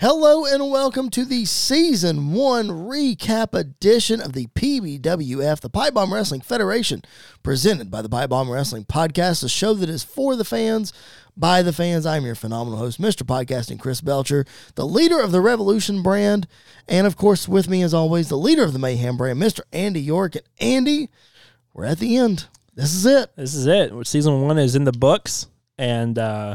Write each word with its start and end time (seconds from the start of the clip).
Hello 0.00 0.44
and 0.44 0.70
welcome 0.70 1.10
to 1.10 1.24
the 1.24 1.44
season 1.44 2.32
one 2.32 2.68
recap 2.68 3.52
edition 3.52 4.20
of 4.20 4.32
the 4.32 4.46
PBWF, 4.54 5.58
the 5.58 5.68
Pie 5.68 5.90
Bomb 5.90 6.14
Wrestling 6.14 6.40
Federation, 6.40 7.02
presented 7.42 7.90
by 7.90 8.00
the 8.00 8.08
Pie 8.08 8.28
Bomb 8.28 8.48
Wrestling 8.48 8.84
Podcast, 8.84 9.42
a 9.42 9.48
show 9.48 9.74
that 9.74 9.88
is 9.88 10.04
for 10.04 10.36
the 10.36 10.44
fans, 10.44 10.92
by 11.36 11.62
the 11.62 11.72
fans. 11.72 12.06
I'm 12.06 12.24
your 12.24 12.36
phenomenal 12.36 12.78
host, 12.78 13.00
Mr. 13.00 13.24
Podcasting 13.24 13.80
Chris 13.80 14.00
Belcher, 14.00 14.44
the 14.76 14.86
leader 14.86 15.18
of 15.18 15.32
the 15.32 15.40
Revolution 15.40 16.00
brand, 16.00 16.46
and 16.86 17.04
of 17.04 17.16
course, 17.16 17.48
with 17.48 17.68
me 17.68 17.82
as 17.82 17.92
always, 17.92 18.28
the 18.28 18.38
leader 18.38 18.62
of 18.62 18.72
the 18.72 18.78
Mayhem 18.78 19.16
brand, 19.16 19.42
Mr. 19.42 19.62
Andy 19.72 20.00
York. 20.00 20.36
And 20.36 20.44
Andy, 20.60 21.08
we're 21.74 21.86
at 21.86 21.98
the 21.98 22.16
end. 22.16 22.46
This 22.76 22.94
is 22.94 23.04
it. 23.04 23.34
This 23.34 23.52
is 23.52 23.66
it. 23.66 24.06
Season 24.06 24.42
one 24.42 24.58
is 24.58 24.76
in 24.76 24.84
the 24.84 24.92
books, 24.92 25.48
and 25.76 26.16
uh, 26.20 26.54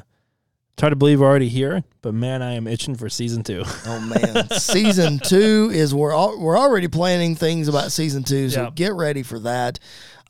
try 0.78 0.90
to 0.90 0.96
believe 0.96 1.20
we're 1.20 1.28
already 1.28 1.50
here. 1.50 1.84
But 2.02 2.14
man, 2.14 2.42
I 2.42 2.54
am 2.54 2.68
itching 2.68 2.96
for 2.96 3.10
season 3.10 3.44
two. 3.44 3.64
Oh 3.86 4.00
man, 4.00 4.50
season 4.52 5.20
two 5.20 5.70
is 5.74 5.94
we're 5.94 6.14
all, 6.14 6.40
we're 6.40 6.58
already 6.58 6.88
planning 6.88 7.36
things 7.36 7.68
about 7.68 7.92
season 7.92 8.24
two, 8.24 8.50
so 8.50 8.64
Yep. 8.64 8.76
get 8.76 8.94
ready 8.94 9.24
for 9.24 9.40
that. 9.40 9.80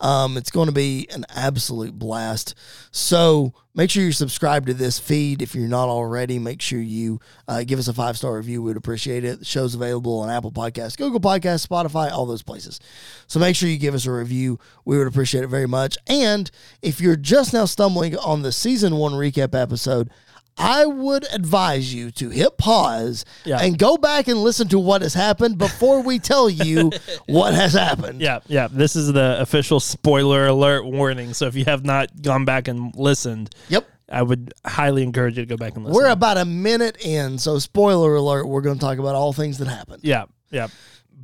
Um, 0.02 0.36
it's 0.38 0.52
going 0.52 0.66
to 0.66 0.74
be 0.74 1.08
an 1.14 1.24
absolute 1.34 1.98
blast. 1.98 2.56
So 2.92 3.54
make 3.74 3.90
sure 3.90 4.04
you 4.04 4.12
subscribe 4.12 4.66
to 4.66 4.74
this 4.74 5.00
feed 5.00 5.42
if 5.42 5.56
you're 5.56 5.70
not 5.70 5.88
already. 5.88 6.40
Make 6.40 6.62
sure 6.62 6.82
you 6.82 7.20
uh, 7.48 7.64
give 7.64 7.80
us 7.80 7.88
a 7.88 7.94
five 7.94 8.18
star 8.18 8.36
review. 8.36 8.62
We'd 8.62 8.76
appreciate 8.76 9.24
it. 9.24 9.40
The 9.40 9.46
show's 9.46 9.76
available 9.76 10.20
on 10.20 10.30
Apple 10.30 10.52
Podcasts, 10.52 10.98
Google 10.98 11.22
Podcasts, 11.22 11.66
Spotify, 11.66 12.12
all 12.12 12.26
those 12.26 12.44
places. 12.44 12.82
So 13.28 13.40
make 13.40 13.56
sure 13.56 13.70
you 13.70 13.78
give 13.78 13.94
us 13.96 14.06
a 14.06 14.12
review. 14.12 14.60
We 14.84 14.98
would 14.98 15.08
appreciate 15.08 15.46
it 15.46 15.48
very 15.48 15.68
much. 15.68 15.98
And 16.08 16.52
if 16.82 17.00
you're 17.00 17.16
just 17.16 17.54
now 17.54 17.64
stumbling 17.66 18.18
on 18.18 18.42
the 18.42 18.52
season 18.52 18.98
one 18.98 19.14
recap 19.14 19.56
episode, 19.60 20.10
I 20.58 20.86
would 20.86 21.26
advise 21.34 21.94
you 21.94 22.12
to 22.12 22.30
hit 22.30 22.58
pause 22.58 23.26
Yeah. 23.44 23.60
and 23.60 23.78
go 23.78 23.98
back 23.98 24.28
and 24.28 24.40
listen 24.40 24.68
to 24.70 24.80
what 24.80 25.02
has 25.02 25.14
happened 25.14 25.58
before 25.58 26.02
we 26.02 26.20
tell 26.20 26.50
you 26.50 26.92
what 27.28 27.54
has 27.54 27.74
happened. 27.74 28.22
Yeah, 28.22 28.40
yeah. 28.48 28.68
This 28.72 28.96
is 28.96 29.12
the 29.12 29.38
official 29.42 29.80
spoiler 29.80 30.48
alert 30.48 30.86
warning. 30.86 31.34
So 31.34 31.48
if 31.48 31.56
you 31.56 31.66
have 31.66 31.84
not 31.86 32.22
gone 32.22 32.46
back 32.46 32.68
and 32.68 32.96
listened, 32.96 33.50
Yep. 33.70 33.88
I 34.12 34.22
would 34.22 34.54
highly 34.66 35.02
encourage 35.02 35.38
you 35.38 35.44
to 35.44 35.50
go 35.50 35.58
back 35.58 35.76
and 35.76 35.86
listen. 35.86 35.96
We're 35.96 36.12
about 36.12 36.38
a 36.38 36.46
minute 36.46 37.04
in, 37.04 37.40
so 37.40 37.58
spoiler 37.58 38.14
alert, 38.16 38.46
we're 38.48 38.62
going 38.62 38.76
to 38.78 38.82
talk 38.82 39.00
about 39.00 39.16
all 39.16 39.34
things 39.34 39.58
that 39.58 39.68
happened. 39.68 40.02
yeah, 40.04 40.26
yeah. 40.52 40.68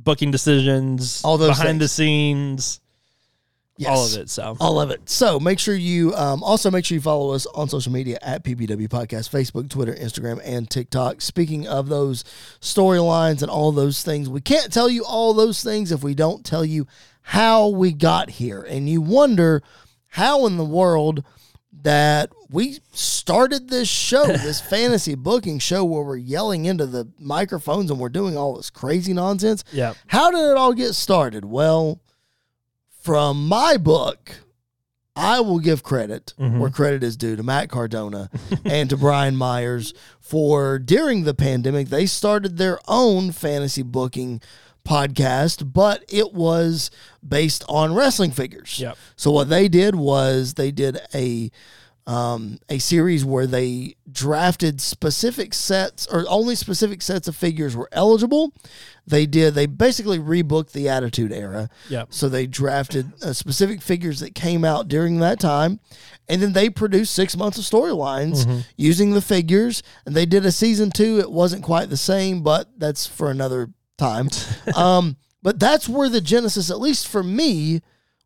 Booking 0.02 0.30
decisions, 0.30 1.22
All 1.24 1.36
those 1.38 1.50
behind 1.58 1.80
the 1.80 1.86
scenes, 1.88 2.80
Yes. 3.80 3.90
all 3.90 4.04
of 4.06 4.14
it. 4.16 4.28
So 4.30 4.56
All 4.60 4.80
of 4.80 4.90
it. 4.90 5.08
So 5.08 5.40
make 5.40 5.58
sure 5.58 5.74
you 5.74 6.14
um, 6.14 6.42
also 6.42 6.70
make 6.70 6.84
sure 6.84 6.94
you 6.94 7.00
follow 7.00 7.32
us 7.32 7.46
on 7.46 7.68
social 7.68 7.90
media 7.92 8.18
at 8.20 8.44
PBW 8.44 8.88
Podcast, 8.88 9.30
Facebook, 9.30 9.70
Twitter, 9.70 9.94
Instagram, 9.94 10.40
and 10.44 10.68
TikTok. 10.68 11.20
Speaking 11.22 11.66
of 11.66 11.88
those 11.88 12.22
storylines 12.60 13.42
and 13.42 13.50
all 13.50 13.72
those 13.72 14.02
things, 14.02 14.28
we 14.28 14.40
can't 14.40 14.72
tell 14.72 14.88
you 14.90 15.04
all 15.04 15.32
those 15.32 15.62
things 15.62 15.90
if 15.92 16.02
we 16.02 16.14
don't 16.14 16.44
tell 16.44 16.64
you 16.64 16.86
how 17.22 17.68
we 17.68 17.92
got 17.92 18.30
here. 18.30 18.62
And 18.62 18.88
you 18.88 19.00
wonder 19.00 19.62
how 20.08 20.46
in 20.46 20.56
the 20.56 20.64
world 20.64 21.24
that 21.82 22.30
we 22.50 22.80
started 22.92 23.70
this 23.70 23.88
show, 23.88 24.26
this 24.26 24.60
fantasy 24.60 25.14
booking 25.14 25.58
show 25.58 25.84
where 25.84 26.02
we're 26.02 26.16
yelling 26.16 26.66
into 26.66 26.84
the 26.84 27.10
microphones 27.18 27.90
and 27.90 27.98
we're 27.98 28.08
doing 28.08 28.36
all 28.36 28.56
this 28.56 28.68
crazy 28.70 29.14
nonsense. 29.14 29.64
yeah, 29.72 29.94
How 30.08 30.30
did 30.30 30.40
it 30.50 30.56
all 30.56 30.74
get 30.74 30.94
started? 30.94 31.44
Well, 31.44 32.00
from 33.00 33.48
my 33.48 33.76
book, 33.76 34.40
I 35.16 35.40
will 35.40 35.58
give 35.58 35.82
credit 35.82 36.34
mm-hmm. 36.38 36.58
where 36.58 36.70
credit 36.70 37.02
is 37.02 37.16
due 37.16 37.36
to 37.36 37.42
Matt 37.42 37.68
Cardona 37.68 38.30
and 38.64 38.88
to 38.90 38.96
Brian 38.96 39.36
Myers 39.36 39.92
for 40.20 40.78
during 40.78 41.24
the 41.24 41.34
pandemic, 41.34 41.88
they 41.88 42.06
started 42.06 42.56
their 42.56 42.78
own 42.86 43.32
fantasy 43.32 43.82
booking 43.82 44.40
podcast, 44.84 45.72
but 45.72 46.04
it 46.08 46.32
was 46.32 46.90
based 47.26 47.64
on 47.68 47.94
wrestling 47.94 48.30
figures. 48.30 48.78
Yep. 48.80 48.96
So 49.16 49.30
what 49.30 49.48
they 49.48 49.68
did 49.68 49.94
was 49.94 50.54
they 50.54 50.70
did 50.70 50.98
a 51.14 51.50
um, 52.06 52.58
a 52.68 52.78
series 52.78 53.24
where 53.24 53.46
they 53.46 53.94
drafted 54.10 54.80
specific 54.80 55.54
sets 55.54 56.06
or 56.06 56.24
only 56.28 56.54
specific 56.54 57.02
sets 57.02 57.28
of 57.28 57.36
figures 57.36 57.76
were 57.76 57.88
eligible. 57.92 58.52
They 59.06 59.26
did 59.26 59.54
they 59.54 59.66
basically 59.66 60.18
rebooked 60.18 60.72
the 60.72 60.88
Attitude 60.88 61.32
Era. 61.32 61.68
Yep. 61.88 62.08
So 62.10 62.28
they 62.28 62.46
drafted 62.46 63.12
uh, 63.22 63.32
specific 63.32 63.82
figures 63.82 64.20
that 64.20 64.34
came 64.34 64.64
out 64.64 64.88
during 64.88 65.18
that 65.20 65.40
time, 65.40 65.80
and 66.28 66.42
then 66.42 66.52
they 66.52 66.70
produced 66.70 67.14
six 67.14 67.36
months 67.36 67.58
of 67.58 67.64
storylines 67.64 68.64
using 68.76 69.12
the 69.12 69.22
figures. 69.22 69.82
And 70.06 70.14
they 70.14 70.26
did 70.26 70.46
a 70.46 70.52
season 70.52 70.90
two. 70.90 71.18
It 71.18 71.30
wasn't 71.30 71.62
quite 71.62 71.90
the 71.90 71.96
same, 71.96 72.42
but 72.42 72.68
that's 72.78 73.06
for 73.06 73.30
another 73.30 73.68
time. 73.98 74.28
um, 74.74 75.16
but 75.42 75.58
that's 75.58 75.88
where 75.88 76.08
the 76.08 76.20
genesis, 76.20 76.70
at 76.70 76.80
least 76.80 77.08
for 77.08 77.22
me, 77.22 77.80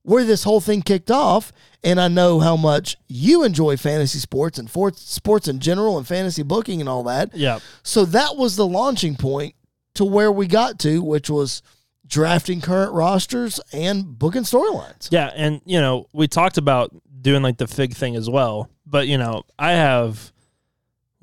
where 0.05 0.25
this 0.25 0.45
whole 0.45 0.61
thing 0.61 0.81
kicked 0.83 1.11
off. 1.11 1.53
And 1.83 2.01
I 2.01 2.09
know 2.09 2.39
how 2.41 2.57
much 2.57 2.97
you 3.09 3.43
enjoy 3.43 3.77
fantasy 3.77 4.19
sports 4.19 4.59
and 4.59 4.71
for- 4.71 4.93
sports 4.95 5.49
in 5.49 5.59
general 5.59 5.99
and 5.99 6.07
fantasy 6.07 6.43
booking 6.43 6.81
and 6.81 6.89
all 6.89 7.03
that. 7.05 7.35
yeah, 7.37 7.59
So 7.83 8.05
that 8.07 8.37
was 8.37 8.57
the 8.57 8.67
launching 8.67 9.17
point 9.17 9.55
to 9.97 10.05
where 10.05 10.33
we 10.33 10.47
got 10.47 10.79
to, 10.81 11.03
which 11.03 11.29
was 11.29 11.61
drafting 12.07 12.61
current 12.61 12.93
rosters 12.93 13.61
and 13.73 14.19
booking 14.19 14.43
storylines. 14.43 15.09
yeah. 15.11 15.31
And 15.35 15.61
you 15.67 15.81
know, 15.81 16.07
we 16.13 16.29
talked 16.29 16.59
about 16.59 16.95
doing 17.21 17.43
like 17.43 17.57
the 17.59 17.67
fig 17.67 17.95
thing 17.95 18.15
as 18.17 18.29
well. 18.29 18.69
But 18.87 19.09
you 19.09 19.17
know, 19.19 19.43
I 19.59 19.73
have 19.73 20.33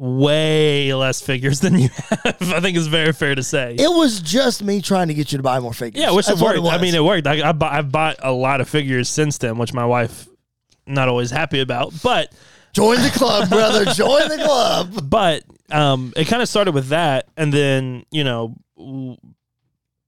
way 0.01 0.91
less 0.95 1.22
figures 1.22 1.59
than 1.59 1.78
you 1.78 1.89
have. 2.09 2.41
I 2.41 2.59
think 2.59 2.75
it's 2.75 2.88
very 2.88 3.13
fair 3.13 3.35
to 3.35 3.44
say. 3.44 3.75
It 3.78 3.88
was 3.89 4.19
just 4.19 4.63
me 4.63 4.81
trying 4.81 5.09
to 5.09 5.13
get 5.13 5.31
you 5.31 5.38
to 5.38 5.44
buy 5.44 5.59
more 5.59 5.73
figures. 5.73 6.01
Yeah, 6.01 6.12
which 6.12 6.25
That's 6.25 6.41
it 6.41 6.44
worked. 6.44 6.66
I 6.66 6.81
mean, 6.81 6.95
it 6.95 7.03
worked. 7.03 7.28
I, 7.28 7.50
I 7.50 7.51
bought, 7.51 7.72
I've 7.72 7.91
bought 7.91 8.16
a 8.23 8.31
lot 8.31 8.62
of 8.62 8.67
figures 8.67 9.09
since 9.09 9.38
then, 9.38 9.59
which 9.59 9.73
my 9.73 9.85
wife 9.85 10.28
not 10.88 11.07
always 11.07 11.29
happy 11.29 11.59
about. 11.59 11.94
But 12.01 12.34
join 12.73 12.95
the 12.95 13.12
club, 13.12 13.47
brother. 13.51 13.85
Join 13.85 14.28
the 14.28 14.44
club. 14.44 15.07
but 15.07 15.44
um, 15.69 16.13
it 16.18 16.25
kind 16.25 16.41
of 16.41 16.50
started 16.50 16.73
with 16.73 16.88
that, 16.88 17.28
and 17.38 17.53
then 17.53 18.03
you 18.09 18.23
know 18.23 18.56
w- 18.75 19.18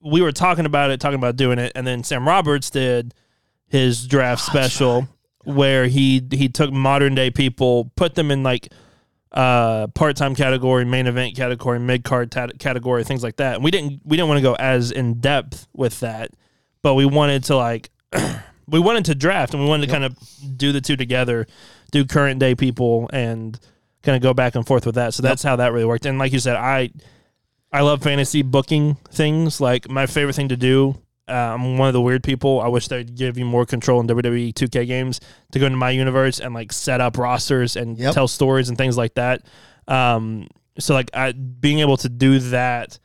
we 0.03 0.23
were 0.23 0.31
talking 0.31 0.65
about 0.65 0.89
it, 0.89 0.99
talking 0.99 1.19
about 1.19 1.35
doing 1.35 1.59
it, 1.59 1.71
and 1.75 1.85
then 1.85 2.03
Sam 2.03 2.27
Roberts 2.27 2.71
did 2.71 3.13
his 3.67 4.07
draft 4.07 4.41
special 4.41 5.07
where 5.43 5.85
he 5.85 6.27
he 6.31 6.49
took 6.49 6.71
modern 6.71 7.13
day 7.13 7.29
people, 7.29 7.91
put 7.95 8.15
them 8.15 8.31
in 8.31 8.41
like 8.41 8.73
uh 9.33 9.88
part 9.88 10.16
time 10.16 10.35
category, 10.35 10.85
main 10.85 11.07
event 11.07 11.35
category, 11.35 11.79
mid 11.79 12.03
card 12.03 12.31
tat- 12.31 12.59
category, 12.59 13.03
things 13.03 13.23
like 13.23 13.38
that. 13.38 13.55
And 13.55 13.63
we 13.63 13.71
didn't 13.71 14.01
we 14.05 14.17
didn't 14.17 14.29
want 14.29 14.38
to 14.39 14.44
go 14.44 14.55
as 14.55 14.91
in 14.91 15.19
depth 15.19 15.67
with 15.73 15.99
that, 16.01 16.31
but 16.81 16.95
we 16.95 17.05
wanted 17.05 17.43
to 17.45 17.55
like 17.55 17.89
we 18.67 18.79
wanted 18.79 19.05
to 19.05 19.16
draft 19.16 19.53
and 19.53 19.63
we 19.63 19.69
wanted 19.69 19.88
to 19.88 19.91
kind 19.91 20.03
of 20.03 20.17
do 20.57 20.72
the 20.72 20.81
two 20.81 20.95
together, 20.95 21.47
do 21.91 22.05
current 22.05 22.39
day 22.39 22.55
people 22.55 23.09
and 23.11 23.59
kind 24.03 24.16
of 24.16 24.22
go 24.22 24.33
back 24.33 24.55
and 24.55 24.67
forth 24.67 24.85
with 24.85 24.95
that. 24.95 25.13
So 25.13 25.23
that's 25.23 25.43
how 25.43 25.55
that 25.55 25.73
really 25.73 25.85
worked. 25.85 26.05
And 26.05 26.19
like 26.19 26.33
you 26.33 26.39
said, 26.39 26.55
I 26.55 26.91
I 27.72 27.81
love 27.81 28.03
fantasy 28.03 28.43
booking 28.43 28.95
things. 29.09 29.59
Like 29.59 29.89
my 29.89 30.05
favorite 30.05 30.35
thing 30.35 30.49
to 30.49 30.57
do. 30.57 30.95
Uh, 31.28 31.31
I'm 31.56 31.78
one 31.78 31.88
of 31.88 31.94
the 31.94 32.01
weird 32.01 32.23
people. 32.23 32.59
I 32.61 32.67
wish 32.67 32.88
they'd 32.89 33.16
give 33.16 33.38
you 33.38 33.45
more 33.45 33.66
control 33.66 34.01
in 34.01 34.07
WWE 34.07 34.53
2K 34.53 34.85
games 34.88 35.19
to 35.53 35.59
go 35.59 35.66
into 35.66 35.78
my 35.78 35.89
universe 35.91 36.39
and 36.39 36.53
like 36.53 36.73
set 36.73 37.00
up 37.00 37.17
rosters 37.17 37.75
and 37.78 37.97
Yep. 37.97 38.13
tell 38.13 38.28
stories 38.28 38.67
and 38.69 38.78
things 38.78 38.97
like 38.97 39.13
that. 39.16 39.44
Um, 39.88 40.47
so 40.79 40.94
like 40.94 41.09
I, 41.13 41.31
being 41.31 41.79
able 41.79 41.97
to 41.97 42.09
do 42.09 42.39
that 42.39 43.00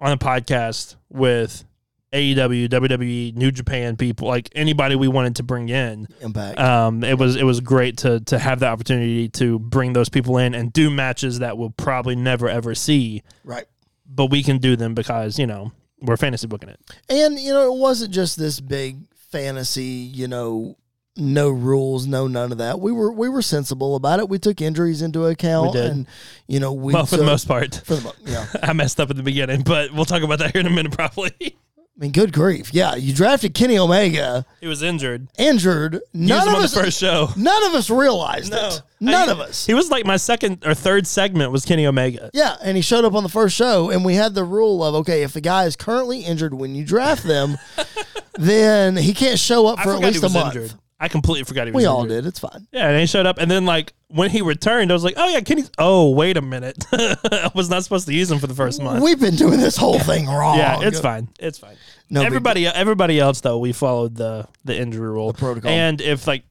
on 0.00 0.12
a 0.12 0.16
podcast 0.18 0.96
with 1.08 1.64
AEW, 2.12 2.68
WWE, 2.68 3.34
New 3.36 3.50
Japan 3.50 3.96
people, 3.96 4.26
like 4.28 4.48
anybody 4.54 4.94
we 4.96 5.06
wanted 5.08 5.36
to 5.36 5.42
bring 5.42 5.68
in, 5.68 6.08
Impact. 6.20 6.58
um, 6.58 7.04
it 7.04 7.18
was 7.18 7.36
it 7.36 7.42
was 7.44 7.60
great 7.60 7.98
to 7.98 8.20
to 8.20 8.38
have 8.38 8.60
the 8.60 8.66
opportunity 8.66 9.28
to 9.30 9.58
bring 9.58 9.92
those 9.92 10.08
people 10.08 10.38
in 10.38 10.54
and 10.54 10.72
do 10.72 10.88
matches 10.90 11.40
that 11.40 11.58
we'll 11.58 11.70
probably 11.70 12.16
never 12.16 12.48
ever 12.48 12.74
see, 12.74 13.22
right. 13.44 13.66
but 14.08 14.30
we 14.30 14.42
can 14.42 14.58
do 14.58 14.76
them 14.76 14.94
because 14.94 15.38
you 15.38 15.46
know 15.46 15.72
we're 16.00 16.16
fantasy 16.16 16.46
booking 16.46 16.68
it. 16.68 16.80
And 17.08 17.38
you 17.38 17.52
know, 17.52 17.72
it 17.72 17.78
wasn't 17.78 18.12
just 18.12 18.38
this 18.38 18.60
big 18.60 18.98
fantasy, 19.30 19.82
you 19.82 20.28
know, 20.28 20.76
no 21.16 21.48
rules, 21.50 22.06
no 22.06 22.26
none 22.26 22.52
of 22.52 22.58
that. 22.58 22.80
We 22.80 22.92
were 22.92 23.10
we 23.12 23.28
were 23.28 23.42
sensible 23.42 23.96
about 23.96 24.20
it. 24.20 24.28
We 24.28 24.38
took 24.38 24.60
injuries 24.60 25.02
into 25.02 25.26
account 25.26 25.74
We 25.74 25.80
did. 25.80 25.90
and 25.90 26.06
you 26.46 26.60
know, 26.60 26.72
we 26.72 26.92
Well, 26.92 27.06
for 27.06 27.16
the 27.16 27.24
most 27.24 27.48
part, 27.48 27.80
for 27.84 27.96
the 27.96 28.14
yeah. 28.24 28.46
I 28.62 28.72
messed 28.72 29.00
up 29.00 29.10
at 29.10 29.16
the 29.16 29.22
beginning, 29.22 29.62
but 29.62 29.92
we'll 29.92 30.04
talk 30.04 30.22
about 30.22 30.38
that 30.40 30.52
here 30.52 30.60
in 30.60 30.66
a 30.66 30.70
minute. 30.70 30.92
Probably 30.92 31.32
I 31.98 32.02
mean, 32.02 32.12
good 32.12 32.30
grief. 32.32 32.74
Yeah, 32.74 32.94
you 32.94 33.14
drafted 33.14 33.54
Kenny 33.54 33.78
Omega 33.78 34.44
he 34.60 34.66
was 34.66 34.82
injured. 34.82 35.28
injured. 35.38 35.94
He 36.12 36.18
None 36.18 36.40
was 36.40 36.46
of 36.48 36.54
on 36.54 36.62
us 36.62 36.74
the 36.74 36.82
first 36.82 36.98
show. 37.00 37.28
none 37.36 37.64
of 37.64 37.74
us 37.74 37.88
realized 37.88 38.52
it. 38.52 38.82
None 39.00 39.28
I- 39.28 39.32
of 39.32 39.40
us. 39.40 39.64
He 39.64 39.72
was 39.72 39.90
like 39.90 40.04
my 40.04 40.18
second 40.18 40.62
or 40.66 40.74
third 40.74 41.06
segment 41.06 41.52
was 41.52 41.64
Kenny 41.64 41.86
Omega. 41.86 42.30
Yeah, 42.34 42.56
and 42.62 42.76
he 42.76 42.82
showed 42.82 43.06
up 43.06 43.14
on 43.14 43.22
the 43.22 43.30
first 43.30 43.56
show, 43.56 43.88
and 43.90 44.04
we 44.04 44.14
had 44.14 44.34
the 44.34 44.44
rule 44.44 44.84
of 44.84 44.94
okay, 44.96 45.22
if 45.22 45.32
the 45.32 45.40
guy 45.40 45.64
is 45.64 45.74
currently 45.74 46.20
injured 46.20 46.52
when 46.52 46.74
you 46.74 46.84
draft 46.84 47.22
them, 47.22 47.56
then 48.38 48.96
he 48.96 49.14
can't 49.14 49.38
show 49.38 49.66
up 49.66 49.78
for 49.80 49.90
at 49.92 49.94
forgot 49.96 50.00
he 50.00 50.06
least 50.12 50.22
a 50.22 50.26
was 50.26 50.34
month. 50.34 50.56
injured. 50.56 50.74
I 50.98 51.08
completely 51.08 51.44
forgot 51.44 51.66
he 51.66 51.72
was 51.72 51.82
We 51.82 51.86
all 51.86 52.02
injured. 52.04 52.24
did. 52.24 52.28
It's 52.28 52.38
fine. 52.38 52.66
Yeah, 52.72 52.88
and 52.88 52.98
he 52.98 53.06
showed 53.06 53.26
up, 53.26 53.36
and 53.38 53.50
then 53.50 53.66
like 53.66 53.92
when 54.08 54.30
he 54.30 54.40
returned, 54.40 54.90
I 54.90 54.94
was 54.94 55.04
like, 55.04 55.14
"Oh 55.18 55.28
yeah, 55.28 55.40
Kenny's." 55.40 55.70
Oh 55.78 56.10
wait 56.10 56.36
a 56.38 56.40
minute, 56.42 56.84
I 56.92 57.50
was 57.54 57.68
not 57.68 57.84
supposed 57.84 58.06
to 58.06 58.14
use 58.14 58.30
him 58.30 58.38
for 58.38 58.46
the 58.46 58.54
first 58.54 58.80
month. 58.82 59.02
We've 59.04 59.20
been 59.20 59.36
doing 59.36 59.60
this 59.60 59.76
whole 59.76 59.98
thing 59.98 60.26
wrong. 60.26 60.56
yeah, 60.58 60.78
it's 60.80 61.00
fine. 61.00 61.28
It's 61.38 61.58
fine. 61.58 61.76
No 62.08 62.22
everybody, 62.22 62.66
everybody 62.66 63.18
else 63.20 63.40
though, 63.42 63.58
we 63.58 63.72
followed 63.72 64.14
the 64.16 64.48
the 64.64 64.74
injury 64.78 65.10
rule 65.10 65.32
The 65.32 65.38
protocol. 65.38 65.70
and 65.70 66.00
if 66.00 66.26
like 66.26 66.44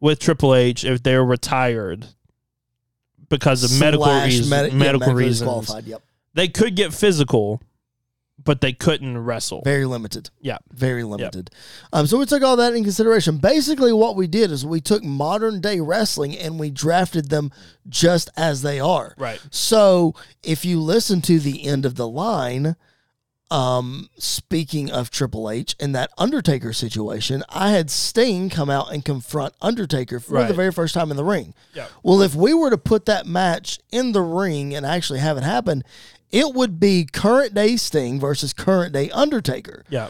with 0.00 0.18
Triple 0.20 0.54
H, 0.54 0.84
if 0.84 1.02
they're 1.02 1.24
retired 1.24 2.06
because 3.28 3.64
of 3.64 3.80
medical 3.80 4.06
reasons, 4.22 4.50
medi- 4.50 4.68
yeah, 4.68 4.74
medical 4.74 4.98
medically 5.08 5.24
reasons, 5.24 5.72
Yep. 5.86 6.02
they 6.34 6.48
could 6.48 6.76
get 6.76 6.92
physical, 6.92 7.62
but 8.44 8.60
they 8.60 8.72
couldn't 8.72 9.18
wrestle. 9.18 9.62
Very 9.64 9.84
limited. 9.84 10.30
Yeah. 10.40 10.58
Very 10.72 11.04
limited. 11.04 11.50
Um, 11.92 12.06
so 12.06 12.18
we 12.18 12.26
took 12.26 12.42
all 12.42 12.56
that 12.56 12.74
in 12.74 12.82
consideration. 12.82 13.38
Basically, 13.38 13.92
what 13.92 14.16
we 14.16 14.26
did 14.26 14.50
is 14.50 14.64
we 14.64 14.80
took 14.80 15.02
modern 15.02 15.60
day 15.60 15.80
wrestling 15.80 16.36
and 16.36 16.58
we 16.58 16.70
drafted 16.70 17.30
them 17.30 17.50
just 17.88 18.30
as 18.36 18.62
they 18.62 18.80
are. 18.80 19.14
Right. 19.18 19.40
So 19.50 20.14
if 20.42 20.64
you 20.64 20.80
listen 20.80 21.20
to 21.22 21.38
the 21.38 21.64
end 21.66 21.84
of 21.84 21.96
the 21.96 22.08
line, 22.08 22.76
um, 23.52 24.08
speaking 24.16 24.90
of 24.90 25.10
Triple 25.10 25.50
H 25.50 25.76
and 25.78 25.94
that 25.94 26.10
Undertaker 26.16 26.72
situation, 26.72 27.44
I 27.48 27.70
had 27.70 27.90
Sting 27.90 28.48
come 28.48 28.70
out 28.70 28.92
and 28.92 29.04
confront 29.04 29.54
Undertaker 29.60 30.20
for 30.20 30.42
the 30.44 30.54
very 30.54 30.72
first 30.72 30.94
time 30.94 31.10
in 31.10 31.16
the 31.16 31.24
ring. 31.24 31.54
Yeah. 31.74 31.86
Well, 32.02 32.22
if 32.22 32.34
we 32.34 32.54
were 32.54 32.70
to 32.70 32.78
put 32.78 33.06
that 33.06 33.26
match 33.26 33.78
in 33.90 34.12
the 34.12 34.22
ring 34.22 34.74
and 34.74 34.86
actually 34.86 35.18
have 35.20 35.36
it 35.36 35.42
happen, 35.44 35.84
it 36.30 36.54
would 36.54 36.80
be 36.80 37.04
current 37.04 37.52
day 37.54 37.76
Sting 37.76 38.18
versus 38.18 38.52
current 38.54 38.94
day 38.94 39.10
Undertaker. 39.10 39.84
Yeah. 39.90 40.08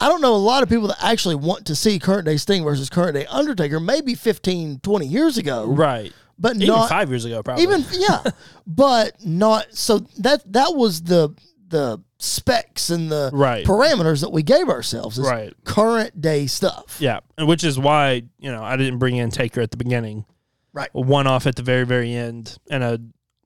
I 0.00 0.08
don't 0.08 0.20
know 0.20 0.34
a 0.34 0.36
lot 0.36 0.62
of 0.62 0.68
people 0.68 0.88
that 0.88 1.02
actually 1.02 1.34
want 1.36 1.66
to 1.66 1.74
see 1.74 1.98
current 1.98 2.24
day 2.26 2.36
Sting 2.36 2.62
versus 2.62 2.88
current 2.88 3.14
day 3.14 3.26
Undertaker, 3.26 3.80
maybe 3.80 4.14
15, 4.14 4.80
20 4.80 5.06
years 5.06 5.38
ago, 5.38 5.66
Right. 5.66 6.12
but 6.38 6.54
Even 6.56 6.68
not 6.68 6.88
five 6.88 7.08
years 7.08 7.24
ago, 7.24 7.42
probably. 7.42 7.62
even 7.64 7.84
yeah, 7.92 8.22
but 8.66 9.14
not 9.24 9.66
so 9.72 9.98
that 10.18 10.52
that 10.52 10.74
was 10.76 11.02
the 11.02 11.34
the 11.68 12.00
specs 12.24 12.90
and 12.90 13.10
the 13.10 13.30
Right. 13.32 13.64
parameters 13.66 14.20
that 14.22 14.32
we 14.32 14.42
gave 14.42 14.68
ourselves 14.68 15.18
is 15.18 15.26
Right. 15.26 15.52
current 15.64 16.20
day 16.20 16.46
stuff. 16.46 16.96
yeah, 17.00 17.20
and 17.38 17.46
which 17.46 17.62
is 17.64 17.78
why 17.78 18.22
you 18.38 18.50
know 18.50 18.62
I 18.62 18.76
didn't 18.76 18.98
bring 18.98 19.16
in 19.16 19.30
Taker 19.30 19.60
at 19.60 19.70
the 19.70 19.76
beginning. 19.76 20.24
Right. 20.72 20.88
One 20.92 21.26
off 21.26 21.46
at 21.46 21.56
the 21.56 21.62
very 21.62 21.84
very 21.84 22.12
end, 22.14 22.56
in 22.68 22.82
a 22.82 22.98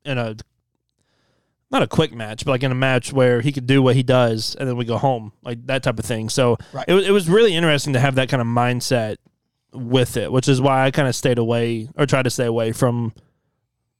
in 0.04 0.16
a 0.18 0.36
not 1.70 1.82
a 1.82 1.86
quick 1.86 2.14
match, 2.14 2.44
but 2.46 2.52
like 2.52 2.62
in 2.62 2.72
a 2.72 2.74
match 2.74 3.12
where 3.12 3.42
he 3.42 3.52
could 3.52 3.66
do 3.66 3.82
what 3.82 3.94
he 3.94 4.02
does, 4.02 4.54
and 4.58 4.66
then 4.66 4.76
we 4.76 4.86
go 4.86 4.96
home, 4.96 5.32
like 5.42 5.66
that 5.66 5.82
type 5.82 5.98
of 5.98 6.04
thing. 6.06 6.30
So 6.30 6.56
Right. 6.72 6.86
it 6.88 6.94
was 6.94 7.06
it 7.06 7.10
was 7.10 7.28
really 7.28 7.54
interesting 7.54 7.92
to 7.92 8.00
have 8.00 8.14
that 8.14 8.28
kind 8.30 8.40
of 8.40 8.46
mindset 8.46 9.16
with 9.74 10.16
it, 10.16 10.32
which 10.32 10.48
is 10.48 10.60
why 10.62 10.86
I 10.86 10.90
kind 10.90 11.06
of 11.08 11.14
stayed 11.14 11.36
away 11.38 11.90
or 11.96 12.06
tried 12.06 12.22
to 12.22 12.30
stay 12.30 12.46
away 12.46 12.72
from 12.72 13.12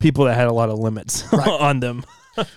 people 0.01 0.25
that 0.25 0.35
had 0.35 0.47
a 0.49 0.53
lot 0.53 0.71
of 0.71 0.79
limits 0.79 1.25
Right. 1.33 1.47
on 1.61 1.81
them. 1.81 2.05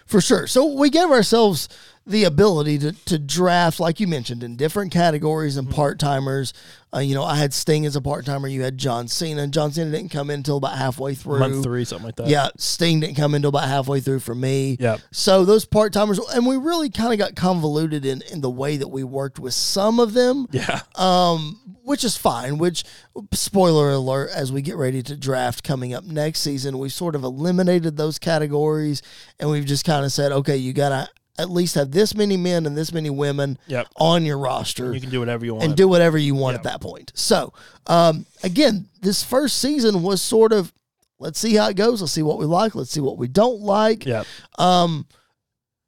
For 0.06 0.22
sure. 0.22 0.46
So 0.48 0.66
we 0.76 0.90
gave 0.92 1.10
ourselves 1.10 1.68
the 2.06 2.24
ability 2.24 2.80
to, 2.80 2.92
to 3.06 3.20
draft, 3.20 3.80
like 3.80 4.00
you 4.00 4.08
mentioned, 4.08 4.44
in 4.44 4.56
different 4.56 4.92
categories 4.92 5.56
Mm-hmm. 5.56 5.68
and 5.68 5.76
part 5.76 6.00
timers. 6.00 6.54
Uh, 6.94 7.00
you 7.00 7.16
know, 7.16 7.24
I 7.24 7.36
had 7.36 7.54
Sting 7.54 7.86
as 7.86 7.96
a 7.96 8.02
part 8.02 8.26
timer. 8.26 8.48
You 8.50 8.64
had 8.64 8.78
John 8.78 9.08
Cena. 9.08 9.48
John 9.48 9.72
Cena 9.72 9.92
didn't 9.92 10.12
come 10.12 10.30
in 10.30 10.40
until 10.40 10.58
about 10.58 10.78
halfway 10.78 11.14
through. 11.16 11.40
Month 11.40 11.64
three, 11.64 11.86
something 11.86 12.06
like 12.06 12.16
that. 12.18 12.28
Yeah, 12.28 12.50
Sting 12.58 13.00
didn't 13.00 13.16
come 13.16 13.32
in 13.34 13.38
until 13.38 13.50
about 13.50 13.68
halfway 13.70 14.02
through 14.02 14.20
for 14.20 14.36
me. 14.36 14.76
Yeah. 14.80 14.98
So 15.12 15.46
those 15.46 15.64
part 15.64 15.94
timers, 15.94 16.20
and 16.34 16.46
we 16.46 16.58
really 16.58 16.90
kind 16.90 17.14
of 17.14 17.20
got 17.20 17.36
convoluted 17.36 18.06
in, 18.06 18.22
in 18.32 18.42
the 18.42 18.50
way 18.50 18.76
that 18.78 18.90
we 18.90 19.04
worked 19.06 19.40
with 19.40 19.54
some 19.54 20.00
of 20.02 20.14
them. 20.14 20.48
Yeah. 20.52 20.82
um, 20.96 21.60
which 21.84 22.04
is 22.04 22.18
fine. 22.18 22.58
Which, 22.58 22.84
spoiler 23.32 23.92
alert, 23.92 24.30
as 24.36 24.52
we 24.52 24.62
get 24.62 24.76
ready 24.76 25.02
to 25.04 25.16
draft 25.16 25.64
coming 25.64 25.94
up 25.94 26.04
next 26.04 26.40
season, 26.42 26.78
we've 26.78 26.92
sort 26.92 27.16
of 27.16 27.24
eliminated 27.24 27.96
those 27.96 28.20
categories, 28.20 29.02
and 29.40 29.50
we've 29.50 29.66
just 29.66 29.86
kind 29.86 30.04
of 30.06 30.12
said, 30.12 30.32
okay, 30.32 30.58
you 30.58 30.74
gotta 30.74 31.08
at 31.42 31.50
least 31.50 31.76
have 31.76 31.92
this 31.92 32.16
many 32.16 32.38
men 32.38 32.66
and 32.66 32.78
this 32.78 32.94
many 32.94 33.10
women 33.10 33.58
Yep. 33.68 33.88
on 33.98 34.26
your 34.26 34.38
roster. 34.38 34.94
You 34.94 35.02
can 35.02 35.10
do 35.10 35.20
whatever 35.20 35.44
you 35.46 35.54
want. 35.56 35.66
and 35.66 35.76
do 35.76 35.88
whatever 35.88 36.18
you 36.18 36.36
want 36.36 36.54
Yeah. 36.54 36.58
at 36.60 36.64
that 36.64 36.82
point. 36.82 37.12
So, 37.16 37.54
um, 37.88 38.26
again, 38.44 38.88
this 39.02 39.24
first 39.24 39.58
season 39.58 40.04
was 40.04 40.22
sort 40.22 40.54
of 40.54 40.72
let's 41.20 41.38
see 41.40 41.56
how 41.56 41.68
it 41.70 41.76
goes. 41.76 42.02
Let's 42.02 42.14
see 42.14 42.24
what 42.24 42.40
we 42.40 42.46
like. 42.46 42.74
Let's 42.74 42.90
see 42.92 43.00
what 43.02 43.18
we 43.18 43.28
don't 43.28 43.62
like. 43.62 44.06
yeah. 44.06 44.24
Um, 44.58 45.06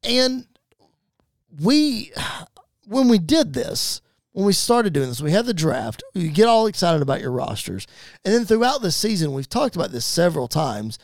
and 0.04 0.46
we, 1.62 2.12
when 2.88 3.08
we 3.08 3.18
did 3.20 3.54
this, 3.54 4.02
when 4.34 4.46
we 4.46 4.54
started 4.54 4.94
doing 4.94 5.10
this, 5.10 5.22
we 5.22 5.32
had 5.32 5.46
the 5.46 5.54
draft. 5.54 6.04
You 6.14 6.30
get 6.30 6.48
all 6.48 6.66
excited 6.68 7.02
about 7.02 7.22
your 7.22 7.32
rosters, 7.32 7.86
and 8.26 8.34
then 8.34 8.46
throughout 8.46 8.82
the 8.82 8.92
season, 8.92 9.34
we've 9.34 9.50
talked 9.50 9.76
about 9.76 9.92
this 9.92 10.06
several 10.06 10.48
times. 10.48 10.98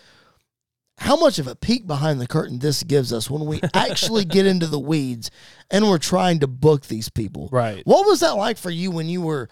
How 1.00 1.16
much 1.16 1.40
of 1.40 1.48
a 1.48 1.56
peek 1.56 1.88
behind 1.88 2.20
the 2.20 2.28
curtain 2.28 2.60
this 2.60 2.84
gives 2.84 3.12
us 3.14 3.30
when 3.30 3.46
we 3.46 3.62
actually 3.74 4.26
get 4.26 4.46
into 4.46 4.68
the 4.68 4.80
weeds 4.80 5.32
and 5.72 5.88
we're 5.88 5.98
trying 5.98 6.40
to 6.40 6.48
book 6.48 6.88
these 6.88 7.10
people. 7.10 7.50
Right. 7.52 7.82
What 7.86 8.06
was 8.06 8.20
that 8.20 8.36
like 8.36 8.58
for 8.58 8.70
you 8.70 8.92
when 8.92 9.08
you 9.08 9.22
were 9.22 9.50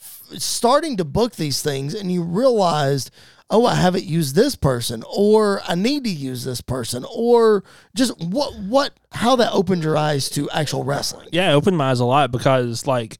f- 0.00 0.38
starting 0.38 0.96
to 0.98 1.04
book 1.04 1.36
these 1.36 1.62
things 1.62 1.94
and 1.94 2.12
you 2.12 2.22
realized, 2.22 3.10
oh, 3.50 3.66
I 3.66 3.74
haven't 3.74 4.04
used 4.04 4.34
this 4.34 4.56
person, 4.56 5.02
or 5.08 5.60
I 5.66 5.74
need 5.74 6.04
to 6.04 6.10
use 6.10 6.44
this 6.44 6.60
person, 6.60 7.04
or 7.14 7.64
just 7.94 8.18
what 8.20 8.58
what 8.58 8.94
how 9.12 9.36
that 9.36 9.52
opened 9.52 9.84
your 9.84 9.96
eyes 9.96 10.28
to 10.30 10.50
actual 10.50 10.84
wrestling? 10.84 11.28
Yeah, 11.32 11.50
it 11.50 11.54
opened 11.54 11.76
my 11.76 11.90
eyes 11.90 12.00
a 12.00 12.04
lot 12.04 12.30
because 12.30 12.86
like 12.86 13.18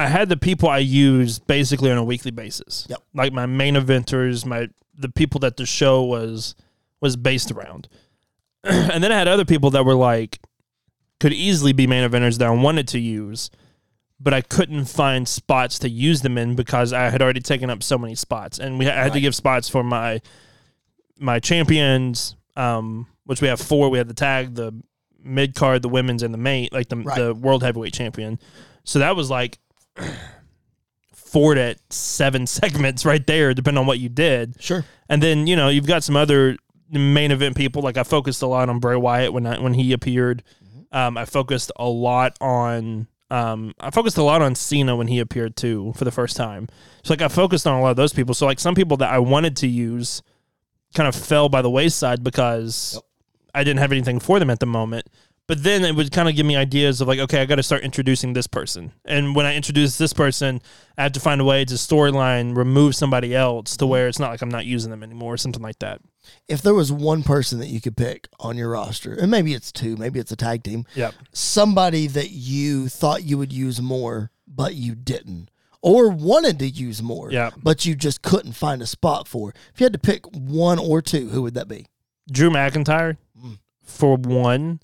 I 0.00 0.06
had 0.06 0.30
the 0.30 0.36
people 0.38 0.70
I 0.70 0.78
use 0.78 1.38
basically 1.38 1.90
on 1.90 1.98
a 1.98 2.04
weekly 2.04 2.30
basis. 2.30 2.86
Yep. 2.88 3.02
Like 3.12 3.32
my 3.34 3.44
main 3.44 3.74
eventers, 3.74 4.46
my 4.46 4.68
the 4.96 5.10
people 5.10 5.40
that 5.40 5.58
the 5.58 5.66
show 5.66 6.02
was 6.02 6.54
was 7.02 7.16
based 7.16 7.50
around. 7.50 7.86
and 8.64 9.04
then 9.04 9.12
I 9.12 9.18
had 9.18 9.28
other 9.28 9.44
people 9.44 9.68
that 9.70 9.84
were 9.84 9.94
like 9.94 10.38
could 11.18 11.34
easily 11.34 11.74
be 11.74 11.86
main 11.86 12.08
eventers 12.08 12.38
that 12.38 12.46
I 12.46 12.50
wanted 12.50 12.88
to 12.88 12.98
use, 12.98 13.50
but 14.18 14.32
I 14.32 14.40
couldn't 14.40 14.86
find 14.86 15.28
spots 15.28 15.78
to 15.80 15.88
use 15.90 16.22
them 16.22 16.38
in 16.38 16.56
because 16.56 16.94
I 16.94 17.10
had 17.10 17.20
already 17.20 17.40
taken 17.40 17.68
up 17.68 17.82
so 17.82 17.98
many 17.98 18.14
spots. 18.14 18.58
And 18.58 18.78
we 18.78 18.88
I 18.88 19.02
had 19.04 19.12
to 19.12 19.20
give 19.20 19.34
spots 19.34 19.68
for 19.68 19.84
my 19.84 20.22
my 21.18 21.40
champions, 21.40 22.36
um, 22.56 23.06
which 23.24 23.42
we 23.42 23.48
have 23.48 23.60
four. 23.60 23.90
We 23.90 23.98
had 23.98 24.08
the 24.08 24.14
tag, 24.14 24.54
the 24.54 24.72
mid 25.22 25.54
card, 25.54 25.82
the 25.82 25.90
women's, 25.90 26.22
and 26.22 26.32
the 26.32 26.38
main, 26.38 26.70
like 26.72 26.88
the 26.88 26.96
Right. 26.96 27.18
the 27.18 27.34
world 27.34 27.62
heavyweight 27.62 27.92
champion. 27.92 28.38
So 28.84 29.00
that 29.00 29.14
was 29.14 29.28
like 29.28 29.58
four 31.14 31.54
to 31.54 31.76
seven 31.90 32.46
segments 32.46 33.04
right 33.04 33.26
there, 33.26 33.54
depending 33.54 33.80
on 33.80 33.86
what 33.86 33.98
you 33.98 34.08
did. 34.08 34.60
Sure. 34.60 34.84
And 35.08 35.22
then 35.22 35.46
you 35.46 35.56
know 35.56 35.68
you've 35.68 35.86
got 35.86 36.02
some 36.02 36.16
other 36.16 36.56
main 36.90 37.30
event 37.30 37.56
people. 37.56 37.82
Like 37.82 37.96
I 37.96 38.02
focused 38.02 38.42
a 38.42 38.46
lot 38.46 38.68
on 38.68 38.78
Bray 38.78 38.96
Wyatt 38.96 39.32
when 39.32 39.46
I, 39.46 39.58
when 39.60 39.74
he 39.74 39.92
appeared. 39.92 40.42
Um, 40.92 41.16
I 41.16 41.24
focused 41.24 41.70
a 41.76 41.88
lot 41.88 42.36
on 42.40 43.06
um, 43.30 43.74
I 43.78 43.90
focused 43.90 44.18
a 44.18 44.22
lot 44.22 44.42
on 44.42 44.54
Cena 44.56 44.96
when 44.96 45.06
he 45.06 45.20
appeared 45.20 45.56
too 45.56 45.92
for 45.96 46.04
the 46.04 46.10
first 46.10 46.36
time. 46.36 46.68
So 47.04 47.12
like 47.12 47.22
I 47.22 47.28
focused 47.28 47.66
on 47.66 47.78
a 47.78 47.80
lot 47.80 47.90
of 47.90 47.96
those 47.96 48.12
people. 48.12 48.34
So 48.34 48.46
like 48.46 48.58
some 48.58 48.74
people 48.74 48.96
that 48.98 49.12
I 49.12 49.20
wanted 49.20 49.56
to 49.58 49.68
use 49.68 50.22
kind 50.94 51.08
of 51.08 51.14
fell 51.14 51.48
by 51.48 51.62
the 51.62 51.70
wayside 51.70 52.24
because 52.24 52.94
Yep. 52.94 53.04
I 53.54 53.64
didn't 53.64 53.80
have 53.80 53.92
anything 53.92 54.20
for 54.20 54.38
them 54.38 54.50
at 54.50 54.60
the 54.60 54.66
moment. 54.66 55.08
But 55.50 55.64
then 55.64 55.84
it 55.84 55.96
would 55.96 56.12
kind 56.12 56.28
of 56.28 56.36
give 56.36 56.46
me 56.46 56.54
ideas 56.54 57.00
of 57.00 57.08
like, 57.08 57.18
okay, 57.18 57.42
I 57.42 57.44
got 57.44 57.56
to 57.56 57.64
start 57.64 57.82
introducing 57.82 58.34
this 58.34 58.46
person. 58.46 58.92
And 59.04 59.34
when 59.34 59.46
I 59.46 59.56
introduce 59.56 59.98
this 59.98 60.12
person, 60.12 60.62
I 60.96 61.02
have 61.02 61.10
to 61.14 61.20
find 61.20 61.40
a 61.40 61.44
way 61.44 61.64
to 61.64 61.74
storyline 61.74 62.56
remove 62.56 62.94
somebody 62.94 63.34
else 63.34 63.76
to 63.78 63.86
where 63.88 64.06
it's 64.06 64.20
not 64.20 64.30
like 64.30 64.42
I'm 64.42 64.48
not 64.48 64.64
using 64.64 64.92
them 64.92 65.02
anymore 65.02 65.34
or 65.34 65.36
something 65.38 65.60
like 65.60 65.80
that. 65.80 66.00
If 66.46 66.62
there 66.62 66.72
was 66.72 66.92
one 66.92 67.24
person 67.24 67.58
that 67.58 67.66
you 67.66 67.80
could 67.80 67.96
pick 67.96 68.28
on 68.38 68.56
your 68.56 68.70
roster, 68.70 69.12
and 69.12 69.28
maybe 69.28 69.52
it's 69.52 69.72
two, 69.72 69.96
maybe 69.96 70.20
it's 70.20 70.30
a 70.30 70.36
tag 70.36 70.62
team, 70.62 70.84
Yep. 70.94 71.14
somebody 71.32 72.06
that 72.06 72.30
you 72.30 72.88
thought 72.88 73.24
you 73.24 73.36
would 73.36 73.52
use 73.52 73.80
more, 73.82 74.30
but 74.46 74.76
you 74.76 74.94
didn't, 74.94 75.50
or 75.82 76.10
wanted 76.10 76.60
to 76.60 76.68
use 76.68 77.02
more, 77.02 77.32
Yeah. 77.32 77.50
but 77.60 77.84
you 77.84 77.96
just 77.96 78.22
couldn't 78.22 78.52
find 78.52 78.82
a 78.82 78.86
spot 78.86 79.26
for. 79.26 79.52
If 79.74 79.80
you 79.80 79.84
had 79.84 79.94
to 79.94 79.98
pick 79.98 80.26
one 80.32 80.78
or 80.78 81.02
two, 81.02 81.30
who 81.30 81.42
would 81.42 81.54
that 81.54 81.66
be? 81.66 81.86
Drew 82.30 82.50
McIntyre 82.50 83.16
Mm. 83.36 83.58
for 83.82 84.16
one. 84.16 84.78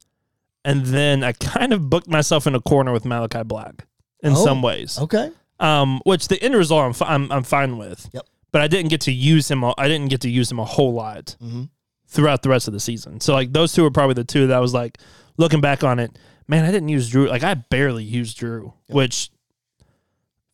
And 0.67 0.85
then 0.85 1.25
I 1.25 1.33
kind 1.33 1.73
of 1.73 1.89
booked 1.89 2.09
myself 2.09 2.47
in 2.47 2.55
a 2.55 2.61
corner 2.61 2.93
with 2.93 3.05
Malachi 3.07 3.43
Black 3.45 3.87
in 4.23 4.33
Oh. 4.33 4.45
some 4.45 4.61
ways. 4.63 4.99
Okay. 4.99 5.31
um, 5.61 6.01
which 6.05 6.29
the 6.29 6.43
end 6.43 6.55
result 6.55 6.85
I'm, 6.85 6.93
fi- 6.93 7.07
I'm 7.15 7.33
I'm 7.33 7.43
fine 7.43 7.79
with. 7.79 8.11
Yep. 8.13 8.27
But 8.53 8.61
I 8.63 8.69
didn't 8.69 8.91
get 8.91 9.01
to 9.03 9.13
use 9.13 9.51
him. 9.51 9.63
a- 9.65 9.75
I 9.79 9.89
didn't 9.89 10.09
get 10.09 10.21
to 10.23 10.29
use 10.31 10.51
him 10.51 10.59
a 10.59 10.65
whole 10.67 10.93
lot 10.93 11.37
Mm-hmm. 11.43 11.63
throughout 12.09 12.43
the 12.43 12.49
rest 12.51 12.69
of 12.69 12.75
the 12.75 12.81
season. 12.81 13.21
So 13.21 13.33
like 13.33 13.53
those 13.55 13.73
two 13.73 13.85
are 13.87 13.91
probably 13.91 14.15
the 14.15 14.25
two 14.25 14.47
that 14.49 14.57
I 14.57 14.61
was 14.61 14.75
like 14.75 14.99
looking 15.39 15.61
back 15.63 15.83
on 15.85 15.99
it. 15.99 16.19
Man, 16.49 16.65
I 16.65 16.71
didn't 16.73 16.89
use 16.91 17.09
Drew. 17.09 17.27
Like 17.29 17.43
I 17.43 17.55
barely 17.55 18.05
used 18.05 18.37
Drew, 18.39 18.73
which 18.89 19.31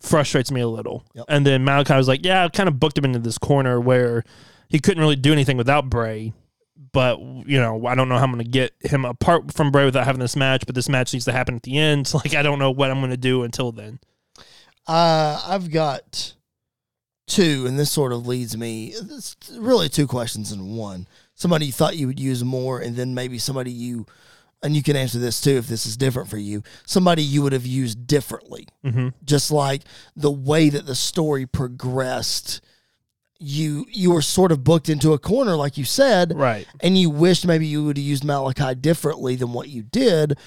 frustrates 0.00 0.50
me 0.50 0.60
a 0.60 0.68
little. 0.68 1.04
Yep. 1.14 1.24
And 1.28 1.46
then 1.46 1.64
Malachi 1.64 1.94
was 1.94 2.08
like, 2.08 2.24
yeah, 2.24 2.44
I 2.44 2.48
kind 2.48 2.68
of 2.68 2.78
booked 2.80 2.98
him 2.98 3.04
into 3.04 3.18
this 3.18 3.38
corner 3.38 3.80
where 3.80 4.24
he 4.68 4.78
couldn't 4.78 5.00
really 5.00 5.16
do 5.16 5.32
anything 5.32 5.56
without 5.56 5.88
Bray. 5.90 6.32
But 6.92 7.20
you 7.20 7.60
know, 7.60 7.86
I 7.86 7.94
don't 7.94 8.08
know 8.08 8.16
how 8.18 8.24
I'm 8.24 8.32
going 8.32 8.44
to 8.44 8.50
get 8.50 8.72
him 8.80 9.04
apart 9.04 9.52
from 9.54 9.70
Bray 9.70 9.84
without 9.84 10.04
having 10.04 10.20
this 10.20 10.36
match. 10.36 10.64
But 10.66 10.74
this 10.74 10.88
match 10.88 11.12
needs 11.12 11.24
to 11.26 11.32
happen 11.32 11.54
at 11.54 11.62
the 11.62 11.78
end. 11.78 12.06
So 12.08 12.18
like, 12.24 12.34
I 12.34 12.42
don't 12.42 12.58
know 12.58 12.70
what 12.70 12.90
I'm 12.90 12.98
going 13.00 13.10
to 13.10 13.16
do 13.16 13.42
until 13.44 13.72
then. 13.72 14.00
Uh, 14.86 15.40
I've 15.46 15.70
got 15.70 16.34
two, 17.28 17.66
and 17.66 17.78
this 17.78 17.90
sort 17.90 18.12
of 18.12 18.26
leads 18.26 18.56
me. 18.56 18.88
It's 18.88 19.36
really 19.56 19.88
two 19.88 20.06
questions 20.06 20.50
in 20.52 20.76
one. 20.76 21.06
Somebody 21.34 21.66
you 21.66 21.72
thought 21.72 21.96
you 21.96 22.06
would 22.08 22.20
use 22.20 22.42
more, 22.44 22.80
and 22.80 22.96
then 22.96 23.14
maybe 23.14 23.38
somebody 23.38 23.70
you, 23.70 24.06
and 24.62 24.74
you 24.76 24.82
can 24.82 24.96
answer 24.96 25.18
this 25.18 25.40
too 25.40 25.56
if 25.56 25.66
this 25.68 25.86
is 25.86 25.96
different 25.96 26.28
for 26.28 26.36
you. 26.36 26.62
Somebody 26.84 27.22
you 27.22 27.42
would 27.42 27.52
have 27.52 27.66
used 27.66 28.06
differently, 28.06 28.66
Mm-hmm. 28.84 29.08
just 29.24 29.50
like 29.50 29.82
the 30.16 30.30
way 30.30 30.68
that 30.68 30.86
the 30.86 30.94
story 30.94 31.46
progressed. 31.46 32.60
You 33.42 33.86
you 33.90 34.12
were 34.12 34.22
sort 34.22 34.52
of 34.52 34.62
booked 34.62 34.88
into 34.88 35.12
a 35.12 35.18
corner, 35.18 35.56
like 35.56 35.76
you 35.76 35.84
said, 35.84 36.32
Right. 36.36 36.66
and 36.80 36.96
you 36.96 37.10
wished 37.10 37.46
maybe 37.46 37.66
you 37.66 37.84
would 37.84 37.96
have 37.96 38.04
used 38.06 38.24
Malachi 38.24 38.74
differently 38.76 39.34
than 39.36 39.52
what 39.52 39.68
you 39.68 39.82
did, 39.82 40.38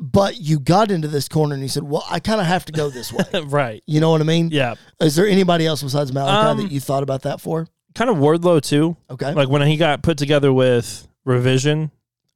but 0.00 0.40
you 0.40 0.60
got 0.60 0.90
into 0.90 1.08
this 1.08 1.26
corner 1.28 1.54
and 1.54 1.62
you 1.62 1.68
said, 1.68 1.82
"Well, 1.84 2.04
I 2.10 2.20
kind 2.20 2.40
of 2.40 2.46
have 2.46 2.64
to 2.66 2.72
go 2.72 2.90
this 2.90 3.12
way." 3.12 3.24
right. 3.46 3.82
You 3.86 4.00
know 4.00 4.10
what 4.10 4.20
I 4.20 4.24
mean? 4.24 4.50
Yeah. 4.52 4.74
Is 5.00 5.16
there 5.16 5.26
anybody 5.26 5.66
else 5.66 5.82
besides 5.82 6.12
Malachi 6.12 6.48
Um, 6.48 6.56
that 6.58 6.70
you 6.72 6.80
thought 6.80 7.02
about 7.02 7.22
that 7.22 7.40
for? 7.40 7.66
Kind 7.94 8.10
of 8.10 8.16
Wardlow 8.16 8.60
too. 8.60 8.96
Okay. 9.08 9.32
Like 9.32 9.48
when 9.48 9.62
he 9.66 9.76
got 9.76 10.02
put 10.02 10.18
together 10.18 10.52
with 10.52 11.08
Revision, 11.24 11.90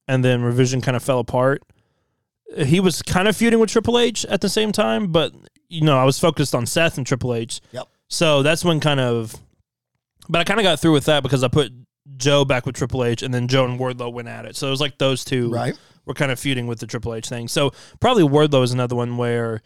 and 0.07 0.25
then 0.25 0.43
Revision 0.43 0.81
kind 0.81 0.97
of 0.97 1.03
fell 1.03 1.19
apart. 1.19 1.63
He 2.65 2.81
was 2.81 3.03
kind 3.03 3.29
of 3.29 3.37
feuding 3.37 3.59
with 3.61 3.69
Triple 3.71 3.99
H 3.99 4.25
at 4.25 4.41
the 4.41 4.49
same 4.49 4.73
time, 4.73 5.09
but 5.13 5.33
you 5.69 5.83
know 5.83 5.99
I 5.99 6.05
was 6.05 6.19
focused 6.19 6.55
on 6.55 6.65
Seth 6.65 6.97
and 6.97 7.07
Triple 7.07 7.35
H. 7.35 7.61
Yep. 7.73 7.87
So 8.09 8.43
that's 8.43 8.65
when 8.65 8.81
kind 8.81 9.01
of, 9.01 9.37
but 10.29 10.41
I 10.41 10.45
kind 10.45 10.61
of 10.61 10.65
got 10.65 10.81
through 10.81 10.93
with 10.93 11.07
that 11.07 11.23
because 11.23 11.43
I 11.43 11.49
put 11.49 11.73
Joe 12.17 12.45
back 12.45 12.67
with 12.67 12.75
Triple 12.77 13.05
H, 13.05 13.23
and 13.23 13.33
then 13.33 13.49
Joe 13.49 13.65
and 13.65 13.79
Wardlow 13.79 14.13
went 14.13 14.29
at 14.29 14.45
it. 14.47 14.57
So 14.57 14.67
it 14.67 14.71
was 14.71 14.81
like 14.81 14.99
those 14.99 15.25
two 15.25 15.51
Right. 15.51 15.77
were 16.07 16.15
kind 16.15 16.33
of 16.33 16.39
feuding 16.41 16.67
with 16.67 16.81
the 16.81 16.87
Triple 16.87 17.15
H 17.15 17.29
thing. 17.29 17.49
So 17.49 17.73
probably 18.01 18.23
Wardlow 18.25 18.63
is 18.63 18.73
another 18.73 18.97
one 18.97 19.17
where 19.17 19.63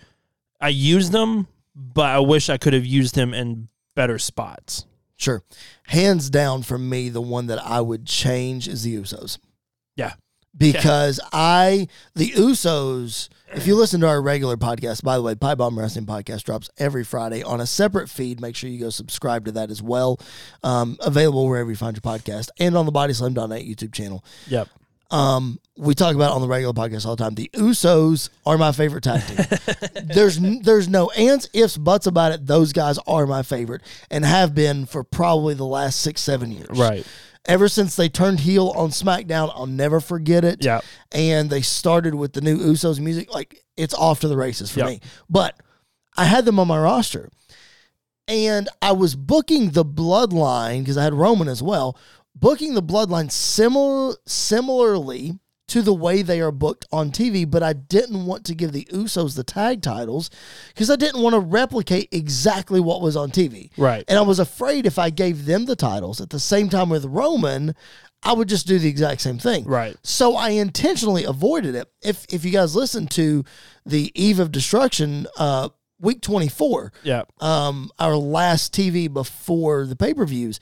I 0.60 0.68
used 0.68 1.14
him, 1.14 1.46
but 1.74 2.06
I 2.06 2.18
wish 2.18 2.48
I 2.50 2.56
could 2.58 2.72
have 2.72 2.86
used 2.86 3.16
him 3.16 3.32
in 3.34 3.68
better 3.94 4.18
spots. 4.18 4.86
Sure. 5.16 5.42
Hands 5.84 6.28
down 6.30 6.62
for 6.62 6.78
me, 6.78 7.08
the 7.08 7.20
one 7.20 7.46
that 7.46 7.64
I 7.64 7.80
would 7.80 8.06
change 8.06 8.66
is 8.66 8.82
the 8.82 8.96
Usos. 8.96 9.38
Yeah. 9.96 10.14
Because 10.56 11.20
I, 11.32 11.86
the 12.14 12.30
Usos, 12.32 13.28
if 13.54 13.66
you 13.66 13.76
listen 13.76 14.00
to 14.00 14.08
our 14.08 14.20
regular 14.20 14.56
podcast, 14.56 15.02
by 15.02 15.16
the 15.16 15.22
way, 15.22 15.34
Pie 15.34 15.54
Bomb 15.54 15.78
Wrestling 15.78 16.06
Podcast 16.06 16.44
drops 16.44 16.70
every 16.78 17.04
Friday 17.04 17.42
on 17.42 17.60
a 17.60 17.66
separate 17.66 18.08
feed. 18.08 18.40
Make 18.40 18.56
sure 18.56 18.70
you 18.70 18.80
go 18.80 18.90
subscribe 18.90 19.44
to 19.46 19.52
that 19.52 19.70
as 19.70 19.82
well. 19.82 20.18
Um, 20.62 20.96
available 21.00 21.46
wherever 21.48 21.70
you 21.70 21.76
find 21.76 21.96
your 21.96 22.02
podcast 22.02 22.48
and 22.58 22.76
on 22.76 22.86
the 22.86 22.92
BodySlam.net 22.92 23.62
YouTube 23.62 23.92
channel. 23.92 24.24
Yep. 24.48 24.68
Um, 25.10 25.60
we 25.76 25.94
talk 25.94 26.14
about 26.14 26.30
it 26.30 26.34
on 26.36 26.40
the 26.40 26.48
regular 26.48 26.72
podcast 26.72 27.04
all 27.04 27.16
the 27.16 27.22
time. 27.22 27.34
The 27.34 27.50
Usos 27.54 28.30
are 28.46 28.56
my 28.56 28.72
favorite 28.72 29.04
tag 29.04 29.22
team. 29.26 29.58
there's 30.04 30.38
n- 30.38 30.62
there's 30.62 30.88
no 30.88 31.10
ands, 31.10 31.50
ifs, 31.52 31.76
buts 31.76 32.06
about 32.06 32.32
it. 32.32 32.46
Those 32.46 32.72
guys 32.72 32.98
are 33.06 33.26
my 33.26 33.42
favorite 33.42 33.82
and 34.10 34.24
have 34.24 34.54
been 34.54 34.86
for 34.86 35.04
probably 35.04 35.52
the 35.52 35.66
last 35.66 36.00
six, 36.00 36.22
seven 36.22 36.50
years. 36.50 36.78
Right. 36.78 37.06
Ever 37.46 37.68
since 37.68 37.96
they 37.96 38.08
turned 38.08 38.40
heel 38.40 38.68
on 38.76 38.90
SmackDown, 38.90 39.50
I'll 39.54 39.66
never 39.66 40.00
forget 40.00 40.44
it. 40.44 40.64
Yeah. 40.64 40.80
And 41.10 41.50
they 41.50 41.60
started 41.62 42.14
with 42.14 42.34
the 42.34 42.40
new 42.40 42.56
Usos 42.56 43.00
music. 43.00 43.34
Like 43.34 43.62
it's 43.76 43.94
off 43.94 44.20
to 44.20 44.28
the 44.28 44.36
races 44.36 44.70
for 44.70 44.80
Yep. 44.80 44.88
me. 44.88 45.00
But 45.28 45.56
I 46.16 46.26
had 46.26 46.44
them 46.44 46.60
on 46.60 46.68
my 46.68 46.78
roster. 46.78 47.28
And 48.28 48.68
I 48.80 48.92
was 48.92 49.16
booking 49.16 49.70
the 49.70 49.84
bloodline 49.84 50.80
because 50.80 50.96
I 50.96 51.02
had 51.02 51.14
Roman 51.14 51.48
as 51.48 51.62
well, 51.62 51.98
booking 52.34 52.74
the 52.74 52.82
bloodline 52.82 53.30
similar 53.32 54.14
similarly 54.26 55.38
to 55.72 55.80
the 55.82 55.94
way 55.94 56.20
they 56.20 56.40
are 56.40 56.50
booked 56.52 56.84
on 56.92 57.10
TV, 57.10 57.50
but 57.50 57.62
I 57.62 57.72
didn't 57.72 58.26
want 58.26 58.44
to 58.44 58.54
give 58.54 58.72
the 58.72 58.86
Usos 58.92 59.36
the 59.36 59.42
tag 59.44 59.80
titles 59.80 60.28
because 60.68 60.90
I 60.90 60.96
didn't 60.96 61.22
want 61.22 61.32
to 61.34 61.40
replicate 61.40 62.08
exactly 62.12 62.78
what 62.78 63.00
was 63.00 63.16
on 63.16 63.30
TV. 63.30 63.70
Right. 63.78 64.04
And 64.06 64.18
I 64.18 64.22
was 64.22 64.38
afraid 64.38 64.84
if 64.84 64.98
I 64.98 65.08
gave 65.08 65.46
them 65.46 65.64
the 65.64 65.74
titles 65.76 66.20
at 66.20 66.28
the 66.28 66.38
same 66.40 66.68
time 66.68 66.90
with 66.90 67.06
Roman, 67.06 67.74
I 68.22 68.34
would 68.34 68.50
just 68.50 68.66
do 68.66 68.78
the 68.78 68.88
exact 68.88 69.22
same 69.22 69.38
thing. 69.38 69.64
Right. 69.64 69.96
So 70.02 70.36
I 70.36 70.50
intentionally 70.50 71.24
avoided 71.24 71.74
it. 71.74 71.88
If 72.02 72.26
if 72.30 72.44
you 72.44 72.50
guys 72.52 72.76
listen 72.76 73.06
to 73.08 73.42
the 73.86 74.12
Eve 74.14 74.38
of 74.40 74.52
Destruction, 74.52 75.26
uh, 75.38 75.70
week 75.98 76.20
twenty 76.20 76.48
four, 76.48 76.92
Yeah. 77.02 77.22
um, 77.40 77.90
our 77.98 78.14
last 78.16 78.74
TV 78.74 79.12
before 79.12 79.86
the 79.86 79.96
pay 79.96 80.12
per 80.12 80.26
views, 80.26 80.60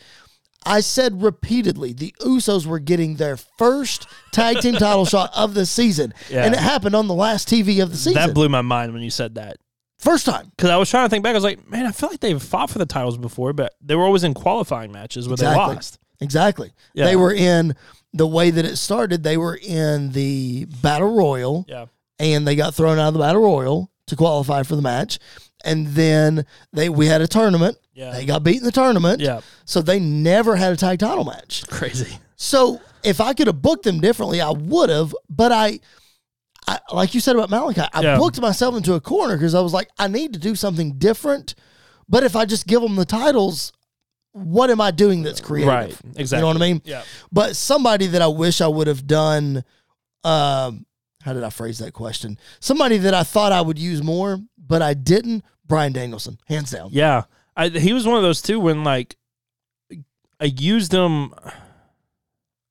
I 0.67 0.81
said 0.81 1.23
repeatedly 1.23 1.93
the 1.95 2.15
Usos 2.21 2.67
were 2.67 2.79
getting 2.79 3.17
their 3.17 3.37
first 3.37 4.07
tag 4.33 4.59
team 4.61 4.75
title 4.75 5.05
shot 5.07 5.31
of 5.35 5.55
the 5.55 5.65
season, 5.67 6.13
Yeah. 6.29 6.45
and 6.45 6.55
it 6.55 6.61
happened 6.61 6.95
on 6.95 7.07
the 7.09 7.15
last 7.15 7.49
TV 7.49 7.83
of 7.83 7.91
the 7.91 7.97
season. 7.97 8.15
That 8.15 8.35
blew 8.35 8.49
my 8.49 8.61
mind 8.63 8.93
when 8.93 9.03
you 9.03 9.11
said 9.11 9.35
that. 9.37 9.57
first 9.99 10.25
time. 10.25 10.51
Because 10.57 10.71
I 10.71 10.77
was 10.79 10.89
trying 10.89 11.05
to 11.05 11.11
think 11.11 11.23
back. 11.23 11.33
I 11.33 11.35
was 11.35 11.45
like, 11.45 11.69
man, 11.69 11.85
I 11.85 11.93
feel 11.93 12.09
like 12.09 12.21
they've 12.21 12.43
fought 12.43 12.71
for 12.71 12.79
the 12.79 12.87
titles 12.87 13.19
before, 13.19 13.53
but 13.53 13.75
they 13.83 13.95
were 13.95 14.05
always 14.05 14.25
in 14.25 14.33
qualifying 14.33 14.93
matches 14.93 15.29
where 15.29 15.35
Exactly. 15.35 15.63
they 15.69 15.75
lost. 15.75 15.99
Exactly. 16.21 16.73
Yeah. 16.95 17.05
They 17.05 17.17
were 17.17 17.35
in 17.35 17.75
the 18.15 18.27
way 18.27 18.51
that 18.51 18.65
it 18.65 18.77
started. 18.77 19.23
They 19.25 19.37
were 19.37 19.59
in 19.63 20.13
the 20.13 20.65
battle 20.83 21.15
royal. 21.15 21.67
Yeah. 21.69 21.87
and 22.19 22.47
they 22.49 22.55
got 22.57 22.75
thrown 22.75 22.99
out 22.99 23.09
of 23.09 23.15
the 23.15 23.21
battle 23.21 23.43
royal 23.43 23.91
to 24.07 24.17
qualify 24.17 24.63
for 24.63 24.75
the 24.77 24.83
match. 24.83 25.19
And 25.65 25.89
then 25.89 26.47
they 26.73 26.89
we 26.89 27.07
had 27.07 27.21
a 27.21 27.27
tournament. 27.29 27.77
Yeah. 27.93 28.13
They 28.13 28.25
got 28.25 28.43
beat 28.43 28.59
in 28.59 28.65
the 28.65 28.73
tournament. 28.73 29.21
Yeah. 29.21 29.41
So 29.65 29.83
they 29.83 29.99
never 30.01 30.57
had 30.57 30.73
a 30.73 30.77
tag 30.77 30.99
title 31.01 31.25
match. 31.25 31.67
Crazy. 31.69 32.19
So 32.37 32.81
if 33.03 33.21
I 33.21 33.35
could 33.35 33.47
have 33.47 33.61
booked 33.61 33.85
them 33.85 34.01
differently, 34.01 34.41
I 34.41 34.51
would 34.51 34.89
have. 34.89 35.15
But 35.29 35.53
I, 35.53 35.81
I 36.67 36.79
like 36.93 37.15
you 37.15 37.21
said 37.21 37.37
about 37.37 37.51
Malachi, 37.51 37.83
I 37.93 38.01
Yeah. 38.03 38.17
booked 38.19 38.41
myself 38.41 38.75
into 38.77 38.95
a 38.95 39.01
corner 39.01 39.37
because 39.37 39.55
I 39.55 39.61
was 39.61 39.73
like, 39.75 39.89
I 39.99 40.09
need 40.09 40.33
to 40.33 40.39
do 40.39 40.55
something 40.55 40.93
different. 40.99 41.55
But 42.09 42.25
if 42.25 42.35
I 42.37 42.45
just 42.47 42.67
give 42.67 42.81
them 42.81 42.97
the 42.97 43.05
titles, 43.05 43.73
what 44.33 44.71
am 44.71 44.81
I 44.81 44.91
doing 44.93 45.23
that's 45.23 45.41
creative? 45.41 45.69
Right. 45.69 45.97
Exactly. 46.17 46.37
You 46.39 46.41
know 46.43 46.47
what 46.47 46.57
I 46.57 46.61
mean? 46.61 46.83
Yeah. 46.85 47.03
But 47.31 47.57
somebody 47.57 48.07
that 48.09 48.23
I 48.23 48.27
wish 48.29 48.61
I 48.61 48.67
would 48.69 48.87
have 48.87 49.07
done, 49.07 49.63
um, 50.25 50.87
how 51.23 51.33
did 51.35 51.45
I 51.45 51.51
phrase 51.51 51.79
that 51.79 51.93
question? 51.93 52.39
Somebody 52.61 52.97
that 52.99 53.13
I 53.15 53.23
thought 53.25 53.53
I 53.53 53.61
would 53.61 53.79
use 53.79 54.03
more, 54.03 54.41
but 54.71 54.81
I 54.81 54.95
didn't. 54.95 55.45
Bryan 55.67 55.93
Danielson, 55.93 56.39
hands 56.47 56.71
down. 56.71 56.89
Yeah. 56.93 57.25
I, 57.57 57.69
he 57.69 57.93
was 57.93 58.07
one 58.07 58.17
of 58.17 58.23
those 58.23 58.41
too 58.41 58.59
when 58.59 58.83
like 58.85 59.17
I 60.41 60.45
used 60.47 60.93
him. 60.95 61.35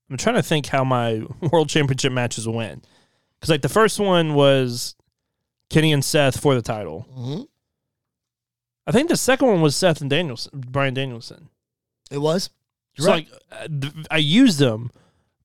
I'm 0.10 0.18
trying 0.18 0.36
to 0.36 0.42
think 0.42 0.66
how 0.66 0.84
my 0.84 1.22
world 1.52 1.70
championship 1.70 2.12
matches 2.12 2.48
went. 2.48 2.88
Because 3.36 3.50
like 3.52 3.62
the 3.62 3.70
first 3.70 4.00
one 4.00 4.34
was 4.34 4.96
Kenny 5.70 5.94
and 5.94 6.04
Seth 6.04 6.40
for 6.40 6.56
the 6.56 6.62
title. 6.64 7.02
hmm 7.14 7.42
I 8.88 8.92
think 8.92 9.10
the 9.10 9.18
second 9.18 9.48
one 9.48 9.62
was 9.62 9.76
Seth 9.76 10.02
and 10.02 10.10
Danielson, 10.10 10.64
Bryan 10.68 10.96
Danielson. 10.96 11.50
It 12.10 12.18
was. 12.18 12.50
You're 12.96 13.06
so 13.06 13.12
right. 13.12 13.28
like 13.52 13.72
uh, 13.86 14.02
I 14.10 14.18
used 14.18 14.60
him, 14.60 14.90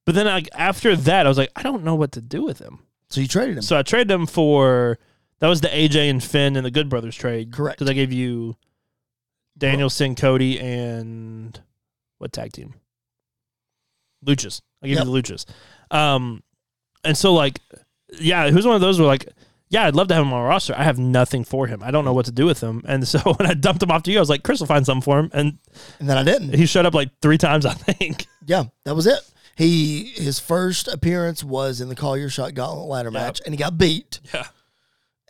but 0.06 0.14
then 0.14 0.24
like 0.26 0.48
after 0.54 0.96
that 0.96 1.26
I 1.26 1.28
was 1.28 1.36
like 1.36 1.50
I 1.54 1.62
don't 1.62 1.84
know 1.84 1.94
what 1.94 2.12
to 2.12 2.22
do 2.22 2.42
with 2.42 2.58
him. 2.58 2.78
so 3.10 3.20
you 3.20 3.28
traded 3.28 3.56
him. 3.56 3.62
So 3.62 3.76
I 3.76 3.82
traded 3.82 4.10
him 4.10 4.26
for 4.26 4.98
that 5.40 5.48
was 5.48 5.60
the 5.60 5.68
AJ 5.68 6.08
and 6.10 6.22
Finn 6.22 6.56
and 6.56 6.64
the 6.64 6.70
Good 6.70 6.88
Brothers 6.88 7.16
trade. 7.16 7.52
Correct. 7.52 7.78
Because 7.78 7.90
I 7.90 7.94
gave 7.94 8.12
you 8.12 8.56
Danielson, 9.58 10.14
Cody, 10.14 10.58
and 10.60 11.60
what 12.18 12.32
tag 12.32 12.52
team? 12.52 12.74
Luchas. 14.24 14.60
I 14.82 14.86
gave 14.88 14.96
Yep. 14.96 15.06
you 15.06 15.12
the 15.12 15.22
Luchas. 15.22 15.44
Um, 15.90 16.42
and 17.04 17.16
so 17.16 17.32
like, 17.34 17.60
yeah, 18.18 18.50
who's 18.50 18.66
one 18.66 18.74
of 18.74 18.80
those 18.80 18.98
where 18.98 19.06
like, 19.08 19.28
yeah, 19.70 19.84
I'd 19.86 19.96
love 19.96 20.08
to 20.08 20.14
have 20.14 20.22
him 20.24 20.32
on 20.32 20.40
my 20.42 20.48
roster. 20.48 20.74
I 20.76 20.84
have 20.84 20.98
nothing 20.98 21.42
for 21.44 21.66
him. 21.66 21.82
I 21.82 21.90
don't 21.90 22.04
know 22.04 22.12
what 22.12 22.26
to 22.26 22.32
do 22.32 22.46
with 22.46 22.60
him. 22.62 22.82
And 22.86 23.06
so 23.08 23.18
when 23.20 23.48
I 23.48 23.54
dumped 23.54 23.82
him 23.82 23.90
off 23.90 24.02
to 24.04 24.12
you, 24.12 24.18
I 24.18 24.20
was 24.20 24.30
like, 24.30 24.42
Chris 24.42 24.60
will 24.60 24.66
find 24.66 24.86
something 24.86 25.02
for 25.02 25.18
him. 25.18 25.30
And 25.32 25.58
and 25.98 26.08
then 26.08 26.16
I 26.16 26.22
didn't. 26.22 26.54
he 26.54 26.66
showed 26.66 26.86
up 26.86 26.94
like 26.94 27.10
three 27.20 27.38
times, 27.38 27.66
I 27.66 27.74
think. 27.74 28.26
Yeah, 28.46 28.64
that 28.84 28.94
was 28.94 29.06
it. 29.06 29.18
He 29.56 30.04
his 30.16 30.40
first 30.40 30.88
appearance 30.88 31.44
was 31.44 31.80
in 31.80 31.88
the 31.88 31.94
Call 31.94 32.16
Your 32.16 32.28
Shot 32.30 32.54
Gauntlet 32.54 32.88
ladder 32.88 33.10
match, 33.10 33.40
and 33.44 33.54
he 33.54 33.58
got 33.58 33.78
beat. 33.78 34.20
Yeah. 34.32 34.46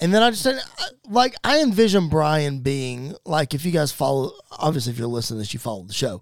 And 0.04 0.12
then 0.12 0.23
I 0.23 0.30
just 0.30 0.44
didn't 0.44 0.61
uh, 0.78 0.84
like 1.08 1.34
I 1.42 1.62
envision 1.62 2.11
Bryan 2.11 2.61
being 2.61 3.14
like 3.25 3.54
if 3.54 3.64
you 3.64 3.73
guys 3.73 3.90
follow 3.90 4.32
obviously 4.52 4.92
if 4.92 4.99
you're 4.99 5.08
listening 5.08 5.38
to 5.38 5.40
this 5.40 5.54
you 5.54 5.58
follow 5.61 5.82
the 5.84 5.94
show. 5.94 6.20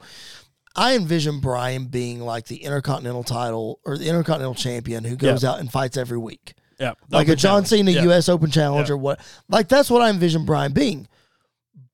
I 0.76 0.94
envision 0.94 1.40
Bryan 1.40 1.86
being 1.86 2.20
like 2.20 2.46
the 2.46 2.58
Intercontinental 2.62 3.24
title 3.24 3.80
or 3.84 3.98
the 3.98 4.08
Intercontinental 4.08 4.54
champion 4.54 5.02
who 5.04 5.16
goes 5.16 5.42
out 5.44 5.58
and 5.58 5.70
fights 5.70 5.96
every 5.96 6.16
week. 6.16 6.54
Yeah. 6.78 6.94
Like 7.10 7.26
a 7.28 7.34
John 7.36 7.64
Cena 7.66 7.90
Yeah. 7.90 8.04
US 8.04 8.28
Open 8.28 8.50
Challenge 8.52 8.88
Yeah. 8.88 8.94
or 8.94 8.98
what. 8.98 9.20
Like 9.48 9.66
that's 9.68 9.90
what 9.90 10.00
I 10.00 10.10
envision 10.10 10.44
Bryan 10.44 10.72
being. 10.72 11.08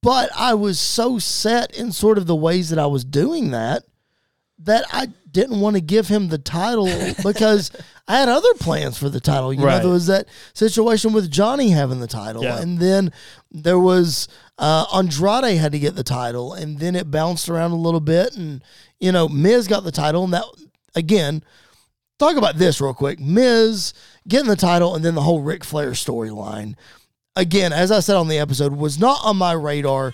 But 0.02 0.28
I 0.36 0.54
was 0.54 0.78
so 0.78 1.18
set 1.18 1.74
in 1.76 1.90
sort 1.90 2.18
of 2.18 2.26
the 2.26 2.36
ways 2.36 2.68
that 2.68 2.78
I 2.78 2.86
was 2.86 3.02
doing 3.04 3.50
that 3.52 3.82
that 4.60 4.84
I 4.92 5.08
didn't 5.30 5.60
want 5.60 5.76
to 5.76 5.80
give 5.80 6.08
him 6.08 6.28
the 6.28 6.38
title 6.38 6.86
because 7.22 7.70
I 8.08 8.18
had 8.18 8.28
other 8.28 8.52
plans 8.54 8.98
for 8.98 9.08
the 9.08 9.20
title. 9.20 9.52
You 9.52 9.60
know, 9.60 9.66
Right. 9.66 9.82
there 9.82 9.90
was 9.92 10.06
that 10.06 10.26
situation 10.54 11.12
with 11.12 11.30
Johnny 11.30 11.70
having 11.70 12.00
the 12.00 12.06
title, 12.06 12.42
Yeah. 12.42 12.60
and 12.60 12.78
then 12.78 13.12
there 13.52 13.78
was 13.78 14.26
uh, 14.58 14.86
Andrade 14.94 15.56
had 15.58 15.72
to 15.72 15.78
get 15.78 15.94
the 15.94 16.02
title, 16.02 16.52
and 16.54 16.78
then 16.80 16.96
it 16.96 17.10
bounced 17.10 17.48
around 17.48 17.70
a 17.72 17.76
little 17.76 18.00
bit, 18.00 18.36
and 18.36 18.62
you 18.98 19.12
know, 19.12 19.28
Miz 19.28 19.68
got 19.68 19.84
the 19.84 19.92
title, 19.92 20.24
and 20.24 20.32
that 20.32 20.44
again. 20.94 21.42
Talk 22.18 22.36
about 22.36 22.56
this 22.56 22.80
real 22.80 22.94
quick. 22.94 23.20
Miz 23.20 23.94
getting 24.26 24.48
the 24.48 24.56
title, 24.56 24.96
and 24.96 25.04
then 25.04 25.14
the 25.14 25.22
whole 25.22 25.40
Ric 25.40 25.62
Flair 25.62 25.92
storyline. 25.92 26.74
Again, 27.38 27.72
as 27.72 27.90
I 27.90 28.00
said 28.00 28.16
on 28.16 28.28
the 28.28 28.38
episode, 28.38 28.72
was 28.74 28.98
not 28.98 29.20
on 29.24 29.36
my 29.36 29.52
radar 29.52 30.12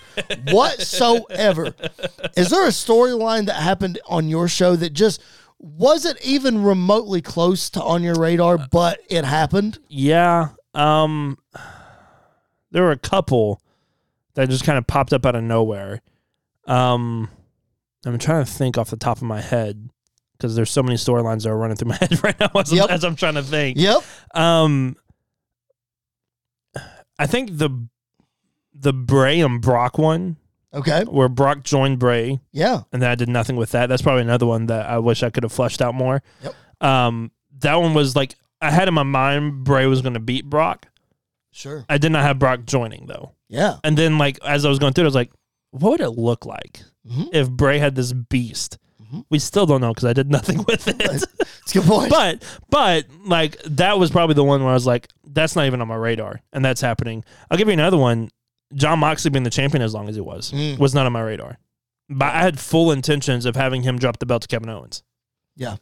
whatsoever. 0.51 1.73
Is 2.37 2.49
there 2.49 2.63
a 2.65 2.69
storyline 2.69 3.47
that 3.47 3.55
happened 3.55 3.99
on 4.07 4.29
your 4.29 4.47
show 4.47 4.75
that 4.75 4.93
just 4.93 5.21
wasn't 5.59 6.21
even 6.23 6.63
remotely 6.63 7.21
close 7.21 7.69
to 7.71 7.81
on 7.81 8.03
your 8.03 8.15
radar, 8.15 8.57
but 8.71 8.99
it 9.09 9.25
happened? 9.25 9.79
Yeah. 9.89 10.49
Um 10.73 11.37
there 12.71 12.83
were 12.83 12.91
a 12.91 12.97
couple 12.97 13.61
that 14.33 14.49
just 14.49 14.65
kind 14.65 14.77
of 14.77 14.85
popped 14.85 15.13
up 15.13 15.25
out 15.25 15.35
of 15.35 15.43
nowhere. 15.43 16.01
Um 16.67 17.29
I'm 18.05 18.17
trying 18.19 18.45
to 18.45 18.51
think 18.51 18.77
off 18.77 18.89
the 18.91 18.97
top 18.97 19.17
of 19.17 19.23
my 19.23 19.41
head 19.41 19.89
because 20.37 20.55
there's 20.55 20.69
so 20.69 20.83
many 20.83 20.95
storylines 20.97 21.43
that 21.43 21.49
are 21.49 21.57
running 21.57 21.77
through 21.77 21.89
my 21.89 21.95
head 21.99 22.23
right 22.23 22.39
now 22.39 22.51
as, 22.55 22.71
Yep. 22.71 22.85
I'm, 22.89 22.91
as 22.91 23.03
I'm 23.03 23.15
trying 23.15 23.35
to 23.35 23.43
think. 23.43 23.77
Yep. 23.79 24.03
Um 24.35 24.95
I 27.19 27.27
think 27.27 27.57
the 27.57 27.87
the 28.73 28.93
Bray 28.93 29.39
and 29.41 29.61
Brock 29.61 29.97
one 29.97 30.37
Okay. 30.73 31.03
where 31.05 31.29
Brock 31.29 31.63
joined 31.63 31.99
Bray 31.99 32.39
Yeah. 32.51 32.81
and 32.91 33.01
then 33.01 33.09
I 33.09 33.15
did 33.15 33.29
nothing 33.29 33.55
with 33.55 33.71
that. 33.71 33.87
That's 33.87 34.01
probably 34.01 34.23
another 34.23 34.45
one 34.45 34.65
that 34.65 34.89
I 34.89 34.99
wish 34.99 35.23
I 35.23 35.29
could 35.29 35.43
have 35.43 35.53
fleshed 35.53 35.81
out 35.81 35.95
more. 35.95 36.21
Yep. 36.43 36.53
Um, 36.81 37.31
that 37.59 37.75
one 37.75 37.93
was 37.93 38.15
like 38.15 38.35
I 38.61 38.71
had 38.71 38.87
in 38.89 38.93
my 38.93 39.03
mind 39.03 39.63
Bray 39.63 39.85
was 39.85 40.01
going 40.01 40.13
to 40.15 40.19
beat 40.19 40.45
Brock. 40.49 40.87
Sure. 41.51 41.85
I 41.87 41.97
did 41.97 42.11
not 42.11 42.23
have 42.23 42.37
Brock 42.39 42.65
joining 42.65 43.05
though. 43.05 43.31
Yeah. 43.47 43.77
And 43.85 43.97
then 43.97 44.17
like 44.17 44.37
as 44.43 44.65
I 44.65 44.69
was 44.69 44.79
going 44.79 44.91
through, 44.93 45.03
it, 45.03 45.05
I 45.05 45.09
was 45.09 45.15
like, 45.15 45.31
what 45.71 45.91
would 45.91 46.01
it 46.01 46.11
look 46.11 46.45
like 46.45 46.81
Mhm. 47.09 47.29
if 47.33 47.49
Bray 47.49 47.79
had 47.79 47.95
this 47.95 48.11
beast? 48.11 48.77
We 49.29 49.39
still 49.39 49.65
don't 49.65 49.81
know 49.81 49.89
because 49.93 50.05
I 50.05 50.13
did 50.13 50.29
nothing 50.29 50.63
with 50.67 50.87
it. 50.87 51.01
It's 51.01 51.71
a 51.75 51.79
good 51.79 51.83
point. 51.87 52.09
but 52.09 52.43
but 52.69 53.05
like 53.25 53.61
that 53.63 53.97
was 53.99 54.11
probably 54.11 54.35
the 54.35 54.43
one 54.43 54.61
where 54.61 54.71
I 54.71 54.73
was 54.73 54.85
like, 54.87 55.07
that's 55.25 55.55
not 55.55 55.65
even 55.65 55.81
on 55.81 55.87
my 55.87 55.95
radar, 55.95 56.41
and 56.53 56.63
that's 56.63 56.81
happening. 56.81 57.23
I'll 57.49 57.57
give 57.57 57.67
you 57.67 57.73
another 57.73 57.97
one. 57.97 58.29
Jon 58.73 58.99
Moxley 58.99 59.31
being 59.31 59.43
the 59.43 59.49
champion 59.49 59.81
as 59.81 59.93
long 59.93 60.09
as 60.09 60.15
he 60.15 60.21
was 60.21 60.51
Mm. 60.51 60.77
was 60.79 60.93
not 60.95 61.05
on 61.05 61.13
my 61.13 61.21
radar. 61.21 61.57
But 62.09 62.33
I 62.33 62.41
had 62.41 62.59
full 62.59 62.91
intentions 62.91 63.45
of 63.45 63.55
having 63.55 63.83
him 63.83 63.97
drop 63.97 64.19
the 64.19 64.25
belt 64.25 64.41
to 64.43 64.47
Kevin 64.47 64.69
Owens. 64.69 65.01
Yeah. 65.55 65.77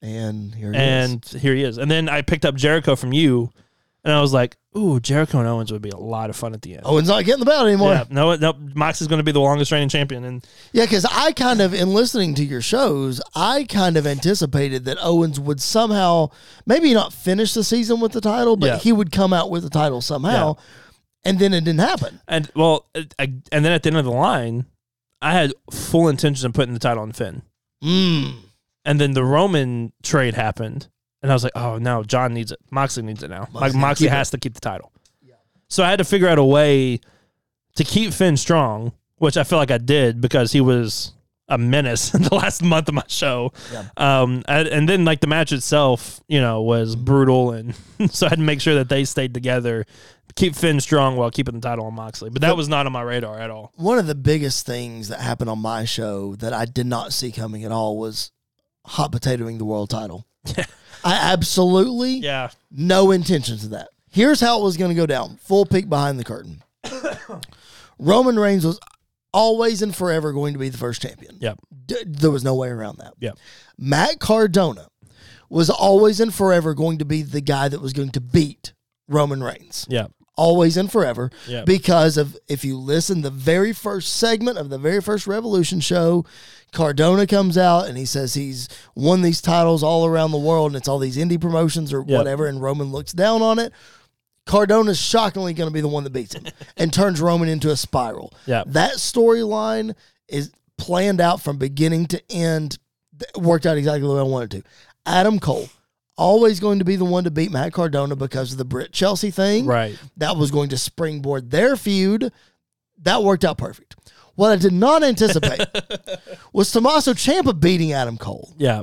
And 0.00 0.54
here 0.54 0.72
he 0.72 0.78
and 0.78 1.24
here 1.24 1.54
he 1.54 1.62
is. 1.64 1.76
And 1.78 1.90
then 1.90 2.08
I 2.08 2.22
picked 2.22 2.44
up 2.44 2.54
Jericho 2.54 2.94
from 2.94 3.12
you, 3.12 3.50
and 4.04 4.12
I 4.12 4.20
was 4.20 4.32
like, 4.32 4.56
"Ooh, 4.78 5.00
Jericho 5.00 5.38
and 5.40 5.48
Owens 5.48 5.72
would 5.72 5.82
be 5.82 5.90
a 5.90 5.96
lot 5.96 6.30
of 6.30 6.36
fun 6.36 6.54
at 6.54 6.62
the 6.62 6.74
end." 6.74 6.82
Owen's 6.84 7.08
not 7.08 7.24
getting 7.24 7.40
the 7.40 7.44
belt 7.46 7.66
anymore. 7.66 7.92
yeah, 7.92 8.04
no, 8.10 8.34
no, 8.36 8.52
Mox 8.74 9.00
is 9.02 9.08
going 9.08 9.18
to 9.18 9.24
be 9.24 9.32
the 9.32 9.40
longest 9.40 9.72
reigning 9.72 9.88
champion, 9.88 10.24
and 10.24 10.44
Yeah, 10.72 10.84
because 10.84 11.04
I 11.04 11.32
kind 11.32 11.60
of, 11.60 11.74
in 11.74 11.92
listening 11.92 12.34
to 12.36 12.44
your 12.44 12.60
shows, 12.62 13.20
I 13.34 13.64
kind 13.64 13.96
of 13.96 14.06
anticipated 14.06 14.84
that 14.84 14.98
Owens 15.00 15.40
would 15.40 15.60
somehow, 15.60 16.30
maybe 16.66 16.94
not 16.94 17.12
finish 17.12 17.54
the 17.54 17.64
season 17.64 18.00
with 18.00 18.12
the 18.12 18.20
title, 18.20 18.56
but 18.56 18.66
Yeah. 18.66 18.78
he 18.78 18.92
would 18.92 19.10
come 19.12 19.32
out 19.32 19.50
with 19.50 19.62
the 19.64 19.70
title 19.70 20.00
somehow. 20.00 20.56
And 21.24 21.38
then 21.40 21.52
it 21.52 21.64
didn't 21.64 21.80
happen. 21.80 22.20
and 22.28 22.48
well, 22.54 22.86
I, 23.18 23.32
and 23.52 23.64
then 23.64 23.72
at 23.72 23.82
the 23.82 23.88
end 23.88 23.96
of 23.98 24.04
the 24.04 24.10
line, 24.12 24.66
I 25.20 25.32
had 25.32 25.52
full 25.72 26.08
intentions 26.08 26.44
of 26.44 26.52
putting 26.52 26.74
the 26.74 26.80
title 26.80 27.02
on 27.02 27.10
Finn, 27.12 27.42
Mm. 27.82 28.36
and 28.84 29.00
then 29.00 29.12
the 29.14 29.24
Roman 29.24 29.92
trade 30.02 30.34
happened, 30.34 30.86
and 31.22 31.30
I 31.30 31.34
was 31.34 31.44
like, 31.44 31.52
"Oh 31.56 31.78
no, 31.78 32.02
Jon 32.02 32.34
needs 32.34 32.52
it. 32.52 32.58
Moxley 32.70 33.02
needs 33.02 33.22
it 33.22 33.30
now. 33.30 33.48
Moxley 33.52 33.60
like 33.60 33.74
Moxley 33.74 34.08
has 34.08 34.30
to 34.30 34.38
keep 34.38 34.54
the 34.54 34.60
title." 34.60 34.92
Yeah. 35.22 35.34
So 35.68 35.82
I 35.84 35.90
had 35.90 35.98
to 35.98 36.04
figure 36.04 36.28
out 36.28 36.38
a 36.38 36.44
way 36.44 37.00
to 37.76 37.84
keep 37.84 38.12
Finn 38.12 38.36
strong, 38.36 38.92
which 39.16 39.36
I 39.36 39.44
feel 39.44 39.58
like 39.58 39.70
I 39.70 39.78
did 39.78 40.20
because 40.20 40.52
he 40.52 40.60
was 40.60 41.12
a 41.48 41.56
menace 41.58 42.14
in 42.14 42.22
the 42.22 42.34
last 42.34 42.62
month 42.62 42.88
of 42.88 42.94
my 42.94 43.04
show. 43.08 43.52
Yeah. 43.72 43.84
Um, 43.96 44.42
and, 44.48 44.68
and 44.68 44.88
then 44.88 45.04
like 45.04 45.20
the 45.20 45.26
match 45.26 45.52
itself, 45.52 46.20
you 46.28 46.40
know, 46.40 46.62
was 46.62 46.94
brutal, 46.96 47.52
and 47.52 47.74
so 48.10 48.26
I 48.26 48.30
had 48.30 48.38
to 48.38 48.44
make 48.44 48.60
sure 48.60 48.74
that 48.76 48.88
they 48.88 49.04
stayed 49.04 49.34
together, 49.34 49.86
keep 50.36 50.54
Finn 50.54 50.80
strong 50.80 51.16
while 51.16 51.30
keeping 51.30 51.54
the 51.54 51.60
title 51.60 51.86
on 51.86 51.94
Moxley. 51.94 52.30
But 52.30 52.42
that 52.42 52.56
was 52.56 52.68
not 52.68 52.86
on 52.86 52.92
my 52.92 53.02
radar 53.02 53.38
at 53.38 53.50
all. 53.50 53.72
One 53.76 53.98
of 53.98 54.06
the 54.06 54.14
biggest 54.14 54.66
things 54.66 55.08
that 55.08 55.20
happened 55.20 55.50
on 55.50 55.58
my 55.58 55.84
show 55.84 56.36
that 56.36 56.52
I 56.52 56.64
did 56.64 56.86
not 56.86 57.12
see 57.12 57.32
coming 57.32 57.64
at 57.64 57.72
all 57.72 57.98
was 57.98 58.30
hot 58.84 59.12
potatoing 59.12 59.58
the 59.58 59.64
world 59.64 59.90
title. 59.90 60.26
Yeah. 60.56 60.64
I 61.04 61.14
absolutely 61.32 62.18
Yeah, 62.18 62.50
no 62.70 63.10
intentions 63.10 63.64
of 63.64 63.70
that. 63.70 63.88
Here's 64.10 64.40
how 64.40 64.60
it 64.60 64.64
was 64.64 64.76
going 64.76 64.90
to 64.90 64.94
go 64.94 65.06
down. 65.06 65.36
Full 65.42 65.66
peek 65.66 65.88
behind 65.88 66.18
the 66.18 66.24
curtain. 66.24 66.62
Roman 67.98 68.38
Reigns 68.38 68.64
was 68.64 68.80
always 69.32 69.82
and 69.82 69.94
forever 69.94 70.32
going 70.32 70.52
to 70.54 70.58
be 70.58 70.68
the 70.68 70.78
first 70.78 71.02
champion. 71.02 71.36
Yep. 71.40 71.58
D- 71.86 72.04
there 72.06 72.30
was 72.30 72.44
no 72.44 72.54
way 72.54 72.68
around 72.68 72.98
that. 72.98 73.14
Yep. 73.20 73.38
Matt 73.78 74.18
Cardona 74.20 74.88
was 75.50 75.70
always 75.70 76.20
and 76.20 76.32
forever 76.34 76.74
going 76.74 76.98
to 76.98 77.04
be 77.04 77.22
the 77.22 77.40
guy 77.40 77.68
that 77.68 77.80
was 77.80 77.92
going 77.92 78.10
to 78.10 78.20
beat 78.20 78.72
Roman 79.08 79.42
Reigns. 79.42 79.86
yeah, 79.88 80.06
Always 80.38 80.76
and 80.76 80.90
forever. 80.90 81.30
Yeah. 81.46 81.64
Because 81.64 82.16
of 82.16 82.36
if 82.48 82.64
you 82.64 82.78
listen, 82.78 83.22
the 83.22 83.30
very 83.30 83.72
first 83.72 84.16
segment 84.16 84.56
of 84.56 84.70
the 84.70 84.78
very 84.78 85.00
first 85.02 85.26
Revolution 85.26 85.80
show, 85.80 86.24
Cardona 86.72 87.26
comes 87.26 87.58
out 87.58 87.88
and 87.88 87.98
he 87.98 88.04
says 88.04 88.34
he's 88.34 88.68
won 88.94 89.22
these 89.22 89.40
titles 89.42 89.82
all 89.82 90.06
around 90.06 90.30
the 90.30 90.38
world 90.38 90.68
and 90.70 90.76
it's 90.76 90.86
all 90.88 90.98
these 91.00 91.16
indie 91.16 91.40
promotions 91.40 91.92
or 91.92 91.98
Yep. 92.06 92.16
whatever, 92.16 92.46
and 92.46 92.62
Roman 92.62 92.92
looks 92.92 93.12
down 93.12 93.42
on 93.42 93.58
it. 93.58 93.72
Cardona's 94.46 94.98
shockingly 95.00 95.52
going 95.52 95.68
to 95.68 95.74
be 95.74 95.80
the 95.82 95.88
one 95.88 96.04
that 96.04 96.12
beats 96.12 96.34
him 96.34 96.44
and 96.76 96.92
turns 96.92 97.20
Roman 97.20 97.48
into 97.48 97.70
a 97.70 97.76
spiral. 97.76 98.32
yeah, 98.46 98.62
That 98.66 98.92
storyline 98.94 99.94
is 100.28 100.52
planned 100.78 101.20
out 101.20 101.42
from 101.42 101.58
beginning 101.58 102.06
to 102.06 102.22
end, 102.30 102.78
worked 103.36 103.66
out 103.66 103.76
exactly 103.76 104.02
the 104.08 104.14
way 104.14 104.20
I 104.20 104.22
wanted 104.22 104.50
to. 104.52 104.62
Adam 105.04 105.38
Cole, 105.38 105.68
always 106.18 106.60
going 106.60 106.80
to 106.80 106.84
be 106.84 106.96
the 106.96 107.04
one 107.06 107.24
to 107.24 107.30
beat 107.30 107.50
Matt 107.50 107.72
Cardona 107.72 108.14
because 108.16 108.52
of 108.52 108.58
the 108.58 108.64
Britt 108.66 108.92
Chelsea 108.92 109.30
thing. 109.30 109.64
right. 109.64 109.98
That 110.18 110.36
was 110.36 110.50
going 110.50 110.68
to 110.70 110.76
springboard 110.76 111.50
their 111.50 111.76
feud. 111.76 112.30
That 113.02 113.22
worked 113.22 113.44
out 113.44 113.56
perfect. 113.56 113.96
What 114.34 114.50
I 114.52 114.56
did 114.56 114.72
not 114.72 115.02
anticipate 115.02 115.60
was 116.52 116.70
Tommaso 116.70 117.12
Ciampa 117.14 117.58
beating 117.58 117.92
Adam 117.92 118.18
Cole. 118.18 118.52
Yeah, 118.58 118.82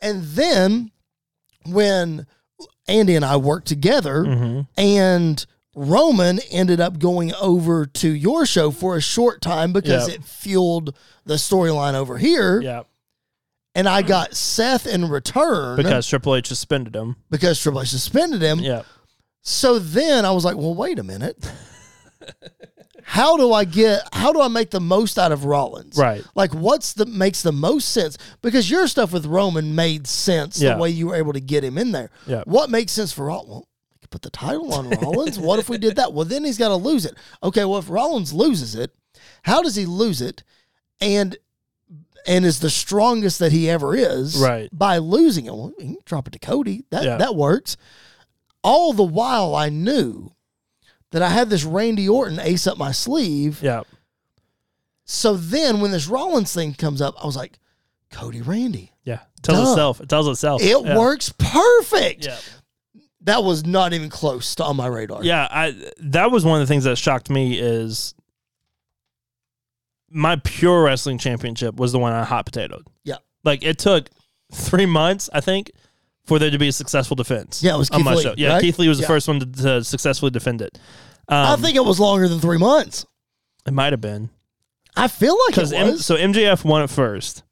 And 0.00 0.22
then 0.24 0.90
when 1.66 2.26
Andy 2.88 3.14
and 3.16 3.24
I 3.24 3.36
worked 3.36 3.66
together 3.66 4.24
hmm 4.24 4.60
and 4.76 5.44
Roman 5.76 6.38
ended 6.52 6.80
up 6.80 6.98
going 7.00 7.32
over 7.34 7.84
to 7.84 8.08
your 8.08 8.46
show 8.46 8.70
for 8.70 8.96
a 8.96 9.00
short 9.00 9.40
time 9.40 9.72
because 9.72 10.08
Yeah. 10.08 10.14
it 10.14 10.24
fueled 10.24 10.94
the 11.24 11.34
storyline 11.34 11.94
over 11.94 12.16
here. 12.18 12.60
yeah. 12.60 12.82
And 13.74 13.88
I 13.88 14.02
got 14.02 14.34
Seth 14.34 14.86
in 14.86 15.08
return 15.08 15.76
Because 15.76 16.06
Triple 16.08 16.36
H 16.36 16.46
suspended 16.48 16.94
him. 16.94 17.16
because 17.30 17.60
Triple 17.60 17.82
H 17.82 17.88
suspended 17.88 18.40
him. 18.40 18.60
Yeah, 18.60 18.82
So 19.42 19.78
then 19.80 20.24
I 20.24 20.30
was 20.30 20.44
like, 20.44 20.56
well, 20.56 20.74
wait 20.74 20.98
a 20.98 21.02
minute. 21.02 21.36
how 23.02 23.36
do 23.36 23.52
I 23.52 23.64
get 23.64 24.00
how 24.12 24.32
do 24.32 24.40
I 24.40 24.48
make 24.48 24.70
the 24.70 24.80
most 24.80 25.18
out 25.18 25.32
of 25.32 25.44
Rollins? 25.44 25.96
right. 25.98 26.24
Like 26.34 26.54
what's 26.54 26.92
the 26.94 27.04
makes 27.06 27.42
the 27.42 27.52
most 27.52 27.88
sense? 27.90 28.16
Because 28.42 28.70
your 28.70 28.86
stuff 28.86 29.12
with 29.12 29.26
Roman 29.26 29.74
made 29.74 30.06
sense 30.06 30.60
Yeah. 30.60 30.74
the 30.74 30.80
way 30.80 30.90
you 30.90 31.08
were 31.08 31.16
able 31.16 31.32
to 31.32 31.40
get 31.40 31.64
him 31.64 31.76
in 31.76 31.92
there. 31.92 32.10
Yeah. 32.26 32.42
What 32.46 32.70
makes 32.70 32.92
sense 32.92 33.12
for 33.12 33.26
Rollins? 33.26 33.48
Well, 33.50 33.68
we 33.92 33.98
could 34.00 34.10
put 34.10 34.22
the 34.22 34.30
title 34.30 34.72
on 34.72 34.88
Rollins. 34.90 35.38
what 35.38 35.58
if 35.58 35.68
we 35.68 35.78
did 35.78 35.96
that? 35.96 36.12
Well, 36.12 36.24
then 36.24 36.44
he's 36.44 36.58
got 36.58 36.68
to 36.68 36.76
lose 36.76 37.04
it. 37.04 37.14
Okay, 37.42 37.64
well 37.64 37.78
if 37.78 37.90
Rollins 37.90 38.32
loses 38.32 38.74
it, 38.74 38.92
how 39.42 39.62
does 39.62 39.74
he 39.76 39.84
lose 39.84 40.22
it? 40.22 40.42
And 41.00 41.36
and 42.26 42.44
is 42.44 42.60
the 42.60 42.70
strongest 42.70 43.38
that 43.38 43.52
he 43.52 43.68
ever 43.68 43.94
is 43.94 44.36
Right. 44.38 44.68
by 44.72 44.98
losing 44.98 45.46
it. 45.46 45.54
Well, 45.54 45.72
he 45.78 45.84
can 45.84 45.96
drop 46.04 46.26
it 46.26 46.32
to 46.32 46.38
Cody. 46.38 46.84
That 46.90 47.04
Yeah. 47.04 47.16
that 47.18 47.34
works. 47.36 47.76
All 48.62 48.92
the 48.92 49.02
while 49.04 49.54
I 49.54 49.68
knew 49.68 50.32
that 51.10 51.22
I 51.22 51.28
had 51.28 51.50
this 51.50 51.64
Randy 51.64 52.08
Orton 52.08 52.40
ace 52.40 52.66
up 52.66 52.78
my 52.78 52.92
sleeve. 52.92 53.60
Yeah, 53.62 53.82
So 55.04 55.36
then 55.36 55.80
when 55.80 55.90
this 55.90 56.06
Rollins 56.08 56.52
thing 56.52 56.74
comes 56.74 57.00
up, 57.02 57.14
I 57.22 57.26
was 57.26 57.36
like, 57.36 57.58
Cody 58.10 58.40
Randy. 58.40 58.92
yeah. 59.04 59.20
Tells 59.42 59.58
Duh. 59.66 59.70
itself. 59.72 60.00
It 60.00 60.08
tells 60.08 60.26
itself. 60.28 60.62
It 60.62 60.82
yeah. 60.82 60.96
works 60.96 61.28
perfect. 61.36 62.24
Yeah. 62.24 62.38
That 63.22 63.44
was 63.44 63.64
not 63.66 63.92
even 63.92 64.08
close 64.08 64.54
to 64.56 64.64
on 64.64 64.76
my 64.76 64.86
radar. 64.86 65.22
Yeah, 65.24 65.46
I 65.50 65.74
that 65.98 66.30
was 66.30 66.44
one 66.44 66.60
of 66.60 66.66
the 66.66 66.72
things 66.72 66.84
that 66.84 66.96
shocked 66.96 67.28
me 67.30 67.58
is 67.58 68.14
my 70.14 70.36
pure 70.36 70.84
wrestling 70.84 71.18
championship 71.18 71.76
was 71.76 71.92
the 71.92 71.98
one 71.98 72.12
I 72.12 72.24
hot 72.24 72.46
potatoed. 72.46 72.86
Yeah. 73.02 73.16
Like 73.42 73.64
it 73.64 73.78
took 73.78 74.08
three 74.52 74.86
months, 74.86 75.28
I 75.32 75.40
think, 75.40 75.72
for 76.24 76.38
there 76.38 76.50
to 76.50 76.58
be 76.58 76.68
a 76.68 76.72
successful 76.72 77.16
defense. 77.16 77.62
Yeah, 77.62 77.74
it 77.74 77.78
was 77.78 77.90
on 77.90 77.98
Keith 77.98 78.04
my 78.04 78.14
Lee, 78.14 78.22
show. 78.22 78.34
Yeah, 78.36 78.54
right? 78.54 78.60
Keith 78.62 78.78
Lee 78.78 78.88
was 78.88 78.98
the 78.98 79.06
first 79.06 79.28
one 79.28 79.40
to, 79.40 79.46
to 79.46 79.84
successfully 79.84 80.30
defend 80.30 80.62
it. 80.62 80.78
Um, 81.28 81.46
I 81.46 81.56
think 81.56 81.76
it 81.76 81.84
was 81.84 81.98
longer 81.98 82.28
than 82.28 82.38
three 82.38 82.58
months. 82.58 83.04
it 83.66 83.72
might 83.72 83.92
have 83.92 84.00
been 84.00 84.30
I 84.96 85.08
feel 85.08 85.36
like 85.46 85.54
because 85.54 85.72
it 85.72 85.82
was. 85.82 86.06
so 86.06 86.16
MJF 86.16 86.64
won 86.64 86.82
it 86.82 86.90
first 86.90 87.42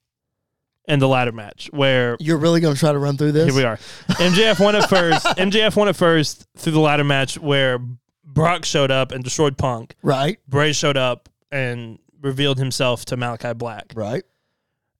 in 0.86 0.98
the 0.98 1.08
ladder 1.08 1.32
match 1.32 1.68
where 1.72 2.16
You're 2.20 2.38
really 2.38 2.60
going 2.60 2.74
to 2.74 2.78
try 2.80 2.92
to 2.92 2.98
run 2.98 3.16
through 3.16 3.32
this? 3.32 3.46
Here 3.46 3.54
we 3.54 3.64
are. 3.64 3.76
MJF 4.08 4.60
won 4.62 4.74
it 4.76 4.86
first. 4.88 5.24
MJF 5.38 5.74
won 5.76 5.88
it 5.88 5.96
first 5.96 6.46
through 6.56 6.72
the 6.72 6.80
ladder 6.80 7.04
match 7.04 7.38
where 7.38 7.78
Brock 8.24 8.64
showed 8.64 8.90
up 8.90 9.12
and 9.12 9.24
destroyed 9.24 9.58
Punk. 9.58 9.94
Right, 10.02 10.38
Bray 10.48 10.72
showed 10.72 10.96
up 10.96 11.28
and 11.50 11.98
revealed 12.22 12.58
himself 12.58 13.04
to 13.06 13.16
Malachi 13.16 13.52
Black. 13.54 13.92
right. 13.94 14.22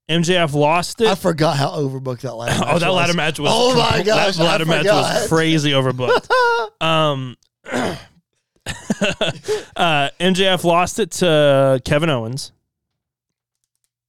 MJF 0.09 0.53
lost 0.53 1.01
it. 1.01 1.07
I 1.09 1.15
forgot 1.15 1.57
how 1.57 1.71
overbooked 1.71 2.21
that 2.23 2.35
ladder 2.35 2.59
match 2.61 2.69
oh, 2.75 2.79
that 2.81 2.89
was. 2.89 2.97
ladder 2.97 3.15
match 3.15 3.39
was. 3.39 3.51
Oh 3.53 3.75
my 3.75 4.03
gosh, 4.03 4.37
That 4.37 4.43
ladder 4.45 4.67
match 4.67 4.85
was 4.85 5.29
crazy 5.29 5.71
overbooked. 5.71 6.29
um, 6.83 7.37
uh, 9.77 10.11
MJF 10.21 10.65
lost 10.65 10.99
it 10.99 11.13
to 11.13 11.81
Kevin 11.85 12.11
Owens, 12.11 12.53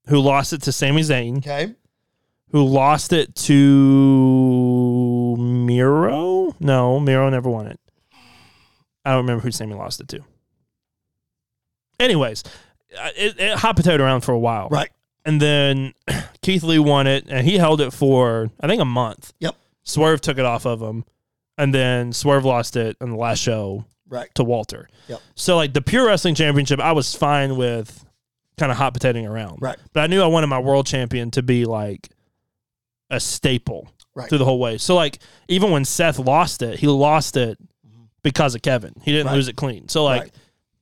who 0.08 0.20
lost 0.20 0.52
it 0.52 0.64
to 0.64 0.72
Sami 0.72 1.02
Zayn, 1.04 1.38
Okay. 1.38 1.74
who 2.50 2.64
lost 2.66 3.14
it 3.14 3.36
to 3.36 3.54
Miro. 5.40 6.56
No, 6.60 7.00
Miro 7.00 7.30
never 7.30 7.50
won 7.50 7.68
it. 7.68 7.80
I 9.06 9.12
don't 9.12 9.22
remember 9.22 9.44
who 9.44 9.52
Sami 9.52 9.76
lost 9.76 10.02
it 10.02 10.08
to. 10.10 10.22
Anyways, 12.00 12.44
Uh, 12.98 13.10
it, 13.16 13.40
it 13.40 13.58
hot 13.58 13.76
potato 13.76 14.04
around 14.04 14.22
for 14.22 14.32
a 14.32 14.40
while, 14.40 14.70
Right. 14.70 14.90
And 15.26 15.42
then 15.42 15.94
Keith 16.42 16.64
Lee 16.64 16.80
won 16.80 17.08
it, 17.08 17.26
and 17.30 17.48
he 17.48 17.58
held 17.58 17.80
it 17.82 17.92
for 17.94 18.50
I 18.60 18.68
think 18.68 18.82
a 18.82 18.86
month. 18.86 19.34
Yep. 19.40 19.56
Swerve 19.84 20.22
took 20.22 20.38
it 20.38 20.46
off 20.46 20.66
of 20.66 20.82
him, 20.82 21.06
and 21.58 21.74
then 21.74 22.12
Swerve 22.14 22.46
lost 22.46 22.76
it 22.76 22.98
on 23.02 23.10
the 23.10 23.16
last 23.18 23.40
show 23.40 23.86
Right. 24.08 24.34
to 24.36 24.44
Walter. 24.44 24.90
Yep. 25.08 25.22
So 25.36 25.56
like 25.56 25.74
the 25.74 25.82
pure 25.82 26.06
wrestling 26.06 26.36
championship, 26.36 26.80
I 26.80 26.92
was 26.92 27.16
fine 27.16 27.56
with 27.58 28.06
kind 28.58 28.72
of 28.72 28.78
hot 28.78 28.94
potatoing 28.94 29.28
around. 29.30 29.58
Right. 29.62 29.78
But 29.94 30.02
I 30.02 30.08
knew 30.08 30.22
I 30.22 30.28
wanted 30.28 30.48
my 30.48 30.60
world 30.60 30.86
champion 30.86 31.32
to 31.32 31.42
be 31.42 31.66
like 31.66 32.10
a 33.10 33.20
staple 33.20 33.90
Right. 34.16 34.30
through 34.30 34.38
the 34.38 34.46
whole 34.46 34.60
way. 34.60 34.78
So 34.78 34.94
like 34.96 35.18
even 35.48 35.72
when 35.72 35.86
Seth 35.86 36.20
lost 36.20 36.62
it, 36.62 36.78
he 36.80 36.86
lost 36.88 37.36
it 37.36 37.58
mm-hmm. 37.86 38.04
because 38.22 38.54
of 38.54 38.62
Kevin. 38.62 38.94
He 39.02 39.12
didn't 39.12 39.28
Right. 39.28 39.36
lose 39.36 39.48
it 39.48 39.56
clean. 39.56 39.88
So 39.90 40.04
like 40.04 40.22
Right. 40.22 40.32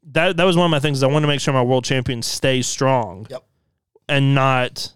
That 0.03 0.37
that 0.37 0.43
was 0.43 0.57
one 0.57 0.65
of 0.65 0.71
my 0.71 0.79
things. 0.79 1.03
I 1.03 1.07
want 1.07 1.23
to 1.23 1.27
make 1.27 1.39
sure 1.39 1.53
my 1.53 1.61
world 1.61 1.85
champion 1.85 2.21
stays 2.21 2.67
strong. 2.67 3.27
Yep. 3.29 3.43
And 4.07 4.35
not 4.35 4.93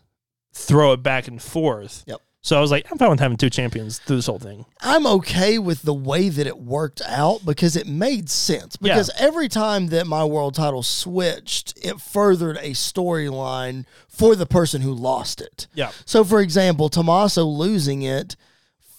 throw 0.53 0.93
it 0.93 1.03
back 1.03 1.27
and 1.27 1.41
forth. 1.41 2.03
Yep. 2.07 2.21
So 2.45 2.55
I 2.55 2.61
was 2.61 2.69
like, 2.69 2.85
I'm 2.91 2.99
fine 2.99 3.09
with 3.09 3.19
having 3.19 3.37
two 3.37 3.49
champions 3.49 3.97
through 3.97 4.17
this 4.17 4.27
whole 4.27 4.37
thing. 4.37 4.65
I'm 4.81 5.07
okay 5.07 5.57
with 5.57 5.81
the 5.81 5.95
way 5.95 6.29
that 6.29 6.45
it 6.45 6.59
worked 6.59 7.01
out 7.03 7.43
because 7.43 7.75
it 7.75 7.87
made 7.87 8.29
sense. 8.29 8.77
Yeah. 8.79 8.93
Because 8.93 9.09
every 9.17 9.47
time 9.49 9.87
that 9.87 10.05
my 10.05 10.23
world 10.23 10.53
title 10.53 10.83
switched, 10.83 11.75
it 11.83 11.99
furthered 11.99 12.57
a 12.57 12.71
storyline 12.71 13.85
for 14.07 14.35
the 14.35 14.45
person 14.45 14.81
who 14.81 14.93
lost 14.93 15.41
it. 15.41 15.65
Yeah. 15.73 15.89
So, 16.05 16.23
for 16.23 16.39
example, 16.39 16.87
Tommaso 16.87 17.45
losing 17.45 18.03
it 18.03 18.35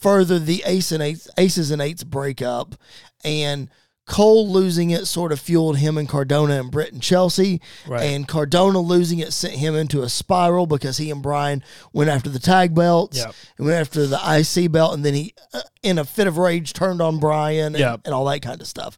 furthered 0.01 0.47
the 0.47 0.65
ace 0.67 0.91
and 0.91 1.03
eights, 1.03 1.31
aces 1.39 1.71
and 1.71 1.81
eights 1.81 2.03
breakup, 2.03 2.75
and 3.23 3.71
Cole 4.09 4.49
losing 4.49 4.91
it 4.91 5.07
sort 5.07 5.33
of 5.33 5.41
fueled 5.41 5.79
him 5.79 5.99
and 5.99 6.09
Cardona 6.09 6.61
and 6.61 6.71
Britt 6.71 6.93
and 6.93 7.03
Chelsea. 7.03 7.61
Right. 7.89 8.03
And 8.05 8.27
Cardona 8.29 8.79
losing 8.79 9.19
it 9.19 9.33
sent 9.33 9.55
him 9.55 9.75
into 9.75 10.03
a 10.03 10.09
spiral 10.09 10.67
because 10.67 10.97
he 10.99 11.11
and 11.11 11.21
Brian 11.23 11.63
went 11.93 12.09
after 12.09 12.31
the 12.31 12.39
tag 12.39 12.73
belts 12.75 13.19
Yep. 13.19 13.35
and 13.59 13.67
went 13.67 13.81
after 13.81 14.07
the 14.07 14.17
IC 14.25 14.71
belt, 14.71 14.95
and 14.95 15.05
then 15.05 15.15
he, 15.15 15.35
uh, 15.53 15.61
in 15.83 15.99
a 15.99 16.05
fit 16.05 16.29
of 16.29 16.39
rage, 16.39 16.73
turned 16.73 17.03
on 17.03 17.19
Brian 17.19 17.75
and, 17.75 17.79
Yep. 17.79 18.03
and 18.05 18.15
all 18.15 18.25
that 18.27 18.43
kind 18.43 18.61
of 18.61 18.69
stuff. 18.69 18.97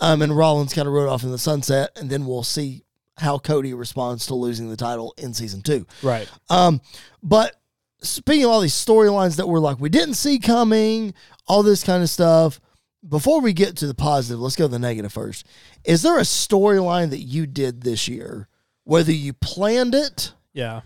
Um, 0.00 0.22
and 0.22 0.34
Rollins 0.36 0.72
kind 0.72 0.88
of 0.88 0.94
rode 0.94 1.08
off 1.10 1.24
in 1.24 1.30
the 1.30 1.38
sunset, 1.38 1.90
and 1.96 2.08
then 2.08 2.24
we'll 2.24 2.42
see 2.44 2.84
how 3.18 3.36
Cody 3.36 3.74
responds 3.74 4.26
to 4.26 4.34
losing 4.34 4.70
the 4.70 4.76
title 4.76 5.12
in 5.18 5.34
season 5.34 5.60
two. 5.60 5.86
Right. 6.02 6.28
Um, 6.48 6.80
but 7.22 7.56
speaking 8.00 8.44
of 8.44 8.50
all 8.52 8.60
these 8.60 8.72
storylines 8.74 9.36
that 9.36 9.48
were 9.48 9.58
like 9.60 9.80
we 9.80 9.88
didn't 9.88 10.14
see 10.14 10.38
coming, 10.38 11.12
all 11.46 11.62
this 11.62 11.82
kind 11.84 12.02
of 12.02 12.08
stuff. 12.08 12.60
Before 13.06 13.40
we 13.40 13.52
get 13.52 13.76
to 13.78 13.86
the 13.86 13.94
positive, 13.94 14.40
let's 14.40 14.56
go 14.56 14.64
to 14.64 14.70
the 14.70 14.78
negative 14.78 15.12
first. 15.12 15.46
Is 15.84 16.02
there 16.02 16.18
a 16.18 16.22
storyline 16.22 17.10
that 17.10 17.20
you 17.20 17.46
did 17.46 17.82
this 17.82 18.08
year, 18.08 18.48
whether 18.84 19.12
you 19.12 19.32
planned 19.34 19.94
it 19.94 20.32
Yeah. 20.52 20.80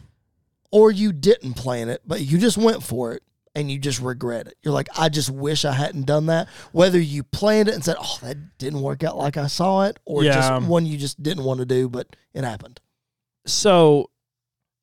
or 0.70 0.90
you 0.90 1.12
didn't 1.12 1.54
plan 1.54 1.88
it, 1.88 2.02
but 2.06 2.20
you 2.20 2.38
just 2.38 2.58
went 2.58 2.82
for 2.82 3.12
it 3.14 3.22
and 3.54 3.70
you 3.70 3.78
just 3.78 3.98
regret 3.98 4.46
it? 4.46 4.56
You're 4.62 4.74
like, 4.74 4.88
I 4.98 5.08
just 5.08 5.30
wish 5.30 5.64
I 5.64 5.72
hadn't 5.72 6.04
done 6.04 6.26
that. 6.26 6.48
Whether 6.72 7.00
you 7.00 7.22
planned 7.22 7.68
it 7.68 7.74
and 7.74 7.82
said, 7.84 7.96
"Oh, 7.98 8.18
that 8.22 8.58
didn't 8.58 8.82
work 8.82 9.02
out 9.02 9.16
like 9.16 9.38
I 9.38 9.46
saw 9.46 9.84
it," 9.84 9.98
or 10.04 10.22
Yeah. 10.22 10.34
just 10.34 10.68
one 10.68 10.84
you 10.84 10.98
just 10.98 11.22
didn't 11.22 11.44
want 11.44 11.60
to 11.60 11.66
do, 11.66 11.88
but 11.88 12.14
it 12.34 12.44
happened. 12.44 12.80
So 13.46 14.10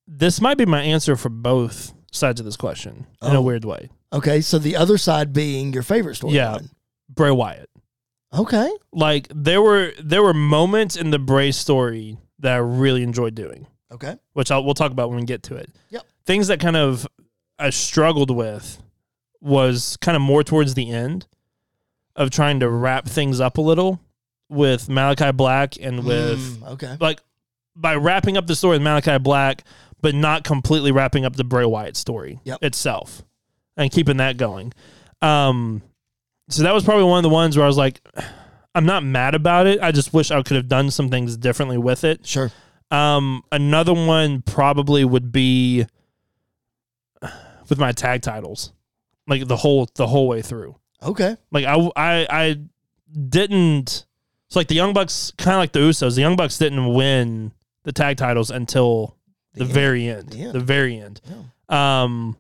this 0.08 0.42
might 0.42 0.58
be 0.58 0.66
my 0.66 0.82
answer 0.82 1.16
for 1.16 1.30
both 1.30 1.94
sides 2.12 2.40
of 2.40 2.46
this 2.46 2.58
question 2.58 3.06
in 3.22 3.36
Oh. 3.36 3.38
a 3.38 3.42
weird 3.42 3.66
way. 3.66 3.90
Okay, 4.12 4.42
so 4.42 4.58
the 4.58 4.76
other 4.76 4.98
side 4.98 5.32
being 5.32 5.72
your 5.74 5.84
favorite 5.84 6.18
storyline. 6.18 6.34
Yeah. 6.34 6.58
Bray 7.10 7.32
Wyatt. 7.32 7.70
Okay. 8.34 8.70
Like 8.92 9.28
there 9.34 9.62
were 9.62 9.92
there 10.02 10.22
were 10.24 10.34
moments 10.34 10.96
in 10.96 11.10
the 11.10 11.20
Bray 11.20 11.52
story 11.52 12.18
that 12.40 12.54
I 12.54 12.58
really 12.58 13.04
enjoyed 13.04 13.36
doing, 13.36 13.68
Okay. 13.92 14.16
which 14.34 14.52
I'll, 14.52 14.64
we'll 14.64 14.74
talk 14.76 14.92
about 14.92 15.10
when 15.10 15.20
we 15.20 15.26
get 15.26 15.44
to 15.44 15.56
it. 15.56 15.70
Yep. 15.90 16.04
Things 16.26 16.48
that 16.48 16.60
kind 16.60 16.78
of 16.78 17.08
I 17.58 17.72
struggled 17.72 18.30
with 18.32 18.82
was 19.42 19.98
kind 19.98 20.16
of 20.16 20.22
more 20.22 20.44
towards 20.44 20.74
the 20.76 20.90
end 20.92 21.28
of 22.16 22.30
trying 22.30 22.60
to 22.60 22.70
wrap 22.70 23.06
things 23.08 23.40
up 23.40 23.58
a 23.58 23.62
little 23.62 24.00
with 24.50 24.90
Malachi 24.90 25.32
Black 25.32 25.76
and 25.82 26.06
with 26.06 26.40
Mm, 26.62 26.68
okay. 26.74 26.98
like 27.00 27.20
by 27.76 27.96
wrapping 27.96 28.36
up 28.38 28.46
the 28.48 28.56
story 28.56 28.76
with 28.76 28.82
Malachi 28.84 29.18
Black, 29.18 29.64
but 30.02 30.14
not 30.16 30.44
completely 30.44 30.92
wrapping 30.92 31.24
up 31.26 31.36
the 31.36 31.44
Bray 31.44 31.66
Wyatt 31.66 31.96
story 31.98 32.40
Yep. 32.44 32.60
itself 32.64 33.24
and 33.78 33.92
keeping 33.92 34.18
that 34.18 34.38
going. 34.38 34.74
Um, 35.22 35.82
so 36.50 36.64
that 36.64 36.74
was 36.74 36.84
probably 36.84 37.06
one 37.06 37.20
of 37.20 37.24
the 37.24 37.30
ones 37.30 37.56
where 37.56 37.64
I 37.64 37.68
was 37.68 37.78
like, 37.78 38.02
I'm 38.76 38.86
not 38.86 39.04
mad 39.04 39.36
about 39.36 39.68
it. 39.68 39.80
I 39.82 39.92
just 39.92 40.14
wish 40.14 40.32
I 40.32 40.42
could 40.42 40.56
have 40.58 40.68
done 40.68 40.92
some 40.92 41.10
things 41.10 41.38
differently 41.38 41.78
with 41.78 42.04
it. 42.04 42.26
Sure. 42.26 42.52
Um, 42.92 43.44
another 43.52 43.94
one 43.94 44.42
probably 44.42 45.06
would 45.06 45.32
be 45.32 45.86
with 47.70 47.78
my 47.78 47.92
tag 47.92 48.22
titles, 48.22 48.74
like 49.28 49.48
the 49.48 49.58
whole 49.58 49.88
the 49.96 50.08
whole 50.08 50.28
way 50.28 50.42
through. 50.42 50.76
Okay. 51.04 51.38
Like 51.52 51.66
I 51.66 51.76
I 51.96 52.28
I 52.30 52.60
didn't. 53.30 54.06
It's 54.48 54.56
like 54.56 54.68
the 54.68 54.76
Young 54.76 54.94
Bucks, 54.94 55.32
kind 55.38 55.56
of 55.56 55.60
like 55.60 55.72
the 55.74 55.80
Usos. 55.80 56.16
The 56.16 56.22
Young 56.22 56.36
Bucks 56.36 56.58
didn't 56.58 56.94
win 56.94 57.52
the 57.84 57.92
tag 57.92 58.18
titles 58.18 58.50
until 58.50 59.16
the, 59.54 59.60
The 59.60 59.66
very 59.66 60.08
end. 60.08 60.30
The 60.30 60.42
end. 60.42 60.54
The 60.54 60.60
very 60.60 60.98
end. 60.98 61.22
Um, 61.70 62.36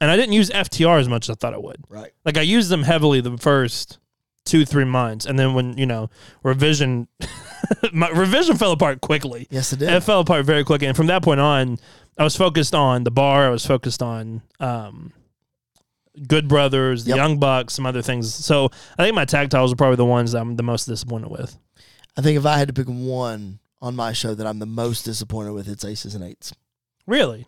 and 0.00 0.10
I 0.10 0.16
didn't 0.16 0.32
use 0.32 0.50
FTR 0.50 0.98
as 1.00 1.08
much 1.08 1.28
as 1.28 1.30
I 1.30 1.34
thought 1.36 1.54
I 1.54 1.58
would. 1.58 1.84
Right. 1.88 2.12
Like 2.24 2.38
I 2.38 2.42
used 2.42 2.68
them 2.70 2.82
heavily 2.82 3.20
the 3.20 3.36
first 3.38 3.98
two 4.44 4.64
three 4.64 4.84
months, 4.84 5.26
and 5.26 5.38
then 5.38 5.54
when 5.54 5.76
you 5.76 5.86
know 5.86 6.10
revision, 6.42 7.08
my 7.92 8.08
revision 8.10 8.56
fell 8.56 8.72
apart 8.72 9.00
quickly. 9.00 9.46
Yes, 9.50 9.72
it 9.72 9.78
did. 9.78 9.88
It 9.90 10.02
fell 10.02 10.20
apart 10.20 10.44
very 10.46 10.64
quickly, 10.64 10.86
and 10.86 10.96
from 10.96 11.06
that 11.08 11.22
point 11.22 11.40
on, 11.40 11.78
I 12.18 12.24
was 12.24 12.36
focused 12.36 12.74
on 12.74 13.04
the 13.04 13.10
bar. 13.10 13.46
I 13.46 13.50
was 13.50 13.64
focused 13.66 14.02
on 14.02 14.42
um, 14.58 15.12
Good 16.26 16.48
Brothers, 16.48 17.04
the 17.04 17.10
Yep. 17.10 17.16
Young 17.16 17.38
Bucks, 17.38 17.74
some 17.74 17.86
other 17.86 18.02
things. 18.02 18.34
So 18.34 18.70
I 18.98 19.04
think 19.04 19.14
my 19.14 19.24
tag 19.24 19.50
titles 19.50 19.72
are 19.72 19.76
probably 19.76 19.96
the 19.96 20.04
ones 20.06 20.34
I'm 20.34 20.56
the 20.56 20.62
most 20.62 20.86
disappointed 20.86 21.30
with. 21.30 21.56
I 22.16 22.22
think 22.22 22.36
if 22.38 22.44
I 22.46 22.58
had 22.58 22.68
to 22.68 22.74
pick 22.74 22.86
one 22.88 23.60
on 23.80 23.94
my 23.96 24.12
show 24.12 24.34
that 24.34 24.46
I'm 24.46 24.58
the 24.58 24.66
most 24.66 25.04
disappointed 25.04 25.52
with, 25.52 25.68
it's 25.68 25.84
Aces 25.84 26.14
and 26.14 26.24
Eights. 26.24 26.52
Really? 27.06 27.46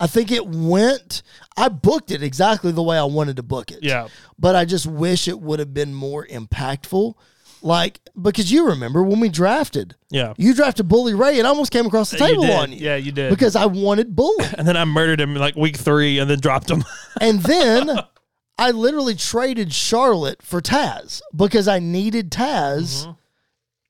I 0.00 0.06
think 0.06 0.30
it 0.30 0.46
went. 0.46 1.22
I 1.56 1.68
booked 1.68 2.10
it 2.12 2.22
exactly 2.22 2.70
the 2.72 2.82
way 2.82 2.96
I 2.98 3.04
wanted 3.04 3.36
to 3.36 3.42
book 3.42 3.70
it. 3.72 3.80
Yeah. 3.82 4.08
But 4.38 4.54
I 4.54 4.64
just 4.64 4.86
wish 4.86 5.26
it 5.28 5.40
would 5.40 5.58
have 5.58 5.74
been 5.74 5.92
more 5.94 6.26
impactful. 6.26 7.14
Like 7.60 7.98
because 8.20 8.52
you 8.52 8.68
remember 8.68 9.02
when 9.02 9.18
we 9.18 9.28
drafted, 9.28 9.96
Yeah. 10.10 10.34
you 10.36 10.54
drafted 10.54 10.86
Bully 10.86 11.14
Ray, 11.14 11.38
and 11.38 11.46
I 11.46 11.50
almost 11.50 11.72
came 11.72 11.86
across 11.86 12.10
the 12.12 12.18
table 12.18 12.44
you 12.46 12.52
on 12.52 12.70
you. 12.72 12.78
Yeah, 12.78 12.94
you 12.94 13.10
did. 13.10 13.30
Because 13.30 13.56
I 13.56 13.66
wanted 13.66 14.14
Bully. 14.14 14.44
and 14.58 14.66
then 14.68 14.76
I 14.76 14.84
murdered 14.84 15.20
him 15.20 15.34
like 15.34 15.56
week 15.56 15.76
three, 15.76 16.18
and 16.20 16.30
then 16.30 16.38
dropped 16.38 16.70
him. 16.70 16.84
And 17.20 17.42
then 17.42 17.90
I 18.60 18.70
literally 18.70 19.16
traded 19.16 19.72
Charlotte 19.72 20.40
for 20.40 20.60
Taz 20.60 21.20
because 21.34 21.66
I 21.66 21.80
needed 21.80 22.30
Taz 22.30 23.02
Mm-hmm. 23.06 23.10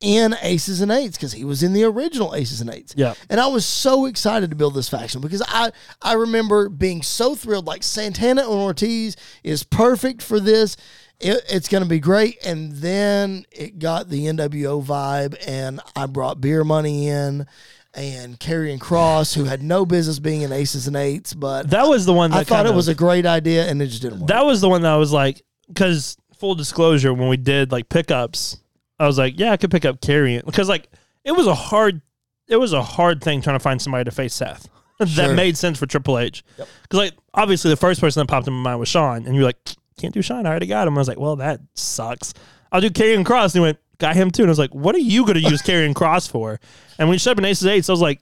In 0.00 0.34
Aces 0.42 0.80
and 0.80 0.92
Eights 0.92 1.16
because 1.16 1.32
he 1.32 1.44
was 1.44 1.62
in 1.62 1.72
the 1.72 1.84
original 1.84 2.34
Aces 2.34 2.60
and 2.60 2.70
Eights. 2.70 2.94
Yeah. 2.96 3.14
And 3.28 3.40
I 3.40 3.48
was 3.48 3.66
so 3.66 4.06
excited 4.06 4.50
to 4.50 4.56
build 4.56 4.74
this 4.74 4.88
faction 4.88 5.20
because 5.20 5.42
I 5.46 5.72
I 6.02 6.12
remember 6.14 6.68
being 6.68 7.02
so 7.02 7.34
thrilled. 7.34 7.66
Like 7.66 7.82
Santana 7.82 8.42
and 8.42 8.50
Ortiz 8.50 9.16
is 9.42 9.64
perfect 9.64 10.22
for 10.22 10.38
this. 10.40 10.76
It, 11.20 11.42
it's 11.50 11.68
going 11.68 11.82
to 11.82 11.88
be 11.88 11.98
great. 11.98 12.38
And 12.44 12.72
then 12.72 13.44
it 13.50 13.80
got 13.80 14.08
the 14.08 14.26
NWO 14.26 14.84
vibe, 14.84 15.36
and 15.46 15.80
I 15.96 16.06
brought 16.06 16.40
Beer 16.40 16.64
Money 16.64 17.08
in. 17.08 17.46
And 17.94 18.38
Karrion 18.38 18.78
Cross, 18.78 19.34
who 19.34 19.44
had 19.44 19.62
no 19.62 19.84
business 19.84 20.20
being 20.20 20.42
in 20.42 20.52
Aces 20.52 20.86
and 20.86 20.94
Eights, 20.94 21.34
but 21.34 21.70
That 21.70 21.88
was 21.88 22.06
the 22.06 22.12
one. 22.12 22.30
That 22.30 22.36
I 22.36 22.44
thought 22.44 22.66
it 22.66 22.74
was 22.74 22.86
a 22.86 22.94
great 22.94 23.26
idea, 23.26 23.66
and 23.66 23.82
it 23.82 23.86
just 23.86 24.02
didn't 24.02 24.20
work. 24.20 24.28
That 24.28 24.44
was 24.44 24.60
the 24.60 24.68
one 24.68 24.82
that 24.82 24.92
I 24.92 24.96
was 24.98 25.10
like, 25.10 25.42
because 25.66 26.16
full 26.38 26.54
disclosure, 26.54 27.12
when 27.12 27.28
we 27.28 27.38
did 27.38 27.72
like 27.72 27.88
pickups, 27.88 28.58
I 29.00 29.06
was 29.06 29.18
like, 29.18 29.38
yeah, 29.38 29.52
I 29.52 29.56
could 29.56 29.70
pick 29.70 29.84
up 29.84 30.00
Karrion 30.00 30.44
because 30.44 30.68
like 30.68 30.88
it 31.24 31.32
was 31.32 31.46
a 31.46 31.54
hard, 31.54 32.00
it 32.48 32.56
was 32.56 32.72
a 32.72 32.82
hard 32.82 33.22
thing 33.22 33.40
trying 33.42 33.56
to 33.56 33.62
find 33.62 33.80
somebody 33.80 34.04
to 34.04 34.10
face 34.10 34.34
Seth. 34.34 34.68
that 34.98 35.08
Sure. 35.08 35.34
made 35.34 35.56
sense 35.56 35.78
for 35.78 35.86
Triple 35.86 36.18
H 36.18 36.42
because 36.56 36.68
like 36.98 37.12
obviously 37.34 37.70
the 37.70 37.76
first 37.76 38.00
person 38.00 38.20
that 38.20 38.26
popped 38.28 38.48
in 38.48 38.52
my 38.54 38.70
mind 38.70 38.80
was 38.80 38.88
Sean, 38.88 39.26
and 39.26 39.34
you're 39.34 39.44
like, 39.44 39.56
can't 39.98 40.12
do 40.14 40.22
Sean, 40.22 40.46
I 40.46 40.50
already 40.50 40.66
got 40.66 40.88
him. 40.88 40.94
I 40.96 40.98
was 41.00 41.08
like, 41.08 41.18
well, 41.20 41.36
that 41.36 41.60
sucks. 41.74 42.34
I'll 42.72 42.80
do 42.80 42.90
Karrion 42.90 43.24
Cross, 43.24 43.54
and 43.54 43.60
he 43.60 43.66
went, 43.66 43.78
got 43.98 44.16
him 44.16 44.30
too, 44.30 44.42
and 44.42 44.48
I 44.48 44.52
was 44.52 44.58
like, 44.58 44.74
what 44.74 44.94
are 44.94 44.98
you 45.00 45.22
going 45.24 45.34
to 45.42 45.48
use 45.48 45.62
Karrion 45.62 45.94
Cross 45.94 46.26
for? 46.28 46.58
And 46.98 47.08
when 47.08 47.14
he 47.14 47.18
showed 47.18 47.32
up 47.32 47.38
in 47.38 47.44
Aces 47.44 47.66
Eights, 47.66 47.88
I 47.88 47.92
was 47.92 48.00
like, 48.00 48.20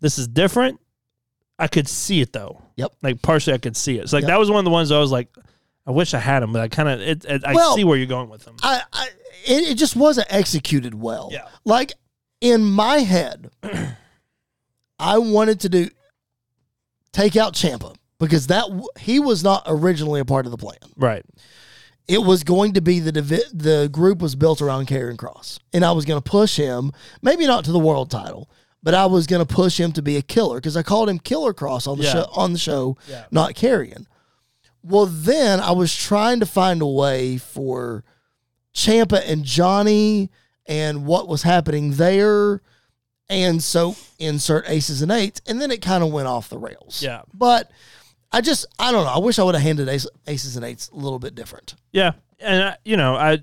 this 0.00 0.18
is 0.18 0.28
different. 0.28 0.78
I 1.58 1.66
could 1.66 1.88
see 1.88 2.20
it 2.20 2.32
though. 2.32 2.62
Yep. 2.76 2.92
Like 3.02 3.20
partially, 3.22 3.52
I 3.54 3.58
could 3.58 3.76
see 3.76 3.98
it. 3.98 4.08
So 4.08 4.16
like 4.16 4.22
Yep. 4.22 4.28
that 4.28 4.38
was 4.38 4.50
one 4.50 4.58
of 4.60 4.64
the 4.64 4.70
ones 4.70 4.92
I 4.92 4.98
was 5.00 5.10
like, 5.10 5.28
I 5.88 5.90
wish 5.90 6.12
I 6.14 6.18
had 6.18 6.42
him, 6.42 6.52
but 6.52 6.60
I 6.60 6.68
kind 6.68 6.88
of 6.88 7.42
I 7.44 7.54
Well- 7.54 7.74
see 7.74 7.82
where 7.82 7.96
you're 7.96 8.06
going 8.06 8.28
with 8.28 8.44
them. 8.44 8.56
I, 8.62 8.82
I 8.92 9.08
it, 9.46 9.70
it 9.70 9.74
just 9.76 9.96
wasn't 9.96 10.26
executed 10.30 10.94
well. 10.94 11.30
Yeah. 11.32 11.48
Like 11.64 11.94
in 12.40 12.62
my 12.62 12.98
head, 12.98 13.50
I 14.98 15.18
wanted 15.18 15.60
to 15.60 15.68
do 15.68 15.88
take 17.12 17.36
out 17.36 17.54
Ciampa 17.54 17.94
because 18.18 18.48
that 18.48 18.66
he 18.98 19.18
was 19.20 19.42
not 19.42 19.62
originally 19.66 20.20
a 20.20 20.24
part 20.24 20.44
of 20.46 20.52
the 20.52 20.58
plan. 20.58 20.76
right. 20.96 21.24
It 22.06 22.22
was 22.24 22.42
going 22.42 22.72
to 22.72 22.80
be 22.80 23.00
the 23.00 23.12
divi- 23.12 23.42
the 23.52 23.88
group 23.92 24.20
was 24.22 24.34
built 24.34 24.62
around 24.62 24.86
Karrion 24.88 25.18
Cross, 25.18 25.58
and 25.74 25.84
I 25.84 25.92
was 25.92 26.06
going 26.06 26.18
to 26.20 26.30
push 26.30 26.56
him, 26.56 26.90
maybe 27.20 27.46
not 27.46 27.66
to 27.66 27.72
the 27.72 27.78
world 27.78 28.10
title, 28.10 28.48
but 28.82 28.94
I 28.94 29.04
was 29.04 29.26
going 29.26 29.46
to 29.46 29.54
push 29.54 29.78
him 29.78 29.92
to 29.92 30.00
be 30.00 30.16
a 30.16 30.22
killer 30.22 30.56
because 30.56 30.74
I 30.74 30.82
called 30.82 31.10
him 31.10 31.18
Killer 31.18 31.52
Cross 31.52 31.86
on 31.86 31.98
the 31.98 32.04
Yeah. 32.04 32.12
show 32.12 32.30
on 32.34 32.54
the 32.54 32.58
show, 32.58 32.96
Yeah. 33.10 33.26
not 33.30 33.52
Karrion. 33.52 34.06
Well, 34.88 35.06
then 35.06 35.60
I 35.60 35.72
was 35.72 35.94
trying 35.94 36.40
to 36.40 36.46
find 36.46 36.82
a 36.82 36.86
way 36.86 37.38
for 37.38 38.04
Ciampa 38.74 39.22
and 39.28 39.44
Johnny 39.44 40.30
and 40.66 41.06
what 41.06 41.28
was 41.28 41.42
happening 41.42 41.92
there. 41.92 42.62
And 43.30 43.62
so 43.62 43.94
insert 44.18 44.68
aces 44.68 45.02
and 45.02 45.12
eights. 45.12 45.42
And 45.46 45.60
then 45.60 45.70
it 45.70 45.82
kind 45.82 46.02
of 46.02 46.10
went 46.10 46.28
off 46.28 46.48
the 46.48 46.58
rails. 46.58 47.02
Yeah. 47.02 47.22
But 47.34 47.70
I 48.32 48.40
just, 48.40 48.66
I 48.78 48.92
don't 48.92 49.04
know. 49.04 49.10
I 49.10 49.18
wish 49.18 49.38
I 49.38 49.42
would 49.42 49.54
have 49.54 49.62
handled 49.62 49.88
ace, 49.88 50.06
aces 50.26 50.56
and 50.56 50.64
eights 50.64 50.88
a 50.88 50.96
little 50.96 51.18
bit 51.18 51.34
different. 51.34 51.74
Yeah, 51.92 52.12
and 52.40 52.62
I, 52.62 52.76
you 52.84 52.96
know, 52.96 53.14
I 53.14 53.38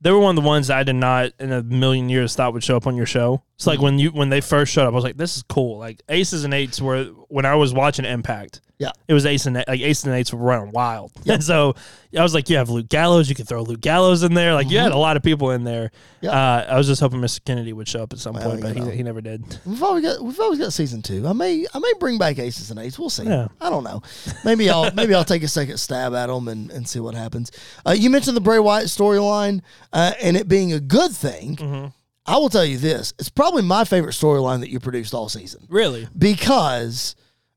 they 0.00 0.10
were 0.10 0.18
one 0.18 0.36
of 0.36 0.42
the 0.42 0.46
ones 0.46 0.70
I 0.70 0.82
did 0.82 0.96
not 0.96 1.32
in 1.40 1.52
a 1.52 1.62
million 1.62 2.08
years 2.08 2.34
thought 2.34 2.52
would 2.52 2.64
show 2.64 2.76
up 2.76 2.86
on 2.86 2.96
your 2.96 3.06
show. 3.06 3.42
It's 3.56 3.66
like 3.66 3.76
mm-hmm. 3.76 3.84
when 3.84 3.98
you 3.98 4.10
when 4.10 4.28
they 4.28 4.40
first 4.40 4.72
showed 4.72 4.86
up, 4.86 4.92
I 4.92 4.94
was 4.94 5.04
like, 5.04 5.16
this 5.16 5.36
is 5.36 5.42
cool. 5.42 5.78
Like 5.78 6.02
aces 6.08 6.44
and 6.44 6.54
eights 6.54 6.80
were 6.80 7.04
when 7.28 7.44
I 7.46 7.54
was 7.54 7.72
watching 7.72 8.04
Impact. 8.04 8.60
Yeah. 8.78 8.90
it 9.08 9.14
was 9.14 9.24
ace 9.24 9.46
and 9.46 9.56
like 9.56 9.80
aces 9.80 10.04
and 10.04 10.14
eights 10.14 10.32
were 10.32 10.38
running 10.38 10.70
wild. 10.70 11.12
And 11.26 11.42
so 11.42 11.74
I 12.16 12.22
was 12.22 12.34
like, 12.34 12.48
you 12.50 12.56
have 12.58 12.68
Luke 12.68 12.88
Gallows, 12.88 13.28
you 13.28 13.34
could 13.34 13.48
throw 13.48 13.62
Luke 13.62 13.80
Gallows 13.80 14.22
in 14.22 14.34
there. 14.34 14.52
Like 14.54 14.70
you 14.70 14.78
had 14.78 14.92
a 14.92 14.98
lot 14.98 15.16
of 15.16 15.22
people 15.22 15.50
in 15.50 15.64
there. 15.64 15.90
Yeah. 16.20 16.30
Uh, 16.30 16.66
I 16.70 16.76
was 16.76 16.86
just 16.86 17.00
hoping 17.00 17.20
Mr. 17.20 17.44
Kennedy 17.44 17.72
would 17.72 17.88
show 17.88 18.02
up 18.02 18.12
at 18.12 18.18
some 18.18 18.34
Well, 18.34 18.50
point, 18.50 18.62
but 18.62 18.76
know. 18.76 18.90
he, 18.90 18.98
he 18.98 19.02
never 19.02 19.20
did. 19.20 19.44
We've 19.64 19.82
always 19.82 20.04
got 20.04 20.22
we've 20.22 20.38
always 20.40 20.58
got 20.58 20.72
season 20.72 21.00
two. 21.02 21.26
I 21.26 21.32
may 21.32 21.66
I 21.72 21.78
may 21.78 21.92
bring 21.98 22.18
back 22.18 22.38
aces 22.38 22.70
and 22.70 22.78
eights. 22.78 22.98
We'll 22.98 23.10
see. 23.10 23.24
Yeah. 23.24 23.48
I 23.60 23.70
don't 23.70 23.84
know. 23.84 24.02
Maybe 24.44 24.68
I'll 24.68 24.92
maybe 24.94 25.14
I'll 25.14 25.24
take 25.24 25.42
a 25.42 25.48
second 25.48 25.78
stab 25.78 26.14
at 26.14 26.26
them 26.26 26.48
and, 26.48 26.70
and 26.70 26.86
see 26.88 27.00
what 27.00 27.14
happens. 27.14 27.50
Uh, 27.86 27.92
you 27.92 28.10
mentioned 28.10 28.36
the 28.36 28.40
Bray 28.42 28.58
Wyatt 28.58 28.86
storyline 28.88 29.62
uh, 29.92 30.12
and 30.22 30.36
it 30.36 30.48
being 30.48 30.72
a 30.74 30.80
good 30.80 31.12
thing. 31.12 31.56
Mm-hmm. 31.56 31.86
I 32.26 32.36
will 32.38 32.48
tell 32.50 32.64
you 32.64 32.76
this: 32.76 33.14
it's 33.18 33.28
probably 33.30 33.62
my 33.62 33.84
favorite 33.84 34.12
storyline 34.12 34.60
that 34.60 34.68
you 34.70 34.80
produced 34.80 35.14
all 35.14 35.28
season 35.28 35.66
Really? 35.70 36.08
because 36.18 37.14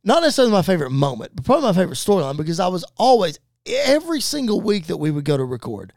not 0.10 0.24
necessarily 0.24 0.52
my 0.52 0.64
favorite 0.64 0.90
moment, 0.90 1.36
but 1.36 1.46
probably 1.46 1.68
my 1.68 1.74
favorite 1.74 1.96
storyline 1.96 2.36
because 2.36 2.60
I 2.60 2.68
was 2.68 2.84
always 2.98 3.40
every 3.68 4.20
single 4.22 4.60
week 4.60 4.88
that 4.88 4.98
we 4.98 5.12
would 5.12 5.24
go 5.24 5.38
to 5.38 5.46
record. 5.46 5.94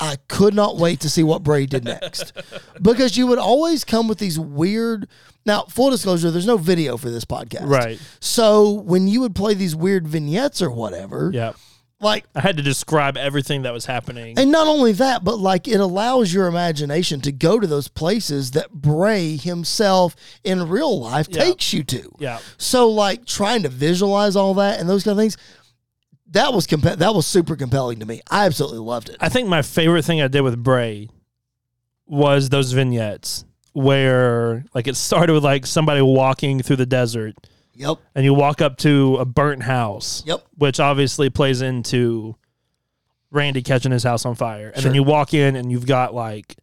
I 0.00 0.16
could 0.26 0.54
not 0.54 0.76
wait 0.76 1.00
to 1.00 1.10
see 1.10 1.22
what 1.22 1.44
Bray 1.44 1.64
did 1.66 1.84
next 1.84 2.32
because 2.82 3.16
you 3.16 3.28
would 3.28 3.38
always 3.38 3.84
come 3.84 4.08
with 4.08 4.18
these 4.18 4.38
weird. 4.40 5.08
Now, 5.46 5.62
full 5.62 5.90
disclosure, 5.90 6.32
there's 6.32 6.46
no 6.46 6.56
video 6.56 6.96
for 6.96 7.10
this 7.10 7.24
podcast, 7.24 7.68
Right. 7.68 8.00
So 8.20 8.70
when 8.72 9.06
you 9.06 9.20
would 9.20 9.36
play 9.36 9.54
these 9.54 9.74
weird 9.74 10.06
vignettes 10.06 10.60
or 10.60 10.70
whatever, 10.70 11.30
Yeah. 11.32 11.52
Like, 12.00 12.24
I 12.34 12.40
had 12.40 12.56
to 12.58 12.62
describe 12.62 13.16
everything 13.16 13.62
that 13.62 13.72
was 13.72 13.86
happening. 13.86 14.38
and 14.38 14.52
not 14.52 14.66
only 14.66 14.92
that, 14.92 15.24
but 15.24 15.38
like 15.38 15.66
it 15.66 15.80
allows 15.80 16.32
your 16.32 16.46
imagination 16.46 17.20
to 17.22 17.32
go 17.32 17.58
to 17.58 17.66
those 17.66 17.88
places 17.88 18.52
that 18.52 18.70
Bray 18.72 19.36
himself 19.36 20.14
in 20.44 20.68
real 20.68 21.00
life 21.00 21.26
Yeah. 21.30 21.44
takes 21.44 21.72
you 21.72 21.82
to. 21.84 22.10
yeah. 22.18 22.38
So 22.56 22.88
like 22.88 23.24
trying 23.26 23.62
to 23.64 23.68
visualize 23.68 24.36
all 24.36 24.54
that 24.54 24.78
and 24.80 24.88
those 24.88 25.02
kind 25.04 25.18
of 25.18 25.22
things, 25.22 25.36
that 26.30 26.52
was 26.52 26.66
compa- 26.66 26.98
that 26.98 27.14
was 27.14 27.26
super 27.26 27.56
compelling 27.56 27.98
to 28.00 28.06
me. 28.06 28.20
I 28.30 28.44
absolutely 28.46 28.80
loved 28.80 29.08
it. 29.08 29.16
I 29.20 29.28
think 29.28 29.48
my 29.48 29.62
favorite 29.62 30.04
thing 30.04 30.20
I 30.20 30.28
did 30.28 30.42
with 30.42 30.62
Bray 30.62 31.08
was 32.06 32.48
those 32.50 32.72
vignettes 32.72 33.44
where 33.72 34.64
like 34.74 34.86
it 34.88 34.96
started 34.96 35.32
with 35.32 35.44
like 35.44 35.66
somebody 35.66 36.00
walking 36.02 36.60
through 36.62 36.76
the 36.76 36.86
desert 36.86 37.34
Yep. 37.78 37.98
and 38.14 38.24
you 38.24 38.34
walk 38.34 38.60
up 38.60 38.76
to 38.78 39.16
a 39.16 39.24
burnt 39.24 39.62
house. 39.62 40.22
Yep. 40.26 40.44
Which 40.56 40.80
obviously 40.80 41.30
plays 41.30 41.62
into 41.62 42.36
Randy 43.30 43.62
catching 43.62 43.92
his 43.92 44.02
house 44.04 44.24
on 44.26 44.34
fire. 44.34 44.68
And 44.68 44.76
Sure. 44.82 44.88
then 44.90 44.94
you 44.94 45.02
walk 45.02 45.32
in 45.34 45.56
and 45.56 45.70
you've 45.70 45.86
got 45.86 46.14
like 46.14 46.56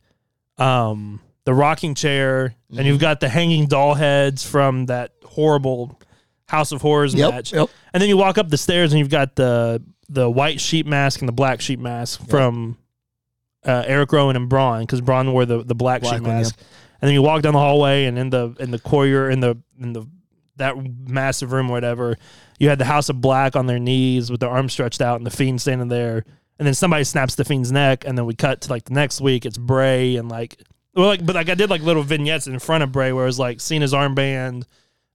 um 0.58 1.20
the 1.46 1.54
rocking 1.54 1.94
chair 1.96 2.56
Mm-hmm. 2.70 2.80
and 2.80 2.88
you've 2.88 3.00
got 3.00 3.20
the 3.20 3.30
hanging 3.30 3.68
doll 3.68 3.94
heads 3.94 4.46
from 4.46 4.88
that 4.88 5.12
horrible 5.24 6.00
House 6.48 6.72
of 6.72 6.82
Horrors 6.82 7.14
Yep. 7.14 7.32
match. 7.34 7.54
Yep. 7.54 7.70
And 7.94 8.02
then 8.02 8.10
you 8.10 8.18
walk 8.18 8.38
up 8.38 8.50
the 8.50 8.58
stairs 8.58 8.92
and 8.92 9.00
you've 9.00 9.10
got 9.10 9.36
the 9.36 9.82
the 10.10 10.30
white 10.30 10.60
sheep 10.62 10.86
mask 10.86 11.20
and 11.22 11.28
the 11.30 11.34
black 11.34 11.62
sheep 11.62 11.80
mask 11.80 12.28
from 12.30 12.78
uh, 13.66 13.84
Erick 13.88 14.12
Rowan 14.12 14.36
and 14.36 14.48
Braun 14.50 14.82
because 14.82 15.02
Braun 15.02 15.32
wore 15.34 15.46
the, 15.46 15.64
the 15.64 15.74
black, 15.74 16.02
Black 16.02 16.16
sheep 16.18 16.24
one, 16.28 16.36
mask. 16.38 16.60
And 17.02 17.08
then 17.10 17.14
you 17.16 17.24
walk 17.24 17.42
down 17.42 17.54
the 17.54 17.60
hallway 17.60 18.06
and 18.06 18.18
in 18.18 18.30
the 18.30 18.56
in 18.60 18.70
the 18.72 18.78
corridor 18.80 19.30
in 19.30 19.40
the 19.40 19.58
in 19.80 19.94
the 19.94 20.08
that 20.58 20.76
massive 21.08 21.52
room 21.52 21.70
or 21.70 21.74
whatever, 21.74 22.18
you 22.60 22.70
had 22.70 22.80
the 22.80 22.86
House 22.86 23.10
of 23.10 23.20
Black 23.22 23.56
on 23.56 23.66
their 23.68 23.80
knees 23.80 24.32
with 24.32 24.40
their 24.40 24.50
arms 24.50 24.74
stretched 24.74 25.02
out 25.02 25.18
and 25.18 25.26
the 25.26 25.32
fiend 25.32 25.62
standing 25.62 25.88
there. 25.90 26.24
And 26.58 26.66
then 26.66 26.74
somebody 26.74 27.04
snaps 27.04 27.36
the 27.36 27.44
fiend's 27.44 27.72
neck, 27.72 28.06
and 28.08 28.18
then 28.18 28.26
we 28.26 28.34
cut 28.34 28.62
to 28.62 28.70
like 28.70 28.86
the 28.86 28.94
next 28.94 29.20
week. 29.20 29.46
It's 29.46 29.58
Bray 29.58 30.16
and 30.16 30.30
like 30.30 30.58
well, 30.94 31.08
like 31.08 31.26
but 31.26 31.36
like 31.36 31.50
I 31.50 31.56
did 31.56 31.70
like 31.70 31.82
little 31.82 32.04
vignettes 32.04 32.48
in 32.48 32.58
front 32.60 32.84
of 32.84 32.92
Bray 32.94 33.12
where 33.12 33.24
it 33.26 33.28
was 33.28 33.40
like 33.40 33.60
seeing 33.60 33.82
his 33.82 33.92
armband. 33.92 34.64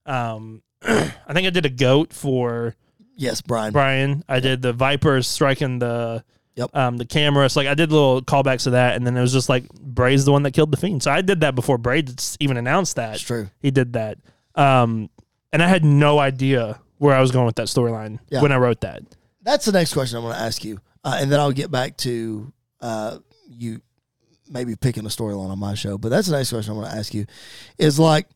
Um, 0.05 0.61
I 0.83 1.33
think 1.33 1.47
I 1.47 1.49
did 1.49 1.65
a 1.65 1.69
goat 1.69 2.13
for 2.13 2.75
Yes, 3.15 3.41
Brian. 3.41 3.71
Brian. 3.73 4.23
I 4.29 4.39
did 4.39 4.61
the 4.61 4.73
Vipers 4.73 5.27
striking 5.27 5.79
the 5.79 6.23
Yep. 6.55 6.75
um 6.75 6.97
the 6.97 7.05
camera. 7.05 7.49
So 7.49 7.61
like 7.61 7.67
I 7.67 7.73
did 7.75 7.91
little 7.91 8.21
callbacks 8.21 8.63
to 8.65 8.71
that, 8.71 8.95
and 8.95 9.07
then 9.07 9.15
it 9.17 9.21
was 9.21 9.31
just 9.33 9.47
like 9.49 9.67
Bray's 9.69 10.25
the 10.25 10.31
one 10.31 10.43
that 10.43 10.51
killed 10.51 10.69
the 10.71 10.77
fiend. 10.77 11.01
So 11.01 11.09
I 11.09 11.21
did 11.21 11.41
that 11.41 11.55
before 11.55 11.77
Bray 11.77 12.03
even 12.39 12.57
announced 12.57 12.97
that 12.97 13.11
That's 13.11 13.21
true. 13.21 13.49
he 13.61 13.71
did 13.71 13.93
that. 13.93 14.17
Um, 14.55 15.09
and 15.53 15.61
I 15.63 15.67
had 15.67 15.83
no 15.83 16.19
idea 16.19 16.79
where 16.97 17.15
I 17.15 17.21
was 17.21 17.31
going 17.31 17.45
with 17.45 17.55
that 17.55 17.67
storyline 17.67 18.19
Yeah. 18.29 18.41
when 18.41 18.51
I 18.51 18.57
wrote 18.57 18.81
that. 18.81 19.01
That's 19.41 19.65
the 19.65 19.71
next 19.71 19.93
question 19.93 20.17
I'm 20.17 20.23
going 20.23 20.35
to 20.35 20.41
ask 20.41 20.63
you, 20.63 20.79
uh, 21.03 21.17
and 21.19 21.31
then 21.31 21.39
I'll 21.39 21.51
get 21.51 21.71
back 21.71 21.97
to 21.97 22.53
uh, 22.79 23.17
you 23.49 23.81
maybe 24.49 24.75
picking 24.75 25.05
a 25.05 25.09
storyline 25.09 25.49
on 25.49 25.57
my 25.59 25.73
show. 25.73 25.97
But 25.97 26.09
that's 26.09 26.27
the 26.27 26.37
next 26.37 26.49
question 26.51 26.73
I'm 26.73 26.79
going 26.79 26.91
to 26.91 26.97
ask 26.97 27.13
you 27.13 27.25
is 27.77 27.97
like, 27.97 28.27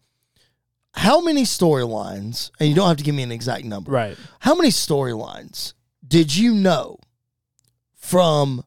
how 0.94 1.20
many 1.22 1.44
storylines? 1.44 2.52
And 2.60 2.70
you 2.70 2.74
don't 2.76 2.88
have 2.88 2.98
to 2.98 3.04
give 3.04 3.14
me 3.14 3.22
an 3.24 3.32
exact 3.32 3.66
number. 3.66 3.92
Right. 3.92 4.18
How 4.40 4.56
many 4.56 4.70
storylines 4.70 5.74
did 6.08 6.36
you 6.36 6.54
know 6.54 6.98
from 7.94 8.64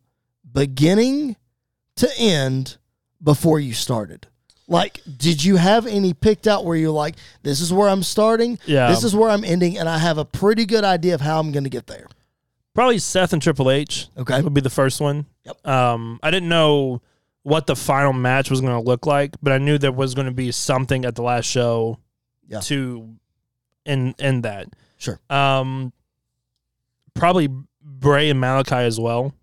beginning 0.51 1.37
to 1.97 2.09
end 2.19 2.77
before 3.23 3.59
you 3.59 3.73
started? 3.73 4.28
Like, 4.71 5.01
did 5.17 5.43
you 5.43 5.57
have 5.57 5.87
any 5.87 6.13
picked 6.13 6.47
out 6.47 6.65
where 6.65 6.77
you're 6.77 6.91
like, 6.91 7.17
this 7.43 7.61
is 7.61 7.73
where 7.73 7.89
I'm 7.89 8.03
starting, 8.03 8.59
Yeah. 8.67 8.91
this 8.91 9.03
is 9.03 9.17
where 9.17 9.31
I'm 9.31 9.43
ending, 9.43 9.79
and 9.79 9.89
I 9.89 9.97
have 9.99 10.19
a 10.19 10.25
pretty 10.27 10.67
good 10.67 10.85
idea 10.85 11.15
of 11.15 11.23
how 11.23 11.41
I'm 11.41 11.51
going 11.53 11.65
to 11.65 11.71
get 11.71 11.87
there? 11.87 12.07
Probably 12.75 12.99
Seth 12.99 13.33
and 13.33 13.41
Triple 13.43 13.71
H 13.71 14.09
Okay. 14.17 14.41
would 14.43 14.53
be 14.55 14.61
the 14.61 14.69
first 14.71 15.01
one. 15.01 15.25
Yep. 15.45 15.67
Um, 15.67 16.21
I 16.23 16.31
didn't 16.31 16.51
know 16.51 17.01
what 17.43 17.67
the 17.67 17.75
final 17.75 18.13
match 18.13 18.51
was 18.51 18.61
going 18.61 18.75
to 18.75 18.87
look 18.87 19.07
like, 19.07 19.35
but 19.43 19.53
I 19.55 19.59
knew 19.59 19.79
there 19.79 19.91
was 19.91 20.15
going 20.15 20.27
to 20.27 20.33
be 20.35 20.53
something 20.53 21.05
at 21.07 21.15
the 21.15 21.23
last 21.23 21.47
show 21.47 21.99
Yeah. 22.47 22.61
to 22.61 23.15
end 23.87 24.17
end 24.19 24.43
that. 24.45 24.69
Sure. 24.99 25.19
Um, 25.31 25.93
probably 27.15 27.49
Bray 27.83 28.31
and 28.31 28.39
Malachi 28.41 28.75
as 28.77 29.01
well 29.01 29.35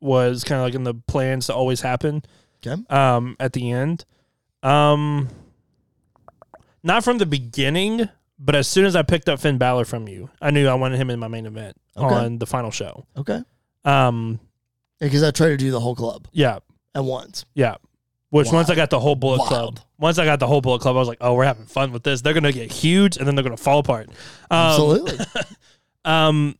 was 0.00 0.44
kind 0.44 0.60
of 0.60 0.66
like 0.66 0.74
in 0.74 0.84
the 0.84 0.94
plans 0.94 1.46
to 1.46 1.54
always 1.54 1.82
happen. 1.82 2.22
Okay. 2.66 2.82
Um, 2.90 3.36
at 3.38 3.52
the 3.52 3.70
end, 3.70 4.04
um, 4.62 5.28
not 6.82 7.04
from 7.04 7.18
the 7.18 7.26
beginning, 7.26 8.08
but 8.38 8.54
as 8.54 8.66
soon 8.68 8.84
as 8.86 8.96
I 8.96 9.02
picked 9.02 9.28
up 9.28 9.40
Finn 9.40 9.58
Balor 9.58 9.84
from 9.84 10.08
you, 10.08 10.30
I 10.40 10.50
knew 10.50 10.66
I 10.68 10.74
wanted 10.74 10.98
him 10.98 11.10
in 11.10 11.18
my 11.18 11.28
main 11.28 11.46
event 11.46 11.76
Okay. 11.96 12.14
on 12.14 12.38
the 12.38 12.46
final 12.46 12.70
show. 12.70 13.06
Okay. 13.16 13.42
Um, 13.84 14.40
Because 14.98 15.22
I 15.22 15.30
tried 15.30 15.48
to 15.50 15.56
do 15.56 15.70
the 15.70 15.80
whole 15.80 15.94
club 15.94 16.28
yeah, 16.32 16.58
at 16.94 17.04
once. 17.04 17.44
yeah. 17.54 17.76
Which 18.30 18.52
once 18.52 18.70
I 18.70 18.76
got 18.76 18.90
the 18.90 19.00
whole 19.00 19.16
Bullet 19.16 19.38
Wild. 19.38 19.48
Club, 19.48 19.80
once 19.98 20.16
I 20.18 20.24
got 20.24 20.38
the 20.38 20.46
whole 20.46 20.60
Bullet 20.60 20.80
Club, 20.80 20.94
I 20.94 21.00
was 21.00 21.08
like, 21.08 21.18
oh, 21.20 21.34
we're 21.34 21.44
having 21.44 21.66
fun 21.66 21.90
with 21.90 22.04
this. 22.04 22.20
They're 22.22 22.32
gonna 22.32 22.52
get 22.52 22.70
huge, 22.70 23.16
and 23.16 23.26
then 23.26 23.34
they're 23.34 23.42
gonna 23.42 23.56
fall 23.56 23.80
apart. 23.80 24.08
Um, 24.50 24.56
Absolutely. 24.58 25.18
Um, 26.04 26.56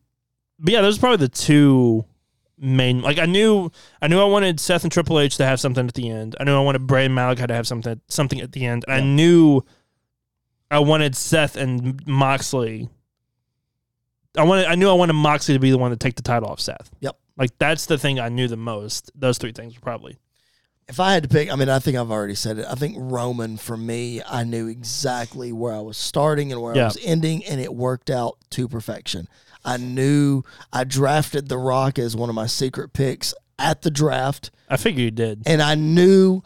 but 0.59 0.73
yeah, 0.75 0.83
those 0.83 0.99
are 0.99 1.01
probably 1.01 1.17
the 1.27 1.29
two 1.29 2.05
main. 2.61 3.01
Like 3.03 3.19
I 3.19 3.27
knew, 3.27 3.71
I 4.03 4.09
knew 4.09 4.21
I 4.21 4.25
wanted 4.25 4.61
Seth 4.61 4.85
and 4.85 4.93
Triple 4.93 5.19
H 5.19 5.37
to 5.39 5.45
have 5.47 5.59
something 5.59 5.87
at 5.87 5.95
the 5.95 6.09
end. 6.11 6.37
I 6.39 6.45
knew 6.45 6.57
I 6.57 6.61
wanted 6.61 6.87
Bray 6.87 7.07
and 7.07 7.15
Malachi 7.15 7.47
to 7.47 7.55
have 7.55 7.67
something 7.67 8.01
something 8.09 8.41
at 8.41 8.53
the 8.53 8.67
end. 8.67 8.85
And 8.87 8.95
I 8.95 9.01
knew 9.01 9.63
I 10.71 10.79
wanted 10.81 11.17
Seth 11.17 11.57
and 11.57 12.07
Moxley. 12.07 12.89
I 14.37 14.45
wanted. 14.45 14.67
I 14.67 14.75
knew 14.77 14.89
I 14.89 14.95
wanted 14.95 15.15
Moxley 15.15 15.55
to 15.55 15.61
be 15.61 15.71
the 15.71 15.79
one 15.79 15.91
to 15.91 15.97
take 15.97 16.15
the 16.15 16.23
title 16.23 16.49
off 16.49 16.61
Seth. 16.61 16.91
Yep. 17.01 17.17
Like 17.37 17.51
that's 17.59 17.87
the 17.87 17.99
thing 17.99 18.21
I 18.21 18.29
knew 18.29 18.47
the 18.49 18.57
most. 18.57 19.11
Those 19.15 19.39
three 19.39 19.53
things 19.53 19.75
were 19.75 19.81
probably. 19.81 20.19
if 20.89 21.01
I 21.01 21.13
had 21.15 21.23
to 21.23 21.29
pick, 21.29 21.51
I 21.51 21.57
mean, 21.57 21.69
I 21.69 21.79
think 21.79 21.97
I've 21.97 22.11
already 22.11 22.35
said 22.35 22.59
it. 22.59 22.67
I 22.69 22.75
think 22.75 22.97
Roman 22.99 23.57
for 23.57 23.77
me, 23.77 24.21
I 24.29 24.45
knew 24.45 24.67
exactly 24.67 25.53
where 25.53 25.73
I 25.73 25.81
was 25.81 25.97
starting 25.97 26.53
and 26.53 26.61
where 26.61 26.75
I 26.77 26.85
was 26.85 26.99
ending, 27.03 27.45
and 27.45 27.61
it 27.61 27.75
worked 27.75 28.11
out 28.11 28.39
to 28.51 28.69
perfection. 28.69 29.29
I 29.65 29.77
knew 29.77 30.43
I 30.73 30.85
drafted 30.85 31.49
The 31.49 31.59
Rock 31.59 31.99
as 31.99 32.17
one 32.17 32.29
of 32.29 32.35
my 32.35 32.47
secret 32.47 32.93
picks 32.93 33.35
at 33.59 33.83
the 33.83 33.91
draft, 33.91 34.51
I 34.71 34.77
figure 34.79 35.05
you 35.05 35.11
did. 35.11 35.43
and 35.47 35.61
I 35.61 35.75
knew 35.75 36.43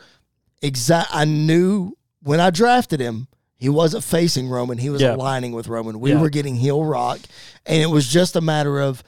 exact. 0.63 1.11
I 1.13 1.25
knew 1.25 1.97
when 2.23 2.41
I 2.41 2.51
drafted 2.51 2.99
him, 3.01 3.29
he 3.57 3.69
wasn't 3.69 4.03
facing 4.03 4.49
Roman; 4.49 4.79
he 4.79 4.91
was 4.91 5.01
Yeah. 5.01 5.15
aligning 5.15 5.53
with 5.53 5.69
Roman. 5.69 6.01
We 6.01 6.11
Yeah. 6.11 6.21
were 6.21 6.31
getting 6.31 6.57
heel 6.57 6.83
Rock, 6.85 7.21
and 7.67 7.81
it 7.81 7.87
was 7.91 8.09
just 8.09 8.35
a 8.35 8.41
matter 8.41 8.81
of 8.81 9.03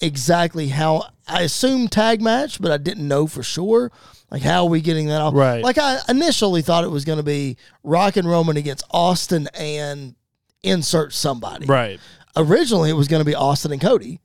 exactly 0.00 0.68
how 0.68 1.06
I 1.26 1.42
assumed 1.42 1.90
tag 1.90 2.22
match, 2.22 2.60
but 2.60 2.70
I 2.70 2.76
didn't 2.76 3.08
know 3.08 3.26
for 3.26 3.42
sure. 3.42 3.90
Like 4.30 4.42
how 4.42 4.64
are 4.64 4.68
we 4.68 4.80
getting 4.80 5.08
that 5.08 5.20
off? 5.20 5.34
Right. 5.34 5.64
Like 5.64 5.78
I 5.78 5.98
initially 6.08 6.62
thought 6.62 6.84
it 6.84 6.90
was 6.90 7.04
going 7.04 7.16
to 7.18 7.22
be 7.24 7.56
Rock 7.82 8.16
and 8.16 8.28
Roman 8.28 8.56
against 8.56 8.84
Austin 8.90 9.48
and 9.54 10.14
insert 10.62 11.12
somebody. 11.12 11.66
Right. 11.66 11.98
Originally, 12.38 12.88
it 12.90 12.94
was 12.94 13.08
going 13.08 13.20
to 13.20 13.24
be 13.24 13.34
Austin 13.34 13.72
and 13.72 13.80
Cody 13.80 14.20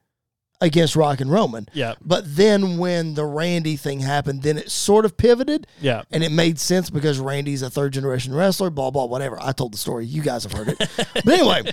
against 0.62 0.96
Rock 0.96 1.20
and 1.20 1.30
Roman. 1.32 1.68
Yeah. 1.74 1.96
But 2.00 2.24
then 2.38 2.78
when 2.78 3.16
the 3.16 3.26
Randy 3.26 3.76
thing 3.76 4.00
happened, 4.00 4.44
then 4.44 4.58
it 4.58 4.70
sort 4.72 5.04
of 5.04 5.18
pivoted 5.18 5.68
Yeah. 5.82 6.04
and 6.12 6.24
it 6.24 6.32
made 6.32 6.58
sense 6.60 6.90
because 6.90 7.20
Randy's 7.20 7.62
a 7.64 7.70
third 7.70 7.92
generation 7.94 8.34
wrestler, 8.34 8.70
blah, 8.70 8.90
blah, 8.92 9.06
whatever. 9.06 9.38
I 9.42 9.52
told 9.52 9.74
the 9.74 9.78
story. 9.78 10.06
You 10.06 10.22
guys 10.22 10.44
have 10.44 10.54
heard 10.54 10.70
it. 10.70 10.78
but 10.98 11.28
anyway, 11.28 11.64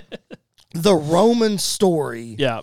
the 0.73 0.95
Roman 0.95 1.57
story, 1.57 2.35
Yeah. 2.37 2.61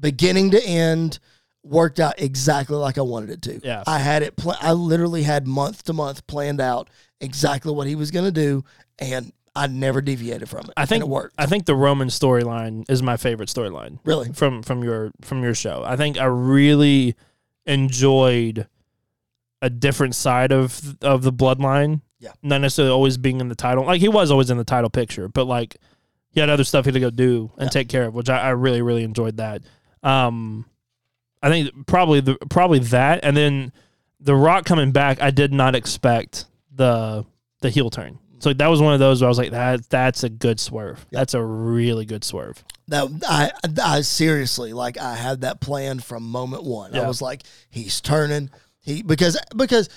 beginning 0.00 0.50
to 0.52 0.64
end, 0.66 1.20
worked 1.62 2.00
out 2.00 2.14
exactly 2.18 2.76
like 2.76 2.98
I 2.98 3.02
wanted 3.02 3.30
it 3.30 3.42
to. 3.42 3.60
Yeah. 3.62 3.84
I 3.86 3.98
had 3.98 4.22
it, 4.22 4.36
pl- 4.36 4.56
I 4.60 4.72
literally 4.72 5.22
had 5.22 5.46
month 5.46 5.84
to 5.84 5.92
month 5.92 6.26
planned 6.26 6.60
out 6.60 6.88
exactly 7.20 7.72
what 7.72 7.86
he 7.86 7.94
was 7.94 8.10
going 8.10 8.24
to 8.24 8.32
do, 8.32 8.64
and 8.98 9.32
I 9.58 9.66
never 9.66 10.00
deviated 10.00 10.48
from 10.48 10.66
it. 10.66 10.70
I 10.76 10.86
think 10.86 11.02
it 11.02 11.08
worked. 11.08 11.34
I 11.38 11.46
think 11.46 11.66
the 11.66 11.74
Roman 11.74 12.08
storyline 12.08 12.84
is 12.88 13.02
my 13.02 13.16
favorite 13.16 13.48
storyline. 13.48 13.98
Really? 14.04 14.32
From 14.32 14.62
from 14.62 14.82
your 14.84 15.10
from 15.22 15.42
your 15.42 15.54
show. 15.54 15.82
I 15.86 15.96
think 15.96 16.18
I 16.18 16.24
really 16.24 17.14
enjoyed 17.66 18.66
a 19.62 19.70
different 19.70 20.14
side 20.14 20.52
of 20.52 20.96
of 21.02 21.22
the 21.22 21.32
bloodline. 21.32 22.00
Yeah. 22.18 22.32
Not 22.42 22.60
necessarily 22.60 22.92
always 22.92 23.16
being 23.18 23.40
in 23.40 23.48
the 23.48 23.54
title. 23.54 23.84
Like 23.84 24.00
he 24.00 24.08
was 24.08 24.30
always 24.30 24.50
in 24.50 24.56
the 24.56 24.64
title 24.64 24.90
picture, 24.90 25.28
but 25.28 25.44
like 25.46 25.76
he 26.30 26.40
had 26.40 26.50
other 26.50 26.64
stuff 26.64 26.84
he 26.84 26.88
had 26.88 26.94
to 26.94 27.00
go 27.00 27.10
do 27.10 27.50
and 27.58 27.66
Yeah. 27.66 27.70
take 27.70 27.88
care 27.88 28.04
of, 28.04 28.14
which 28.14 28.28
I, 28.28 28.38
I 28.38 28.48
really, 28.50 28.82
really 28.82 29.04
enjoyed 29.04 29.36
that. 29.36 29.62
Um 30.02 30.64
I 31.42 31.48
think 31.50 31.86
probably 31.86 32.20
the 32.20 32.36
probably 32.50 32.80
that 32.80 33.20
and 33.22 33.36
then 33.36 33.72
the 34.20 34.34
rock 34.34 34.64
coming 34.64 34.90
back, 34.90 35.22
I 35.22 35.30
did 35.30 35.52
not 35.52 35.74
expect 35.76 36.46
the 36.74 37.24
the 37.60 37.70
heel 37.70 37.90
turn. 37.90 38.18
So 38.40 38.52
that 38.52 38.66
was 38.68 38.80
one 38.80 38.94
of 38.94 39.00
those 39.00 39.20
where 39.20 39.28
I 39.28 39.30
was 39.30 39.38
like, 39.38 39.50
that 39.50 39.88
that's 39.88 40.24
a 40.24 40.28
good 40.28 40.60
swerve. 40.60 41.04
That's 41.10 41.34
a 41.34 41.42
really 41.42 42.04
good 42.04 42.24
swerve. 42.24 42.62
That 42.88 43.08
I, 43.28 43.50
I 43.82 44.00
seriously 44.02 44.72
like 44.72 44.98
I 44.98 45.14
had 45.14 45.42
that 45.42 45.60
planned 45.60 46.04
from 46.04 46.22
moment 46.24 46.64
one. 46.64 46.94
I 46.94 47.06
was 47.06 47.20
like, 47.22 47.42
he's 47.70 48.00
turning. 48.00 48.50
He 48.80 49.02
because 49.02 49.38
because 49.56 49.88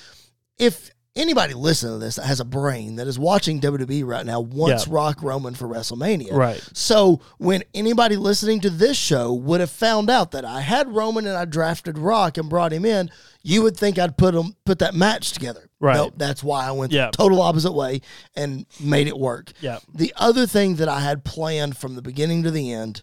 if 0.58 0.92
anybody 1.16 1.54
listening 1.54 1.94
to 1.94 2.00
this 2.00 2.16
that 2.16 2.26
has 2.26 2.40
a 2.40 2.46
brain 2.46 2.96
that 2.96 3.08
is 3.08 3.20
watching 3.20 3.60
WWE 3.60 4.06
right 4.06 4.26
now 4.26 4.40
wants 4.40 4.88
Yeah. 4.88 4.94
Rock 4.94 5.22
Roman 5.22 5.54
for 5.54 5.68
WrestleMania. 5.68 6.32
Right. 6.32 6.62
So 6.74 7.22
when 7.38 7.64
anybody 7.74 8.16
listening 8.16 8.62
to 8.62 8.70
this 8.70 8.98
show 8.98 9.34
would 9.34 9.60
have 9.60 9.72
found 9.72 10.10
out 10.10 10.32
that 10.32 10.46
I 10.46 10.62
had 10.62 10.94
Roman 10.94 11.28
and 11.28 11.38
I 11.38 11.46
drafted 11.46 11.98
Rock 11.98 12.38
and 12.38 12.50
brought 12.50 12.72
him 12.72 12.86
in, 12.86 13.10
you 13.44 13.62
would 13.62 13.76
think 13.76 14.00
I'd 14.00 14.18
put 14.18 14.34
him 14.34 14.56
put 14.66 14.80
that 14.80 14.94
match 14.96 15.32
together. 15.34 15.68
Right. 15.82 15.96
Nope, 15.98 16.14
that's 16.16 16.44
why 16.44 16.66
I 16.68 16.72
went 16.72 16.92
Yeah. 16.94 17.08
the 17.08 17.18
total 17.18 17.42
opposite 17.42 17.74
way 17.74 18.02
and 18.36 18.66
made 18.80 19.08
it 19.08 19.18
work. 19.18 19.52
Yeah. 19.60 19.80
The 19.94 20.14
other 20.16 20.46
thing 20.48 20.76
that 20.76 20.88
I 20.88 21.00
had 21.02 21.24
planned 21.26 21.76
from 21.76 21.96
the 21.96 22.02
beginning 22.02 22.44
to 22.44 22.52
the 22.52 22.72
end 22.72 23.02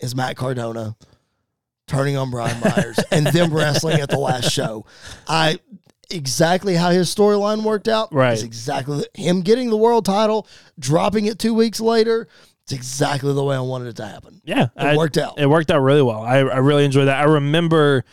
is 0.00 0.14
Matt 0.14 0.36
Cardona 0.36 0.96
turning 1.86 2.16
on 2.16 2.30
Brian 2.30 2.58
Myers 2.64 2.98
and 3.12 3.26
them 3.28 3.54
wrestling 3.54 4.00
at 4.00 4.10
the 4.10 4.18
last 4.18 4.50
show. 4.50 4.84
I 5.28 5.58
exactly 6.10 6.74
how 6.74 6.90
his 6.90 7.14
storyline 7.14 7.62
worked 7.62 7.88
out 7.88 8.12
Right. 8.12 8.34
is 8.34 8.42
exactly 8.42 9.06
him 9.14 9.40
getting 9.42 9.70
the 9.70 9.76
world 9.76 10.04
title, 10.04 10.46
dropping 10.78 11.26
it 11.26 11.38
two 11.38 11.54
weeks 11.54 11.80
later. 11.80 12.28
It's 12.64 12.72
exactly 12.72 13.32
the 13.34 13.44
way 13.44 13.54
I 13.56 13.60
wanted 13.60 13.88
it 13.88 13.96
to 13.96 14.06
happen. 14.06 14.40
Yeah, 14.44 14.68
It 14.76 14.96
worked 14.96 15.16
out. 15.18 15.38
It 15.38 15.46
worked 15.46 15.70
out 15.70 15.80
really 15.80 16.02
well. 16.02 16.20
I, 16.22 16.38
I 16.38 16.58
really 16.58 16.84
enjoyed 16.84 17.08
that. 17.08 17.20
I 17.20 17.24
remember 17.24 18.04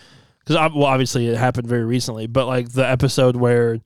because 0.54 0.76
well, 0.76 0.86
obviously 0.86 1.28
it 1.28 1.38
happened 1.38 1.68
very 1.68 1.86
recently, 1.86 2.28
but 2.28 2.48
like 2.48 2.72
the 2.72 2.88
episode 2.88 3.36
where 3.36 3.80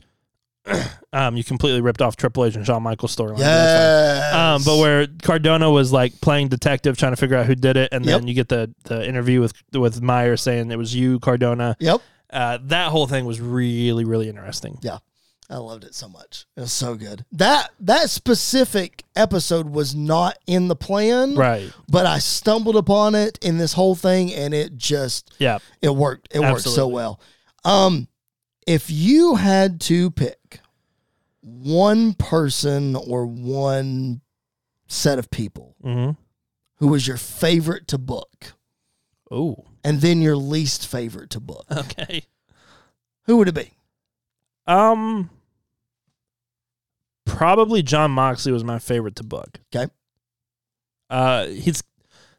um 1.14 1.38
you 1.38 1.44
completely 1.44 1.82
ripped 1.82 2.02
off 2.02 2.16
Triple 2.16 2.46
H 2.46 2.56
and 2.56 2.66
Shawn 2.66 2.84
Michaels 2.84 3.16
storyline. 3.16 3.40
Yes. 3.40 4.34
Um, 4.34 4.62
but 4.64 4.78
where 4.80 5.08
Cardona 5.22 5.70
was 5.70 5.92
like 5.92 6.20
playing 6.22 6.50
detective, 6.50 6.98
trying 6.98 7.12
to 7.14 7.18
figure 7.18 7.38
out 7.38 7.46
who 7.46 7.56
did 7.56 7.78
it, 7.78 7.90
and 7.92 8.04
then 8.04 8.28
you 8.28 8.34
get 8.34 8.50
the 8.50 8.74
the 8.86 9.08
interview 9.08 9.42
with 9.42 9.54
with 9.74 10.02
Meyer 10.02 10.38
saying 10.38 10.72
it 10.72 10.78
was 10.78 10.96
you, 10.96 11.20
Cardona. 11.20 11.76
Yep. 11.80 12.02
Uh, 12.32 12.58
that 12.64 12.90
whole 12.90 13.08
thing 13.08 13.26
was 13.26 13.40
really 13.40 14.04
really 14.06 14.28
interesting. 14.30 14.80
Yeah. 14.82 14.98
I 15.50 15.58
loved 15.58 15.84
it 15.84 15.94
so 15.94 16.10
much. 16.10 16.46
It 16.58 16.62
was 16.62 16.74
so 16.74 16.96
good. 16.96 17.24
That 17.32 17.70
that 17.80 18.10
specific 18.10 19.04
episode 19.16 19.70
was 19.70 19.94
not 19.94 20.38
in 20.48 20.68
the 20.70 20.76
plan. 20.76 21.36
Right. 21.36 21.72
But 21.88 22.06
I 22.08 22.18
stumbled 22.20 22.76
upon 22.76 23.14
it 23.16 23.38
in 23.44 23.58
this 23.60 23.74
whole 23.74 23.94
thing 23.96 24.34
and 24.34 24.54
it 24.56 24.76
just 24.76 25.32
Yeah. 25.38 25.60
it 25.82 25.90
worked. 25.96 26.30
It 26.34 26.40
worked 26.40 26.62
so 26.62 26.88
well. 26.88 27.20
Um 27.64 28.08
if 28.66 28.90
you 28.90 29.36
had 29.36 29.80
to 29.82 30.10
pick 30.12 30.60
one 31.42 32.14
person 32.16 32.96
or 32.96 33.26
one 33.28 34.22
set 34.88 35.20
of 35.20 35.30
people 35.30 35.76
Mm-hmm. 35.84 36.12
who 36.78 36.88
was 36.88 37.08
your 37.08 37.18
favorite 37.18 37.88
to 37.90 38.00
book 38.00 38.54
Oh. 39.30 39.66
and 39.84 40.02
then 40.02 40.22
your 40.22 40.36
least 40.36 40.88
favorite 40.88 41.30
to 41.32 41.40
book, 41.40 41.66
Okay. 41.72 42.26
who 43.26 43.38
would 43.38 43.48
it 43.48 43.54
be? 43.56 43.72
Um. 44.68 45.30
Probably 47.26 47.82
Jon 47.84 48.12
Moxley 48.12 48.52
was 48.52 48.64
my 48.64 48.80
favorite 48.80 49.16
to 49.18 49.24
book. 49.24 49.60
Okay. 49.76 49.92
Uh, 51.10 51.48
he's 51.48 51.84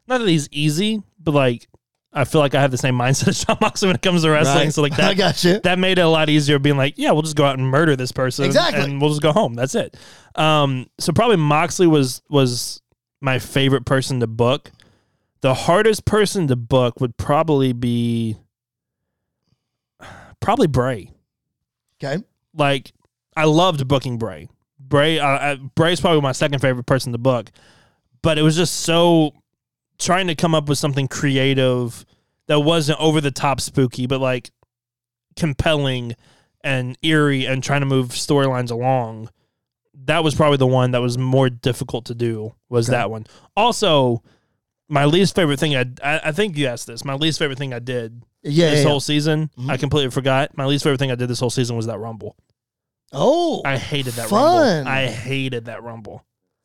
not 0.06 0.18
that 0.18 0.28
he's 0.28 0.48
easy, 0.52 1.02
but 1.18 1.32
like 1.34 1.68
I 2.12 2.24
feel 2.24 2.40
like 2.40 2.54
I 2.54 2.60
have 2.60 2.70
the 2.70 2.78
same 2.78 2.94
mindset 2.98 3.28
as 3.28 3.44
Jon 3.44 3.58
Moxley 3.60 3.88
when 3.88 3.96
it 3.96 4.02
comes 4.02 4.22
to 4.22 4.30
wrestling. 4.30 4.66
Right. 4.66 4.72
So 4.72 4.82
like 4.82 4.92
I 4.98 5.14
that 5.14 5.16
got 5.16 5.44
you. 5.44 5.60
that 5.60 5.78
made 5.78 5.98
it 5.98 6.02
a 6.02 6.08
lot 6.08 6.28
easier 6.28 6.58
being 6.58 6.76
like, 6.76 6.94
yeah, 6.96 7.10
we'll 7.12 7.22
just 7.22 7.36
go 7.36 7.44
out 7.44 7.58
and 7.58 7.68
murder 7.68 7.96
this 7.96 8.12
person, 8.12 8.44
Exactly. 8.44 8.82
and 8.84 9.00
we'll 9.00 9.10
just 9.10 9.22
go 9.22 9.32
home. 9.32 9.54
That's 9.54 9.74
it. 9.74 9.96
Um, 10.34 10.86
so 10.98 11.12
probably 11.12 11.36
Moxley 11.36 11.86
was 11.86 12.22
was 12.30 12.80
my 13.20 13.38
favorite 13.38 13.84
person 13.86 14.20
to 14.20 14.26
book. 14.26 14.70
The 15.42 15.54
hardest 15.54 16.04
person 16.04 16.46
to 16.48 16.56
book 16.56 17.00
would 17.00 17.16
probably 17.16 17.72
be 17.72 18.36
probably 20.40 20.66
Bray. 20.66 21.10
Okay. 22.02 22.22
Like 22.54 22.92
I 23.36 23.44
loved 23.44 23.86
booking 23.88 24.18
Bray. 24.18 24.48
Bray, 24.88 25.18
uh, 25.18 25.26
uh, 25.26 25.56
Bray's 25.74 26.00
probably 26.00 26.20
my 26.20 26.32
second 26.32 26.60
favorite 26.60 26.84
person 26.86 27.12
to 27.12 27.18
book, 27.18 27.50
but 28.22 28.38
it 28.38 28.42
was 28.42 28.56
just 28.56 28.80
so 28.80 29.32
trying 29.98 30.26
to 30.28 30.34
come 30.34 30.54
up 30.54 30.68
with 30.68 30.78
something 30.78 31.08
creative 31.08 32.04
that 32.48 32.60
wasn't 32.60 33.00
over 33.00 33.20
the 33.20 33.30
top 33.30 33.60
spooky, 33.60 34.06
but 34.06 34.20
like 34.20 34.50
compelling 35.36 36.14
and 36.62 36.96
eerie 37.02 37.46
and 37.46 37.62
trying 37.62 37.80
to 37.80 37.86
move 37.86 38.08
storylines 38.08 38.70
along. 38.70 39.30
That 40.04 40.22
was 40.24 40.34
probably 40.34 40.58
the 40.58 40.66
one 40.66 40.92
that 40.92 41.00
was 41.00 41.18
more 41.18 41.48
difficult 41.50 42.06
to 42.06 42.14
do. 42.14 42.54
Was 42.68 42.88
Okay. 42.88 42.96
that 42.98 43.10
one? 43.10 43.26
Also, 43.56 44.22
my 44.88 45.04
least 45.04 45.34
favorite 45.34 45.58
thing 45.58 45.74
I, 45.76 45.84
I 46.02 46.20
I 46.26 46.32
think 46.32 46.56
you 46.56 46.66
asked 46.66 46.86
this. 46.86 47.04
My 47.04 47.14
least 47.14 47.38
favorite 47.38 47.58
thing 47.58 47.72
I 47.74 47.78
did 47.80 48.22
Yeah. 48.42 48.70
this 48.70 48.82
yeah, 48.84 48.88
whole 48.90 49.00
season. 49.00 49.50
Mhm. 49.58 49.70
I 49.70 49.76
completely 49.76 50.10
forgot. 50.10 50.56
My 50.56 50.66
least 50.66 50.84
favorite 50.84 50.98
thing 50.98 51.10
I 51.10 51.16
did 51.16 51.28
this 51.28 51.40
whole 51.40 51.50
season 51.50 51.76
was 51.76 51.86
that 51.86 51.98
Rumble. 51.98 52.36
Oh. 53.12 53.62
I 53.64 53.76
hated 53.78 54.14
that 54.14 54.28
Fun. 54.28 54.76
Rumble. 54.84 54.90
I 54.92 55.06
hated 55.06 55.64
that 55.66 55.82
Rumble. 55.82 56.24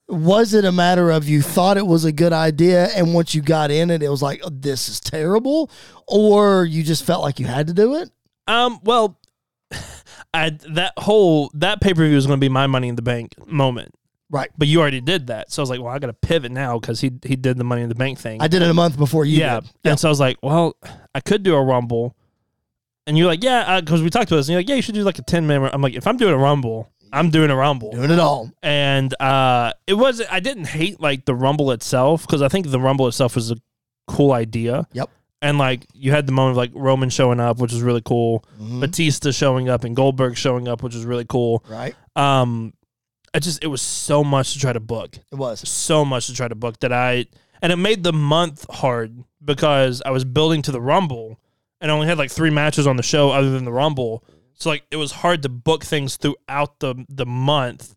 was 0.09 0.53
it 0.53 0.65
a 0.65 0.71
matter 0.71 1.09
of 1.11 1.27
you 1.29 1.41
thought 1.41 1.77
it 1.77 1.87
was 1.87 2.03
a 2.03 2.11
good 2.11 2.33
idea 2.33 2.87
and 2.95 3.13
once 3.13 3.33
you 3.33 3.41
got 3.41 3.71
in 3.71 3.89
it 3.89 4.03
it 4.03 4.09
was 4.09 4.21
like 4.21 4.41
oh, 4.43 4.49
this 4.51 4.89
is 4.89 4.99
terrible 4.99 5.69
or 6.07 6.65
you 6.65 6.83
just 6.83 7.05
felt 7.05 7.21
like 7.21 7.39
you 7.39 7.45
had 7.45 7.67
to 7.67 7.73
do 7.73 7.95
it 7.95 8.09
Um, 8.47 8.79
well, 8.83 9.17
I 10.33 10.49
that 10.71 10.93
whole 10.97 11.49
that 11.53 11.79
pay 11.81 11.93
per 11.93 12.05
view 12.05 12.15
was 12.15 12.27
going 12.27 12.37
to 12.39 12.43
be 12.43 12.49
my 12.49 12.67
Money 12.67 12.89
in 12.89 12.95
the 12.95 13.01
Bank 13.01 13.35
moment, 13.47 13.93
right 14.29 14.49
but 14.57 14.67
you 14.67 14.81
already 14.81 14.99
did 15.01 15.27
that, 15.27 15.51
so 15.51 15.61
I 15.61 15.63
was 15.63 15.69
like, 15.69 15.79
well, 15.79 15.93
I 15.93 15.99
got 15.99 16.07
to 16.07 16.13
pivot 16.13 16.51
now 16.51 16.77
because 16.79 16.99
he 16.99 17.11
he 17.23 17.35
did 17.37 17.57
the 17.57 17.63
Money 17.63 17.83
in 17.83 17.89
the 17.89 17.95
Bank 17.95 18.19
thing. 18.19 18.41
i 18.41 18.47
did 18.49 18.61
it 18.61 18.69
a 18.69 18.73
month 18.73 18.97
before 18.97 19.23
you 19.25 19.37
yeah, 19.39 19.59
did 19.61 19.69
and 19.91 19.99
so 19.99 20.09
I 20.09 20.11
was 20.11 20.19
like, 20.19 20.37
well, 20.41 20.75
I 21.15 21.19
could 21.21 21.43
do 21.43 21.55
a 21.55 21.63
Rumble, 21.63 22.15
and 23.07 23.17
you're 23.17 23.27
like, 23.27 23.43
yeah, 23.43 23.79
because 23.81 24.01
we 24.01 24.09
talked 24.09 24.29
about 24.31 24.37
this, 24.37 24.47
and 24.47 24.53
you're 24.53 24.59
like, 24.61 24.69
yeah, 24.69 24.75
you 24.75 24.81
should 24.81 24.95
do 24.95 25.03
like 25.03 25.19
a 25.19 25.23
ten 25.23 25.47
minute. 25.47 25.71
I'm 25.73 25.81
like, 25.81 25.93
if 25.95 26.05
I'm 26.07 26.17
doing 26.17 26.33
a 26.33 26.37
Rumble, 26.37 26.91
I'm 27.13 27.29
doing 27.29 27.49
a 27.49 27.55
Rumble. 27.55 27.91
doing 27.91 28.09
it 28.11 28.19
all 28.19 28.49
and 28.63 29.13
uh 29.19 29.73
it 29.85 29.95
was 29.95 30.21
I 30.31 30.39
didn't 30.39 30.65
hate 30.67 31.01
like 31.01 31.25
the 31.25 31.35
rumble 31.35 31.71
itself 31.71 32.21
because 32.25 32.41
I 32.41 32.47
think 32.47 32.69
the 32.71 32.79
rumble 32.79 33.05
itself 33.07 33.35
was 33.35 33.51
a 33.51 33.57
cool 34.07 34.31
idea. 34.31 34.87
Yep. 34.93 35.09
And 35.41 35.57
like 35.57 35.85
you 35.93 36.11
had 36.11 36.25
the 36.25 36.31
moment 36.31 36.51
of 36.51 36.57
like 36.57 36.71
Roman 36.73 37.09
showing 37.09 37.39
up, 37.41 37.57
which 37.59 37.73
was 37.73 37.81
really 37.81 38.01
cool. 38.05 38.45
Mhm. 38.61 38.79
Batista 38.79 39.31
showing 39.31 39.67
up 39.67 39.83
and 39.83 39.93
Goldberg 39.95 40.37
showing 40.37 40.67
up, 40.69 40.83
which 40.83 40.93
was 40.95 41.03
really 41.03 41.25
cool. 41.25 41.65
right 41.67 41.95
Um, 42.15 42.73
I 43.33 43.39
just 43.39 43.61
it 43.63 43.67
was 43.67 43.81
so 43.81 44.23
much 44.23 44.53
to 44.53 44.59
try 44.59 44.71
to 44.71 44.79
book, 44.79 45.17
it 45.31 45.35
was 45.35 45.67
so 45.67 46.05
much 46.05 46.27
to 46.27 46.33
try 46.33 46.47
to 46.47 46.55
book 46.55 46.79
that 46.79 46.93
I 46.93 47.25
and 47.61 47.73
it 47.73 47.77
made 47.77 48.03
the 48.03 48.13
month 48.13 48.65
hard 48.69 49.23
because 49.43 50.01
I 50.05 50.11
was 50.11 50.23
building 50.23 50.61
to 50.63 50.71
the 50.71 50.79
Rumble 50.81 51.39
and 51.81 51.91
I 51.91 51.93
only 51.93 52.07
had 52.07 52.17
like 52.17 52.31
three 52.31 52.49
matches 52.49 52.87
on 52.87 52.95
the 52.95 53.03
show 53.03 53.31
other 53.31 53.49
than 53.49 53.65
the 53.65 53.71
Rumble. 53.71 54.23
So 54.53 54.69
like 54.69 54.83
it 54.91 54.97
was 54.97 55.11
hard 55.11 55.43
to 55.43 55.49
book 55.49 55.83
things 55.83 56.17
throughout 56.17 56.79
the 56.79 57.05
the 57.09 57.25
month 57.25 57.95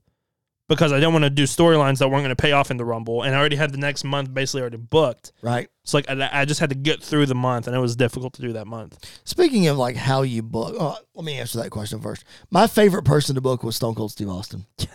because 0.67 0.93
I 0.93 0.97
didn't 0.97 1.13
want 1.13 1.25
to 1.25 1.31
do 1.31 1.45
storylines 1.45 1.99
that 1.99 2.09
weren't 2.09 2.23
going 2.23 2.35
to 2.35 2.37
pay 2.37 2.53
off 2.53 2.71
in 2.71 2.79
the 2.79 2.87
Rumble, 2.87 3.23
and 3.23 3.35
I 3.35 3.39
already 3.39 3.57
had 3.57 3.71
the 3.71 3.79
next 3.79 4.03
month 4.03 4.33
basically 4.33 4.63
already 4.63 4.79
booked. 4.79 5.33
Right. 5.43 5.69
So 5.85 5.99
like 5.99 6.09
I, 6.09 6.31
I 6.33 6.45
just 6.47 6.61
had 6.61 6.71
to 6.71 6.75
get 6.75 7.03
through 7.03 7.27
the 7.27 7.35
month, 7.35 7.67
and 7.67 7.77
it 7.77 7.81
was 7.81 7.97
difficult 7.97 8.33
to 8.35 8.43
do 8.43 8.55
that 8.55 8.67
month. 8.67 8.99
Speaking 9.25 9.69
of 9.69 9.77
like 9.77 9.97
how 9.97 10.23
you 10.23 10.43
book, 10.43 10.75
oh, 10.79 10.97
let 11.15 11.25
me 11.25 11.39
answer 11.39 11.59
that 11.59 11.71
question 11.71 12.01
first. 12.01 12.25
My 12.51 12.67
favorite 12.67 13.05
person 13.05 13.35
to 13.35 13.41
book 13.41 13.63
was 13.63 13.77
Stone 13.77 13.95
Cold 13.95 14.13
Steve 14.13 14.29
Austin 14.29 14.67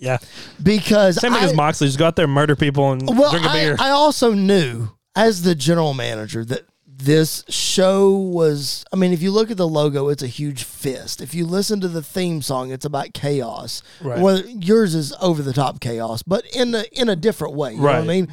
Yeah, 0.00 0.18
because 0.62 1.16
same 1.16 1.32
thing 1.32 1.42
I, 1.42 1.46
as 1.46 1.54
Moxley. 1.54 1.88
Just 1.88 1.98
go 1.98 2.06
out 2.06 2.16
there, 2.16 2.26
murder 2.26 2.56
people, 2.56 2.92
and 2.92 3.06
well, 3.06 3.30
drink 3.30 3.46
a 3.46 3.50
I, 3.50 3.60
beer. 3.60 3.76
I 3.78 3.90
also 3.90 4.32
knew 4.32 4.90
as 5.16 5.42
the 5.42 5.54
general 5.54 5.94
manager 5.94 6.44
that 6.44 6.66
this 6.98 7.44
show 7.48 8.10
was. 8.10 8.84
I 8.92 8.96
mean, 8.96 9.12
if 9.12 9.22
you 9.22 9.30
look 9.30 9.50
at 9.50 9.56
the 9.56 9.68
logo, 9.68 10.08
it's 10.08 10.22
a 10.22 10.28
huge 10.28 10.64
fist. 10.64 11.20
If 11.20 11.32
you 11.32 11.46
listen 11.46 11.80
to 11.80 11.88
the 11.88 12.02
theme 12.02 12.42
song, 12.42 12.72
it's 12.72 12.84
about 12.84 13.14
chaos. 13.14 13.82
Right. 14.00 14.20
Well, 14.20 14.44
yours 14.44 14.96
is 14.96 15.14
over 15.20 15.40
the 15.40 15.52
top 15.52 15.80
chaos, 15.80 16.22
but 16.22 16.44
in 16.54 16.74
a 16.74 16.84
in 16.92 17.08
a 17.08 17.16
different 17.16 17.54
way. 17.54 17.72
You 17.72 17.78
know 17.78 17.84
what 17.84 17.94
I 17.94 18.02
mean? 18.02 18.28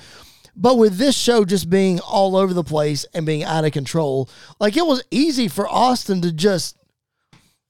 But 0.55 0.77
with 0.77 0.97
this 0.97 1.15
show 1.15 1.45
just 1.45 1.69
being 1.69 1.99
all 1.99 2.35
over 2.35 2.53
the 2.53 2.63
place 2.63 3.05
and 3.13 3.25
being 3.25 3.43
out 3.43 3.65
of 3.65 3.71
control, 3.71 4.29
like 4.59 4.75
it 4.75 4.85
was 4.85 5.03
easy 5.11 5.47
for 5.47 5.67
Austin 5.67 6.21
to 6.21 6.31
just, 6.31 6.77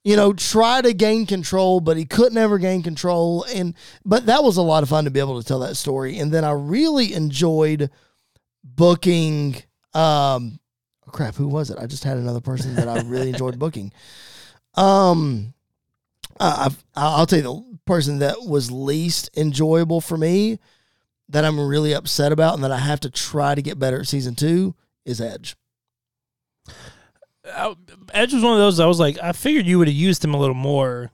you 0.03 0.15
know, 0.15 0.33
try 0.33 0.81
to 0.81 0.93
gain 0.93 1.25
control, 1.25 1.79
but 1.81 1.97
he 1.97 2.05
couldn't 2.05 2.37
ever 2.37 2.57
gain 2.57 2.83
control. 2.83 3.43
And 3.53 3.73
but 4.05 4.27
that 4.27 4.43
was 4.43 4.55
a 4.55 4.61
lot 4.61 4.83
of 4.83 4.89
fun 4.89 5.03
to 5.05 5.11
be 5.11 5.19
able 5.19 5.41
to 5.41 5.47
tell 5.47 5.59
that 5.59 5.75
story. 5.75 6.19
And 6.19 6.31
then 6.31 6.45
I 6.45 6.51
really 6.51 7.13
enjoyed 7.13 7.89
booking. 8.63 9.57
Um, 9.93 10.59
crap, 11.15 11.35
who 11.35 11.47
was 11.47 11.69
it? 11.71 11.77
I 11.79 11.87
just 11.87 12.03
had 12.03 12.17
another 12.17 12.41
person 12.41 12.75
that 12.75 12.87
I 12.87 13.01
really 13.01 13.29
enjoyed 13.29 13.57
booking. 13.57 13.91
Um, 14.77 15.53
I, 16.37 16.65
I've, 16.65 16.83
I'll 16.97 17.25
tell 17.25 17.39
you 17.39 17.43
the 17.43 17.77
person 17.85 18.19
that 18.19 18.41
was 18.45 18.69
least 18.73 19.29
enjoyable 19.37 20.01
for 20.01 20.17
me 20.17 20.59
that 21.29 21.45
I'm 21.45 21.57
really 21.65 21.93
upset 21.95 22.33
about 22.33 22.55
and 22.55 22.63
that 22.65 22.73
I 22.73 22.79
have 22.79 22.99
to 22.99 23.09
try 23.09 23.55
to 23.55 23.61
get 23.61 23.79
better 23.79 24.01
at 24.01 24.07
season 24.09 24.35
two 24.35 24.75
is 25.05 25.21
Edge. 25.21 25.55
I- 27.45 27.75
Edge 28.13 28.33
was 28.33 28.43
one 28.43 28.51
of 28.51 28.59
those. 28.59 28.81
I 28.81 28.85
was 28.85 28.99
like, 28.99 29.17
I 29.23 29.31
figured 29.31 29.65
you 29.65 29.79
would 29.79 29.87
have 29.87 29.95
used 29.95 30.25
him 30.25 30.33
a 30.33 30.37
little 30.37 30.55
more 30.55 31.09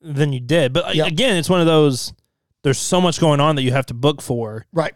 than 0.00 0.32
you 0.32 0.40
did. 0.40 0.72
But 0.72 0.94
Yep. 0.94 1.06
again, 1.08 1.36
it's 1.36 1.50
one 1.50 1.60
of 1.60 1.66
those. 1.66 2.14
There's 2.62 2.78
so 2.78 2.98
much 2.98 3.20
going 3.20 3.40
on 3.40 3.56
that 3.56 3.62
you 3.62 3.72
have 3.72 3.84
to 3.86 3.94
book 3.94 4.22
for. 4.22 4.64
Right. 4.72 4.94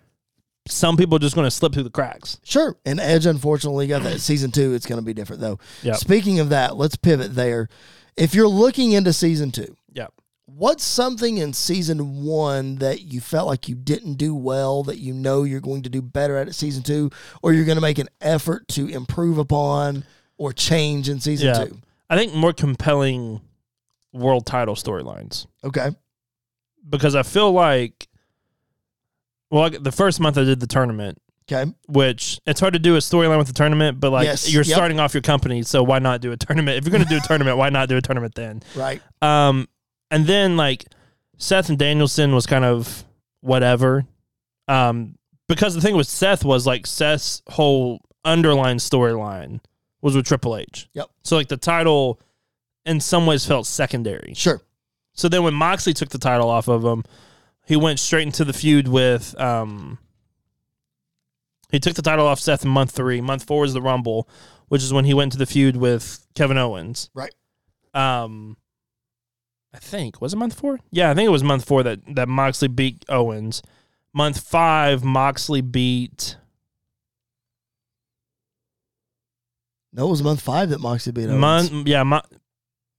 Some 0.66 0.96
people 0.96 1.16
are 1.16 1.20
just 1.20 1.34
going 1.34 1.46
to 1.46 1.50
slip 1.50 1.74
through 1.74 1.82
the 1.82 1.90
cracks. 1.90 2.38
Sure. 2.42 2.76
And 2.86 2.98
Edge, 2.98 3.26
unfortunately, 3.26 3.86
got 3.86 4.02
that 4.04 4.20
season 4.20 4.50
two. 4.50 4.72
It's 4.74 4.86
going 4.86 4.98
to 5.00 5.04
be 5.04 5.12
different, 5.12 5.42
though. 5.42 5.58
Yep. 5.82 5.96
Speaking 5.96 6.40
of 6.40 6.48
that, 6.50 6.76
let's 6.76 6.96
pivot 6.96 7.34
there. 7.34 7.68
If 8.16 8.34
you're 8.34 8.48
looking 8.48 8.92
into 8.92 9.12
season 9.12 9.50
two, 9.50 9.76
Yeah. 9.92 10.06
what's 10.46 10.82
something 10.84 11.36
in 11.36 11.52
season 11.52 12.22
one 12.24 12.76
that 12.76 13.02
you 13.02 13.20
felt 13.20 13.46
like 13.46 13.68
you 13.68 13.74
didn't 13.74 14.14
do 14.14 14.34
well 14.34 14.82
that 14.84 14.98
you 14.98 15.12
know 15.12 15.42
you're 15.42 15.60
going 15.60 15.82
to 15.82 15.90
do 15.90 16.00
better 16.00 16.36
at 16.38 16.48
it 16.48 16.54
season 16.54 16.82
two, 16.82 17.10
or 17.42 17.52
you're 17.52 17.66
going 17.66 17.76
to 17.76 17.82
make 17.82 17.98
an 17.98 18.08
effort 18.22 18.66
to 18.68 18.86
improve 18.88 19.36
upon 19.36 20.04
or 20.38 20.52
change 20.52 21.08
in 21.10 21.20
season 21.20 21.48
Yeah. 21.48 21.64
two? 21.66 21.78
I 22.08 22.16
think 22.16 22.32
more 22.34 22.52
compelling 22.54 23.40
world 24.14 24.46
title 24.46 24.76
storylines 24.76 25.46
Okay. 25.62 25.90
because 26.88 27.14
I 27.14 27.22
feel 27.22 27.52
like, 27.52 28.08
well, 29.54 29.70
the 29.70 29.92
first 29.92 30.20
month 30.20 30.36
I 30.38 30.44
did 30.44 30.60
the 30.60 30.66
tournament, 30.66 31.18
Okay. 31.50 31.70
which 31.88 32.40
it's 32.46 32.60
hard 32.60 32.72
to 32.72 32.78
do 32.78 32.96
a 32.96 32.98
storyline 32.98 33.38
with 33.38 33.46
the 33.46 33.52
tournament, 33.52 34.00
but 34.00 34.10
like 34.10 34.24
Yes. 34.26 34.50
you're 34.52 34.64
Yep. 34.64 34.74
starting 34.74 35.00
off 35.00 35.14
your 35.14 35.22
company, 35.22 35.62
so 35.62 35.82
why 35.82 35.98
not 35.98 36.20
do 36.20 36.32
a 36.32 36.36
tournament? 36.36 36.78
If 36.78 36.84
you're 36.84 36.90
going 36.92 37.02
to 37.04 37.08
do 37.08 37.18
a 37.18 37.20
tournament, 37.28 37.56
why 37.58 37.68
not 37.70 37.88
do 37.88 37.96
a 37.96 38.00
tournament 38.02 38.34
then? 38.34 38.62
Right. 38.74 39.00
Um, 39.22 39.68
and 40.10 40.26
then 40.26 40.56
like 40.56 40.86
Seth 41.38 41.68
and 41.68 41.78
Danielson 41.78 42.34
was 42.34 42.46
kind 42.46 42.64
of 42.64 43.04
whatever. 43.40 44.06
Um, 44.68 45.16
because 45.48 45.74
the 45.74 45.80
thing 45.82 45.96
with 45.96 46.06
Seth 46.08 46.44
was 46.44 46.66
like 46.66 46.86
Seth's 46.86 47.42
whole 47.48 48.00
underlying 48.24 48.78
storyline 48.78 49.60
was 50.00 50.16
with 50.16 50.24
Triple 50.26 50.56
H. 50.56 50.88
Yep. 50.94 51.10
So 51.24 51.36
like 51.36 51.48
the 51.48 51.56
title 51.58 52.18
in 52.86 53.00
some 53.00 53.26
ways 53.26 53.44
felt 53.44 53.66
secondary. 53.66 54.32
Sure. 54.34 54.62
So 55.12 55.28
then 55.28 55.42
when 55.44 55.54
Moxley 55.54 55.92
took 55.92 56.08
the 56.08 56.18
title 56.18 56.48
off 56.48 56.68
of 56.68 56.82
him, 56.84 57.04
he 57.66 57.76
went 57.76 57.98
straight 57.98 58.26
into 58.26 58.44
the 58.44 58.52
feud 58.52 58.88
with 58.88 59.38
um 59.40 59.98
he 61.70 61.80
took 61.80 61.94
the 61.94 62.02
title 62.02 62.26
off 62.26 62.38
Seth 62.38 62.64
in 62.64 62.70
month 62.70 62.92
three. 62.92 63.20
Month 63.20 63.44
four 63.44 63.64
is 63.64 63.72
the 63.72 63.82
Rumble, 63.82 64.28
which 64.68 64.82
is 64.82 64.92
when 64.92 65.04
he 65.04 65.14
went 65.14 65.32
to 65.32 65.38
the 65.38 65.46
feud 65.46 65.76
with 65.76 66.24
Kevin 66.34 66.58
Owens. 66.58 67.10
Right. 67.14 67.34
Um 67.94 68.56
I 69.74 69.78
think 69.78 70.20
was 70.20 70.32
it 70.32 70.36
month 70.36 70.54
four? 70.54 70.78
Yeah, 70.92 71.10
I 71.10 71.14
think 71.14 71.26
it 71.26 71.32
was 71.32 71.42
month 71.42 71.64
four 71.64 71.82
that 71.82 72.00
that 72.14 72.28
Moxley 72.28 72.68
beat 72.68 73.04
Owens. 73.08 73.62
Month 74.12 74.40
five, 74.40 75.02
Moxley 75.02 75.60
beat. 75.60 76.36
No, 79.92 80.06
it 80.06 80.10
was 80.10 80.22
month 80.22 80.40
five 80.40 80.70
that 80.70 80.80
Moxley 80.80 81.12
beat 81.12 81.26
Owens. 81.28 81.40
Month 81.40 81.88
yeah, 81.88 82.02
mo- 82.04 82.22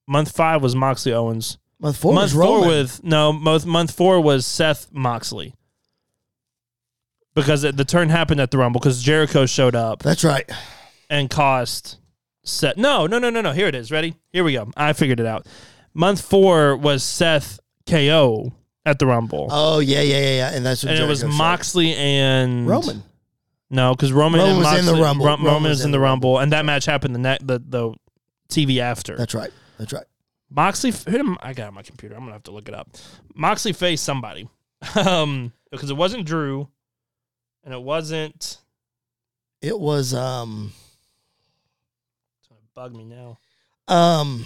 month 0.07 0.31
five 0.31 0.61
was 0.61 0.75
Moxley 0.75 1.13
Owens. 1.13 1.57
Month 1.85 1.97
four 1.97 2.13
month 2.13 2.23
was 2.25 2.33
Roman. 2.35 2.59
four 2.61 2.67
with 2.67 3.03
no 3.03 3.31
month 3.33 3.65
month 3.65 3.91
four 3.91 4.19
was 4.21 4.45
Seth 4.45 4.87
Moxley 4.91 5.53
because 7.33 7.63
it, 7.63 7.77
the 7.77 7.85
turn 7.85 8.09
happened 8.09 8.39
at 8.41 8.51
the 8.51 8.57
Rumble 8.57 8.79
because 8.79 9.01
Jericho 9.03 9.45
showed 9.45 9.75
up 9.75 10.01
That's 10.03 10.23
right. 10.23 10.49
and 11.09 11.29
cost 11.29 11.97
Seth. 12.43 12.77
No, 12.77 13.07
no, 13.07 13.19
no, 13.19 13.29
no, 13.29 13.41
no. 13.41 13.51
Here 13.51 13.67
it 13.67 13.75
is. 13.75 13.91
Ready? 13.91 14.15
Here 14.31 14.43
we 14.43 14.53
go. 14.53 14.71
I 14.77 14.93
figured 14.93 15.19
it 15.19 15.25
out. 15.25 15.47
Month 15.93 16.21
four 16.21 16.75
was 16.75 17.03
Seth 17.03 17.59
KO 17.87 18.51
at 18.85 18.99
the 18.99 19.05
Rumble, 19.07 19.47
Oh 19.51 19.79
yeah, 19.79 20.01
yeah, 20.01 20.17
yeah, 20.19 20.35
yeah. 20.35 20.51
And 20.53 20.65
that's 20.65 20.83
what 20.83 20.93
and 20.93 21.03
it 21.03 21.07
was. 21.07 21.23
Moxley 21.23 21.95
and 21.95 22.67
Roman. 22.67 23.03
No, 23.71 23.93
because 23.95 24.11
Roman, 24.13 24.39
Roman 24.41 24.55
and 24.55 24.59
was 24.59 24.67
in 24.67 24.73
Moxley, 24.85 24.95
the 24.95 25.01
Rumble. 25.03 25.25
Ro- 25.25 25.31
Roman, 25.31 25.45
Roman 25.47 25.69
was 25.69 25.83
in 25.83 25.91
the 25.91 25.99
Rumble, 25.99 26.37
and 26.37 26.51
that 26.53 26.65
match 26.65 26.85
happened 26.85 27.15
the 27.15 27.19
ne- 27.19 27.37
the 27.41 27.59
the 27.67 27.93
TV 28.49 28.77
after. 28.79 29.15
That's 29.17 29.33
right. 29.33 29.49
That's 29.79 29.91
right. 29.91 30.03
Moxley, 30.55 30.91
who 30.91 31.11
did, 31.17 31.25
I 31.41 31.53
got 31.53 31.67
on 31.67 31.73
my 31.73 31.81
computer. 31.81 32.15
I'm 32.15 32.21
gonna 32.21 32.31
have 32.33 32.43
to 32.43 32.51
look 32.51 32.69
it 32.69 32.73
up. 32.73 32.89
Moxley 33.33 33.73
faced 33.73 34.05
somebody, 34.05 34.49
um, 34.95 35.51
because 35.69 35.89
it 35.89 35.97
wasn't 35.97 36.25
Drew, 36.25 36.69
and 37.63 37.73
it 37.73 37.81
wasn't. 37.81 38.59
It 39.61 39.77
was 39.77 40.13
um 40.13 40.71
It's 42.39 42.47
gonna 42.47 42.61
bug 42.73 42.95
me 42.95 43.03
now. 43.03 43.37
um 43.87 44.45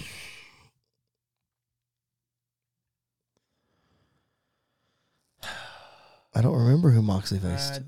I 6.34 6.42
don't 6.42 6.56
remember 6.56 6.90
who 6.90 7.02
Moxley 7.02 7.38
faced. 7.40 7.74
Uh, 7.74 7.80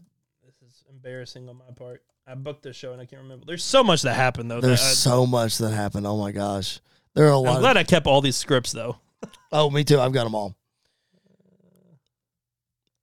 this 0.44 0.54
is 0.62 0.84
embarrassing 0.90 1.48
on 1.48 1.56
my 1.56 1.74
part. 1.74 2.02
I 2.26 2.34
booked 2.34 2.62
this 2.62 2.76
show 2.76 2.92
and 2.92 3.00
I 3.00 3.06
can't 3.06 3.22
remember. 3.22 3.46
There's 3.46 3.64
so 3.64 3.82
much 3.82 4.02
that 4.02 4.14
happened 4.14 4.50
though. 4.50 4.60
There's 4.60 4.80
I, 4.82 4.92
so 4.92 5.26
much 5.26 5.58
that 5.58 5.70
happened. 5.70 6.06
Oh 6.06 6.18
my 6.18 6.30
gosh. 6.32 6.80
There 7.14 7.26
are 7.26 7.32
a 7.32 7.38
I'm 7.38 7.60
glad 7.60 7.76
Of, 7.76 7.80
I 7.80 7.84
kept 7.84 8.06
all 8.06 8.20
these 8.20 8.36
scripts 8.36 8.72
though, 8.72 8.96
oh, 9.52 9.70
me 9.70 9.84
too. 9.84 10.00
I've 10.00 10.12
got 10.12 10.24
them 10.24 10.34
all. 10.34 10.56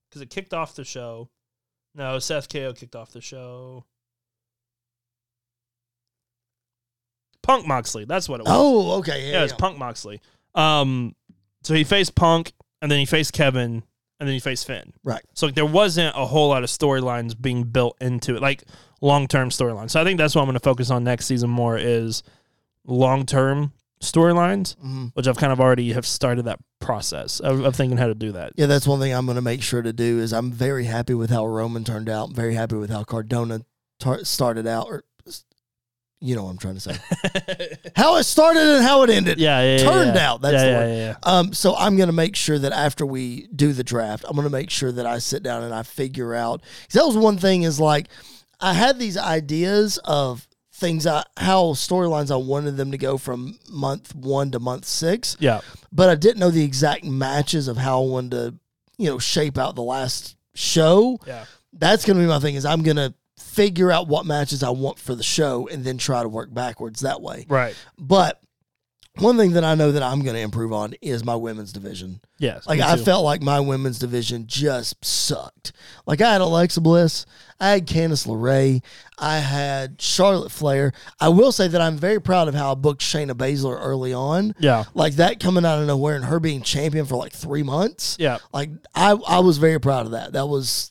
because 0.10 0.22
it 0.22 0.30
kicked 0.30 0.54
off 0.54 0.76
the 0.76 0.84
show. 0.84 1.30
No, 1.96 2.20
Seth 2.20 2.50
KO 2.50 2.74
kicked 2.74 2.96
off 2.96 3.12
the 3.12 3.22
show. 3.22 3.86
Punk 7.44 7.66
Moxley, 7.66 8.06
that's 8.06 8.30
what 8.30 8.42
it 8.42 8.44
was. 8.44 8.54
Oh, 8.56 9.00
okay. 9.00 9.28
Yeah, 9.28 9.38
Yeah, 9.38 9.44
was 9.44 9.54
Punk 9.54 9.78
Moxley. 9.78 10.22
Um, 10.56 11.16
so 11.64 11.74
he 11.74 11.84
faced 11.84 12.16
Punk, 12.16 12.54
and 12.82 12.92
then 12.92 13.00
he 13.00 13.06
faced 13.06 13.34
Kevin, 13.34 13.84
and 14.20 14.28
then 14.28 14.34
he 14.34 14.40
faced 14.40 14.68
Finn. 14.68 14.94
Right. 15.04 15.22
So 15.34 15.48
like, 15.48 15.56
there 15.56 15.66
wasn't 15.66 16.16
a 16.16 16.26
whole 16.26 16.50
lot 16.50 16.64
of 16.64 16.70
storylines 16.70 17.40
being 17.40 17.64
built 17.64 17.98
into 18.02 18.36
it, 18.36 18.42
like 18.42 18.64
long 19.02 19.28
term 19.28 19.50
storylines. 19.50 19.92
So 19.92 20.02
I 20.02 20.04
think 20.04 20.18
that's 20.18 20.36
what 20.36 20.42
I'm 20.42 20.48
going 20.48 20.56
to 20.56 20.60
focus 20.60 20.92
on 20.92 21.04
next 21.04 21.26
season 21.26 21.50
more 21.50 21.78
is 21.78 22.24
long 22.86 23.26
term 23.26 23.74
storylines, 24.02 24.76
Mhm. 24.78 25.12
which 25.14 25.28
I've 25.28 25.38
kind 25.38 25.52
of 25.52 25.60
already 25.60 25.92
have 25.94 26.06
started 26.06 26.46
that 26.46 26.60
process 26.80 27.40
of, 27.40 27.60
of 27.66 27.76
thinking 27.76 27.98
how 27.98 28.08
to 28.08 28.16
do 28.16 28.32
that. 28.34 28.54
Yeah, 28.56 28.66
that's 28.68 28.88
one 28.88 29.00
thing 29.00 29.14
I'm 29.14 29.26
going 29.26 29.36
to 29.36 29.42
make 29.42 29.62
sure 29.62 29.82
to 29.82 29.92
do 29.94 30.20
is 30.20 30.32
I'm 30.34 30.52
very 30.52 30.86
happy 30.86 31.14
with 31.14 31.30
how 31.30 31.46
Roman 31.46 31.84
turned 31.84 32.10
out. 32.10 32.32
Very 32.32 32.54
happy 32.54 32.76
with 32.76 32.90
how 32.90 33.04
Cardona 33.04 33.62
tar- 34.00 34.24
started 34.24 34.66
out. 34.68 34.88
Or 34.88 35.04
you 36.22 36.36
know 36.36 36.44
what 36.44 36.52
I'm 36.52 36.58
trying 36.58 36.76
to 36.76 36.80
say. 36.82 36.98
how 37.96 38.18
it 38.18 38.24
started 38.24 38.62
and 38.76 38.84
how 38.84 39.04
it 39.04 39.10
ended. 39.10 39.38
yeah, 39.40 39.62
yeah, 39.62 39.78
yeah, 39.78 39.84
Turned 39.90 40.16
yeah. 40.16 40.30
out, 40.30 40.42
that's 40.42 40.54
yeah, 40.54 40.64
the 40.64 40.70
yeah, 40.72 40.78
word. 40.80 40.90
yeah, 40.90 41.06
yeah. 41.06 41.16
Um, 41.24 41.54
so 41.54 41.76
I'm 41.78 41.96
going 41.96 42.08
to 42.10 42.14
make 42.14 42.36
sure 42.36 42.60
that 42.60 42.74
after 42.74 43.06
we 43.06 43.48
do 43.56 43.72
the 43.72 43.86
draft, 43.86 44.26
I'm 44.28 44.36
going 44.36 44.44
to 44.48 44.52
make 44.52 44.70
sure 44.70 44.92
that 44.92 45.06
I 45.06 45.20
sit 45.20 45.44
down 45.44 45.64
and 45.64 45.74
I 45.74 45.84
figure 45.84 46.34
out. 46.36 46.62
Cause 46.62 46.94
that 47.00 47.06
was 47.06 47.16
one 47.16 47.38
thing 47.38 47.64
is 47.64 47.80
like 47.80 48.08
I 48.60 48.74
had 48.74 49.00
these 49.00 49.18
ideas 49.18 49.98
of 50.04 50.46
things 50.80 51.06
I 51.06 51.24
how 51.38 51.74
storylines 51.74 52.32
I 52.32 52.36
wanted 52.38 52.78
them 52.78 52.92
to 52.92 52.98
go 52.98 53.18
from 53.18 53.60
month 53.70 54.16
one 54.16 54.52
to 54.52 54.60
month 54.60 54.86
six, 54.86 55.36
Yeah. 55.40 55.62
but 55.92 56.10
I 56.10 56.16
didn't 56.16 56.40
know 56.40 56.50
the 56.52 56.64
exact 56.64 57.04
matches 57.04 57.68
of 57.68 57.78
how 57.78 58.02
I 58.02 58.06
wanted 58.08 58.32
to, 58.32 58.56
you 58.98 59.10
know, 59.10 59.20
shape 59.20 59.58
out 59.58 59.76
the 59.76 59.84
last 59.84 60.36
show. 60.56 61.20
Yeah. 61.28 61.46
That's 61.74 62.06
going 62.06 62.18
to 62.18 62.24
be 62.24 62.28
my 62.28 62.40
thing 62.40 62.56
is 62.56 62.66
I'm 62.66 62.82
going 62.84 62.98
to 62.98 63.14
figure 63.38 63.92
out 63.92 64.08
what 64.08 64.26
matches 64.26 64.64
I 64.64 64.70
want 64.70 65.00
for 65.00 65.16
the 65.16 65.24
show 65.24 65.68
and 65.68 65.84
then 65.84 65.98
try 65.98 66.24
to 66.24 66.30
work 66.30 66.54
backwards 66.54 67.02
that 67.02 67.22
way. 67.22 67.46
Right. 67.48 67.76
But 67.98 68.42
one 69.20 69.38
thing 69.38 69.54
that 69.54 69.64
I 69.64 69.76
know 69.76 69.92
that 69.92 70.04
I'm 70.04 70.22
going 70.22 70.36
to 70.36 70.42
improve 70.42 70.74
on 70.74 70.94
is 71.02 71.24
my 71.24 71.36
women's 71.36 71.74
division. 71.74 72.22
Yes. 72.38 72.68
Like 72.68 72.80
I 72.80 72.98
felt 72.98 73.24
like 73.24 73.42
my 73.42 73.60
women's 73.60 74.00
division 74.00 74.46
just 74.48 75.04
sucked. 75.04 75.74
Like 76.06 76.22
I 76.22 76.34
had 76.34 76.42
Alexa 76.42 76.82
Bliss, 76.82 77.26
I 77.60 77.70
had 77.72 77.88
Candice 77.88 78.28
LeRae, 78.28 78.82
I 79.18 79.40
had 79.40 80.02
Charlotte 80.02 80.52
Flair. 80.52 80.94
I 81.20 81.30
will 81.30 81.52
say 81.52 81.68
that 81.68 81.82
I'm 81.82 81.98
very 81.98 82.22
proud 82.22 82.48
of 82.48 82.56
how 82.56 82.72
I 82.72 82.76
booked 82.76 83.02
Shayna 83.02 83.34
Baszler 83.34 83.78
early 83.80 84.14
on. 84.14 84.56
Yeah. 84.60 84.86
Like 84.94 85.16
that 85.16 85.40
coming 85.40 85.66
out 85.66 85.80
of 85.80 85.88
nowhere 85.88 86.16
and 86.16 86.26
her 86.26 86.40
being 86.40 86.62
champion 86.62 87.06
for 87.06 87.16
like 87.16 87.34
three 87.34 87.64
months. 87.64 88.18
Yeah. 88.20 88.38
Like 88.54 88.70
I, 88.96 89.12
I 89.28 89.40
was 89.40 89.58
very 89.58 89.80
proud 89.80 90.06
of 90.06 90.12
that. 90.14 90.34
That 90.34 90.48
was 90.48 90.90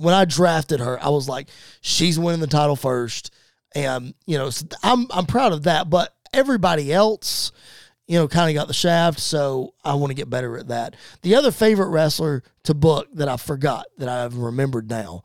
when 0.00 0.14
I 0.14 0.24
drafted 0.24 0.80
her. 0.80 1.02
I 1.02 1.10
was 1.10 1.28
like, 1.28 1.48
she's 1.82 2.18
winning 2.18 2.40
the 2.40 2.46
title 2.46 2.76
first, 2.76 3.32
and 3.74 4.14
you 4.26 4.38
know, 4.38 4.50
so 4.50 4.66
I'm 4.82 5.06
I'm 5.10 5.26
proud 5.26 5.52
of 5.52 5.64
that. 5.64 5.90
But 5.90 6.14
everybody 6.32 6.92
else, 6.92 7.52
you 8.06 8.18
know, 8.18 8.28
kind 8.28 8.50
of 8.50 8.54
got 8.60 8.66
the 8.68 8.74
shaft. 8.74 9.20
So 9.20 9.74
I 9.84 9.94
want 9.94 10.10
to 10.10 10.14
get 10.14 10.30
better 10.30 10.56
at 10.58 10.68
that. 10.68 10.96
The 11.22 11.34
other 11.34 11.50
favorite 11.50 11.88
wrestler 11.88 12.42
to 12.64 12.74
book 12.74 13.08
that 13.14 13.28
I 13.28 13.36
forgot 13.36 13.86
that 13.98 14.08
I've 14.08 14.36
remembered 14.36 14.88
now, 14.90 15.22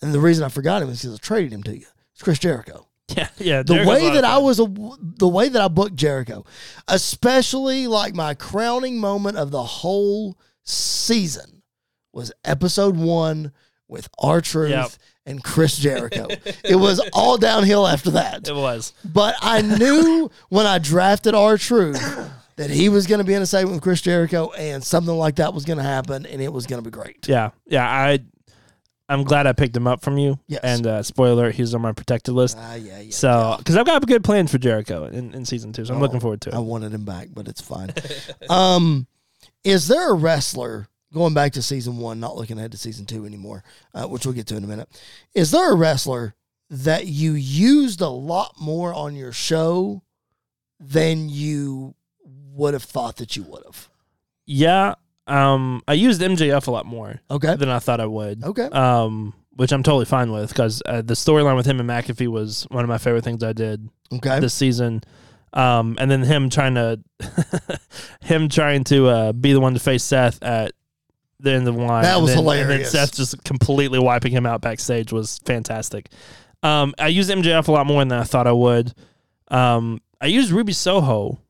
and 0.00 0.12
the 0.12 0.20
reason 0.20 0.44
I 0.44 0.48
forgot 0.48 0.82
him 0.82 0.88
is 0.88 1.02
because 1.02 1.16
I 1.16 1.18
traded 1.18 1.52
him 1.52 1.62
to 1.64 1.76
you. 1.78 1.86
It's 2.12 2.22
Chris 2.22 2.38
Jericho 2.38 2.86
Yeah. 3.16 3.28
Yeah. 3.38 3.62
the 3.62 3.74
Jericho's 3.74 3.88
way 4.02 4.10
that 4.14 4.24
I 4.24 4.38
was 4.38 4.60
a, 4.60 4.66
the 5.00 5.28
way 5.28 5.48
that 5.48 5.60
I 5.62 5.68
booked 5.68 5.96
Jericho, 5.96 6.44
especially 6.88 7.86
like 7.86 8.14
my 8.14 8.34
crowning 8.34 8.98
moment 8.98 9.36
of 9.36 9.50
the 9.50 9.62
whole 9.62 10.38
season 10.62 11.62
was 12.12 12.32
episode 12.44 12.96
one 12.96 13.52
with 13.88 14.08
R 14.18 14.40
Truth 14.40 14.70
Yep. 14.70 14.90
And 15.26 15.42
Chris 15.42 15.76
Jericho. 15.76 16.26
it 16.64 16.76
was 16.76 17.00
all 17.12 17.36
downhill 17.38 17.86
after 17.86 18.12
that. 18.12 18.48
It 18.48 18.54
was. 18.54 18.92
But 19.04 19.36
I 19.40 19.62
knew 19.62 20.30
when 20.48 20.66
I 20.66 20.78
drafted 20.78 21.34
R 21.34 21.58
Truth 21.58 22.00
that 22.56 22.70
he 22.70 22.88
was 22.88 23.06
going 23.06 23.18
to 23.18 23.24
be 23.24 23.34
in 23.34 23.42
a 23.42 23.46
segment 23.46 23.74
with 23.76 23.82
Chris 23.82 24.00
Jericho 24.00 24.50
and 24.52 24.82
something 24.82 25.14
like 25.14 25.36
that 25.36 25.54
was 25.54 25.64
going 25.64 25.78
to 25.78 25.84
happen 25.84 26.26
and 26.26 26.40
it 26.42 26.52
was 26.52 26.66
going 26.66 26.82
to 26.82 26.88
be 26.88 26.92
great. 26.92 27.28
Yeah. 27.28 27.50
Yeah. 27.66 27.88
I. 27.88 28.20
I'm 29.08 29.24
glad 29.24 29.46
I 29.46 29.52
picked 29.52 29.76
him 29.76 29.86
up 29.86 30.00
from 30.00 30.16
you. 30.16 30.38
Yes. 30.46 30.60
And 30.62 30.86
uh, 30.86 31.02
spoiler, 31.02 31.50
he's 31.50 31.74
on 31.74 31.82
my 31.82 31.92
protected 31.92 32.32
list. 32.32 32.56
Ah, 32.58 32.76
yeah, 32.76 33.00
yeah. 33.00 33.10
So, 33.10 33.56
because 33.58 33.76
I've 33.76 33.84
got 33.84 34.06
good 34.06 34.24
plans 34.24 34.50
for 34.50 34.56
Jericho 34.56 35.04
in, 35.04 35.34
in 35.34 35.44
season 35.44 35.74
two, 35.74 35.84
so 35.84 35.92
I'm 35.92 36.00
looking 36.00 36.20
forward 36.20 36.40
to 36.42 36.48
it. 36.48 36.54
I 36.54 36.60
wanted 36.60 36.94
him 36.94 37.04
back, 37.04 37.28
but 37.34 37.46
it's 37.46 37.60
fine. 37.60 37.92
um, 38.48 39.06
is 39.64 39.88
there 39.88 40.12
a 40.12 40.14
wrestler 40.14 40.88
going 41.12 41.34
back 41.34 41.52
to 41.52 41.62
season 41.62 41.98
one, 41.98 42.18
not 42.20 42.36
looking 42.36 42.58
ahead 42.58 42.72
to 42.72 42.78
season 42.78 43.06
two 43.06 43.24
anymore, 43.26 43.62
uh, 43.94 44.06
which 44.06 44.24
we'll 44.24 44.34
get 44.34 44.46
to 44.48 44.56
in 44.56 44.64
a 44.64 44.66
minute? 44.66 44.88
Is 45.34 45.50
there 45.50 45.72
a 45.72 45.76
wrestler 45.76 46.34
that 46.70 47.06
you 47.06 47.32
used 47.32 48.00
a 48.00 48.08
lot 48.08 48.54
more 48.60 48.94
on 48.94 49.14
your 49.14 49.32
show 49.32 50.02
than 50.80 51.28
you 51.28 51.94
would 52.24 52.74
have 52.74 52.82
thought 52.82 53.16
that 53.16 53.36
you 53.36 53.42
would 53.44 53.62
have? 53.64 53.88
yeah. 54.46 54.94
Um, 55.28 55.82
I 55.86 55.92
used 55.92 56.20
MJF 56.20 56.66
a 56.66 56.70
lot 56.72 56.84
more 56.84 57.20
Okay. 57.30 57.54
than 57.54 57.68
I 57.68 57.78
thought 57.78 58.00
I 58.00 58.06
would. 58.06 58.42
Okay. 58.42 58.64
Um, 58.64 59.32
which 59.54 59.70
I'm 59.72 59.84
totally 59.84 60.04
fine 60.04 60.32
with 60.32 60.48
because 60.48 60.82
uh, 60.84 61.00
the 61.00 61.14
storyline 61.14 61.54
with 61.54 61.64
him 61.64 61.78
and 61.78 61.88
McAfee 61.88 62.26
was 62.26 62.66
one 62.70 62.82
of 62.82 62.88
my 62.88 62.98
favorite 62.98 63.22
things 63.22 63.44
I 63.44 63.52
did 63.52 63.88
Okay. 64.12 64.40
this 64.40 64.52
season. 64.52 65.00
Um, 65.52 65.96
and 66.00 66.10
then 66.10 66.22
him 66.24 66.50
trying 66.50 66.74
to, 66.74 66.98
him 68.20 68.48
trying 68.48 68.82
to 68.84 69.06
uh, 69.08 69.32
be 69.32 69.52
the 69.52 69.60
one 69.60 69.74
to 69.74 69.80
face 69.80 70.02
Seth 70.02 70.42
at 70.42 70.72
of 71.44 71.64
the 71.64 71.72
line. 71.72 72.02
That 72.02 72.14
and 72.16 72.22
was 72.24 72.34
hilarious. 72.34 72.70
And 72.70 72.80
then. 72.80 72.90
Seth 72.90 73.16
just 73.16 73.44
completely 73.44 73.98
wiping 73.98 74.32
him 74.32 74.46
out 74.46 74.60
backstage 74.60 75.12
was 75.12 75.38
fantastic. 75.44 76.08
Um, 76.62 76.94
I 76.98 77.08
used 77.08 77.30
MJF 77.30 77.68
a 77.68 77.72
lot 77.72 77.86
more 77.86 78.04
than 78.04 78.12
I 78.12 78.22
thought 78.24 78.46
I 78.46 78.52
would. 78.52 78.94
Um, 79.48 80.00
I 80.20 80.26
used 80.26 80.50
Ruby 80.50 80.72
Soho 80.72 81.40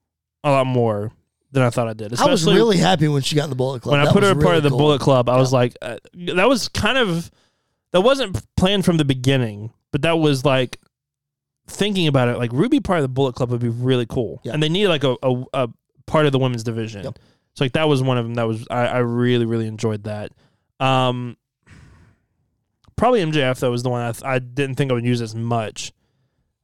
a 0.43 0.51
lot 0.51 0.67
more 0.67 1.13
than 1.53 1.63
I 1.63 1.71
thought 1.71 1.89
I 1.89 1.93
did. 1.93 2.19
I 2.19 2.27
was 2.31 2.47
really 2.47 2.79
happy 2.79 3.09
when 3.09 3.23
she 3.23 3.37
got 3.37 3.45
in 3.45 3.51
the 3.51 3.57
Bullet 3.57 3.83
Club. 3.83 3.93
when 3.99 4.07
I 4.07 4.11
put 4.11 4.23
her 4.23 4.35
was 4.35 4.43
a 4.43 4.47
part 4.47 4.57
of 4.57 4.63
the 4.63 4.71
cool. 4.71 4.79
Bullet 4.79 5.01
Club, 5.01 5.29
I 5.29 5.37
was 5.37 5.53
like, 5.53 5.77
uh, 5.83 5.99
that 6.35 6.49
was 6.49 6.69
kind 6.69 6.97
of 6.97 7.31
that 7.93 8.01
wasn't 8.01 8.43
planned 8.57 8.85
from 8.87 8.97
the 8.97 9.05
beginning, 9.05 9.71
but 9.91 10.03
that 10.03 10.19
was 10.19 10.45
like 10.45 10.79
thinking 11.67 12.07
about 12.07 12.29
it. 12.29 12.39
Like 12.39 12.53
Ruby 12.53 12.81
part 12.81 12.99
of 12.99 13.03
the 13.03 13.09
Bullet 13.09 13.35
Club 13.35 13.51
would 13.51 13.61
be 13.61 13.69
really 13.69 14.07
cool, 14.07 14.41
Yeah. 14.45 14.55
and 14.55 14.63
they 14.63 14.71
need 14.71 14.89
like 14.89 15.05
a, 15.05 15.15
a, 15.23 15.45
a 15.53 15.69
part 16.07 16.25
of 16.27 16.33
the 16.33 16.39
women's 16.39 16.65
division. 16.65 17.05
Yep. 17.05 17.19
So 17.55 17.65
like 17.65 17.73
that 17.73 17.89
was 17.89 18.03
one 18.03 18.19
of 18.19 18.25
them 18.25 18.35
that 18.35 18.49
was 18.49 18.67
I, 18.71 18.87
I 18.87 18.99
really 18.99 19.45
really 19.47 19.67
enjoyed 19.67 20.05
that. 20.05 20.33
Um, 20.81 21.37
probably 22.97 23.21
MJF 23.23 23.59
though 23.61 23.71
was 23.71 23.83
the 23.83 23.91
one 23.91 24.03
I, 24.03 24.13
th- 24.13 24.25
I 24.25 24.39
didn't 24.39 24.77
think 24.77 24.91
I 24.91 24.95
would 24.95 25.05
use 25.05 25.21
as 25.21 25.35
much 25.35 25.93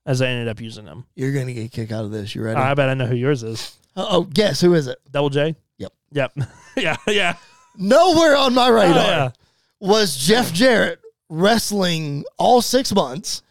as 0.07 0.23
I 0.23 0.29
ended 0.29 0.49
up 0.49 0.61
using 0.61 0.87
him. 0.87 1.05
You're 1.15 1.33
going 1.33 1.47
to 1.47 1.53
get 1.55 1.67
a 1.67 1.69
kick 1.69 1.93
out 1.93 2.05
of 2.05 2.11
this. 2.11 2.35
You 2.35 2.43
ready? 2.43 2.59
I 2.59 2.75
bet 2.75 2.89
I 2.89 2.95
know 2.95 3.07
who 3.07 3.15
yours 3.17 3.43
is. 3.43 3.77
oh, 3.97 4.07
oh, 4.11 4.23
guess 4.25 4.61
who 4.61 4.75
is 4.75 4.87
it? 4.87 4.99
Double 5.11 5.29
J. 5.31 5.55
Yep. 5.79 5.93
Yep. 6.13 6.33
yeah. 6.77 6.97
Yeah. 7.07 7.37
Nowhere 7.77 8.37
on 8.37 8.55
my 8.55 8.69
Oh, 8.69 8.73
radar. 8.73 8.95
yeah. 8.97 9.31
was 9.81 10.17
Jeff 10.17 10.53
Jarrett 10.53 11.01
wrestling 11.29 12.25
all 12.39 12.63
six 12.63 12.93
months. 12.95 13.43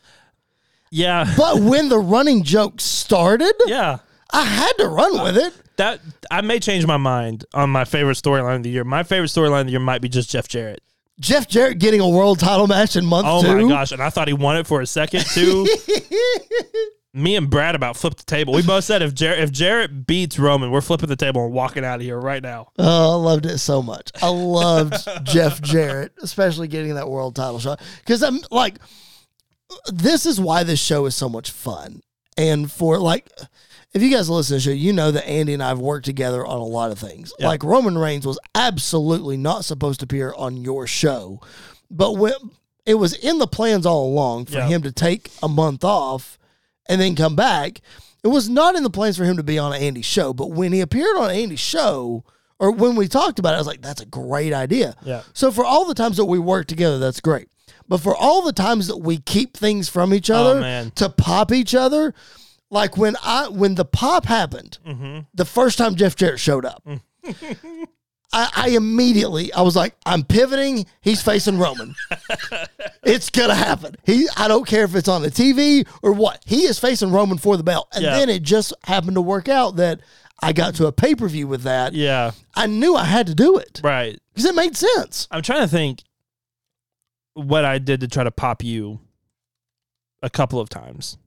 Yeah. 0.90 1.32
But 1.38 1.60
when 1.62 1.90
the 1.90 2.00
running 2.00 2.44
joke 2.44 2.82
started, 2.82 3.54
Yeah. 3.68 4.00
I 4.32 4.44
had 4.44 4.74
to 4.80 4.88
run 4.88 5.22
with 5.24 5.38
it. 5.38 5.54
That 5.78 6.02
I 6.30 6.42
may 6.42 6.60
change 6.60 6.86
my 6.86 6.98
mind 6.98 7.46
on 7.54 7.70
my 7.70 7.86
favorite 7.86 8.16
storyline 8.16 8.58
of 8.58 8.64
the 8.64 8.70
year. 8.70 8.84
My 8.84 9.04
favorite 9.04 9.28
storyline 9.28 9.62
of 9.62 9.66
the 9.68 9.72
year 9.72 9.80
might 9.80 10.02
be 10.02 10.10
just 10.10 10.30
Jeff 10.30 10.48
Jarrett. 10.48 10.82
Jeff 11.20 11.48
Jarrett 11.48 11.80
getting 11.80 12.00
a 12.02 12.08
world 12.10 12.40
title 12.40 12.68
match 12.68 12.96
in 12.96 13.06
month 13.06 13.26
Oh 13.28 13.42
two. 13.42 13.68
my 13.68 13.70
gosh! 13.70 13.92
And 13.92 14.02
I 14.02 14.10
thought 14.10 14.28
he 14.28 14.34
won 14.36 14.58
it 14.58 14.68
for 14.68 14.82
a 14.82 14.86
second 14.88 15.26
too. 15.34 15.68
Me 17.14 17.36
and 17.36 17.50
Brad 17.50 17.74
about 17.74 17.98
flipped 17.98 18.18
the 18.18 18.24
table. 18.26 18.54
We 18.54 18.62
both 18.62 18.84
said 18.84 19.02
if 19.02 19.16
Jarrett 19.16 19.40
if 19.40 19.52
Jarrett 19.52 20.06
beats 20.06 20.38
Roman, 20.38 20.70
we're 20.70 20.82
flipping 20.82 21.10
the 21.10 21.16
table 21.16 21.44
and 21.46 21.54
walking 21.54 21.84
out 21.84 21.96
of 21.96 22.02
here 22.02 22.20
right 22.20 22.44
now. 22.44 22.68
Oh, 22.78 23.14
I 23.14 23.16
loved 23.16 23.48
it 23.48 23.58
so 23.58 23.82
much. 23.82 24.12
I 24.22 24.30
loved 24.30 24.96
Jeff 25.24 25.60
Jarrett, 25.62 26.14
especially 26.22 26.68
getting 26.68 26.94
that 26.96 27.10
world 27.10 27.36
title 27.36 27.58
shot. 27.60 27.82
Because 28.00 28.22
I'm 28.22 28.40
like, 28.52 28.76
this 29.92 30.28
is 30.28 30.40
why 30.40 30.64
this 30.64 30.80
show 30.80 31.06
is 31.08 31.16
so 31.16 31.28
much 31.28 31.50
fun. 31.50 32.02
And 32.38 32.72
for 32.72 33.00
like, 33.00 33.30
if 33.94 34.02
you 34.04 34.12
guys 34.12 34.30
listen 34.30 34.54
to 34.60 34.64
the 34.64 34.72
show, 34.72 34.76
you 34.78 34.94
know 34.94 35.12
that 35.12 35.28
Andy 35.28 35.54
and 35.54 35.64
I 35.64 35.70
have 35.70 35.80
worked 35.80 36.06
together 36.06 36.46
on 36.46 36.60
a 36.60 36.64
lot 36.66 36.92
of 36.92 37.00
things. 37.00 37.34
Yeah. 37.40 37.48
Like 37.48 37.64
Roman 37.64 37.98
Reigns 37.98 38.26
was 38.28 38.40
absolutely 38.54 39.38
not 39.38 39.66
supposed 39.66 40.00
to 40.02 40.04
appear 40.06 40.34
on 40.38 40.58
your 40.58 40.86
show, 40.88 41.42
but 41.90 42.14
when 42.14 42.34
it 42.86 42.96
was 42.96 43.14
in 43.14 43.38
the 43.40 43.48
plans 43.48 43.86
all 43.86 44.08
along 44.08 44.46
for 44.46 44.58
Yeah. 44.60 44.68
him 44.68 44.82
to 44.84 44.92
take 44.92 45.32
a 45.44 45.48
month 45.50 45.84
off 45.84 46.38
and 46.88 47.02
then 47.02 47.16
come 47.16 47.36
back. 47.36 47.82
It 48.24 48.30
was 48.30 48.50
not 48.50 48.76
in 48.76 48.84
the 48.84 48.90
plans 48.90 49.18
for 49.18 49.24
him 49.26 49.38
to 49.38 49.44
be 49.44 49.60
on 49.60 49.74
Andy's 49.74 50.06
show, 50.06 50.34
but 50.34 50.52
when 50.52 50.72
he 50.74 50.82
appeared 50.82 51.18
on 51.18 51.30
Andy's 51.30 51.60
show, 51.60 52.24
or 52.60 52.72
when 52.72 52.96
we 52.96 53.08
talked 53.08 53.40
about 53.40 53.52
it, 53.54 53.56
I 53.56 53.60
was 53.60 53.68
like, 53.68 53.82
that's 53.82 54.02
a 54.02 54.06
great 54.06 54.54
idea. 54.54 54.96
Yeah. 55.04 55.22
So 55.34 55.52
for 55.52 55.64
all 55.66 55.86
the 55.86 55.94
times 55.94 56.18
that 56.18 56.26
we 56.26 56.40
worked 56.40 56.70
together, 56.70 56.98
that's 56.98 57.20
great. 57.22 57.48
But 57.88 58.00
for 58.00 58.16
all 58.16 58.42
the 58.42 58.54
times 58.54 58.88
that 58.88 58.98
we 58.98 59.18
keep 59.20 59.56
things 59.56 59.88
from 59.90 60.14
each 60.14 60.30
other 60.30 60.58
Oh, 60.58 60.62
man. 60.62 60.92
to 60.96 61.10
pop 61.10 61.52
each 61.52 61.74
other, 61.74 62.14
like 62.70 62.98
when 62.98 63.16
I 63.24 63.48
when 63.48 63.76
the 63.76 63.86
pop 63.86 64.26
happened, 64.26 64.78
Mm-hmm. 64.86 65.20
the 65.34 65.46
first 65.46 65.78
time 65.78 65.96
Jeff 65.96 66.16
Jarrett 66.16 66.40
showed 66.40 66.66
up, 66.66 66.84
I, 68.34 68.50
I 68.56 68.70
immediately 68.72 69.54
I 69.54 69.62
was 69.62 69.76
like, 69.76 69.96
I'm 70.06 70.24
pivoting. 70.24 70.86
He's 71.02 71.22
facing 71.22 71.58
Roman. 71.58 71.96
it's 73.04 73.30
gonna 73.30 73.56
happen. 73.56 73.96
He 74.06 74.28
I 74.36 74.50
don't 74.50 74.68
care 74.68 74.84
if 74.84 74.96
it's 74.96 75.08
on 75.08 75.22
the 75.22 75.32
TV 75.32 75.88
or 76.04 76.12
what. 76.12 76.44
He 76.46 76.64
is 76.64 76.78
facing 76.78 77.12
Roman 77.12 77.38
for 77.38 77.56
the 77.56 77.64
belt. 77.64 77.88
And 77.94 78.04
Yeah. 78.04 78.18
then 78.20 78.30
it 78.30 78.44
just 78.44 78.74
happened 78.84 79.16
to 79.16 79.22
work 79.22 79.48
out 79.48 79.78
that 79.78 80.02
I 80.44 80.52
got 80.54 80.76
to 80.76 80.88
a 80.88 80.92
pay 80.92 81.16
per 81.16 81.28
view 81.30 81.48
with 81.48 81.64
that. 81.64 81.94
Yeah. 81.94 82.32
I 82.54 82.68
knew 82.68 82.96
I 82.96 83.06
had 83.06 83.28
to 83.28 83.34
do 83.36 83.58
it 83.58 83.80
Right. 83.82 84.20
because 84.34 84.46
it 84.46 84.56
made 84.56 84.76
sense. 84.76 85.28
I'm 85.32 85.42
trying 85.42 85.62
to 85.62 85.68
think 85.70 86.04
what 87.38 87.64
I 87.66 87.78
did 87.78 88.02
to 88.02 88.08
try 88.08 88.24
to 88.24 88.32
pop 88.32 88.64
you 88.64 89.00
a 90.22 90.30
couple 90.30 90.60
of 90.60 90.70
times. 90.70 91.18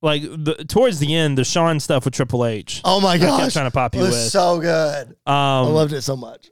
Like 0.00 0.22
the 0.22 0.64
towards 0.68 0.98
the 0.98 1.14
end, 1.14 1.38
the 1.38 1.44
Shawn 1.44 1.78
stuff 1.78 2.04
with 2.04 2.14
Triple 2.14 2.44
H. 2.44 2.80
Oh 2.84 3.00
my 3.00 3.12
I 3.12 3.18
gosh, 3.18 3.52
trying 3.52 3.66
to 3.66 3.70
pop 3.70 3.94
it 3.94 3.98
you 3.98 4.04
was 4.04 4.10
with. 4.12 4.32
so 4.32 4.58
good. 4.60 5.14
I 5.24 5.60
Um, 5.60 5.72
loved 5.72 5.92
it 5.92 6.02
so 6.02 6.16
much. 6.16 6.50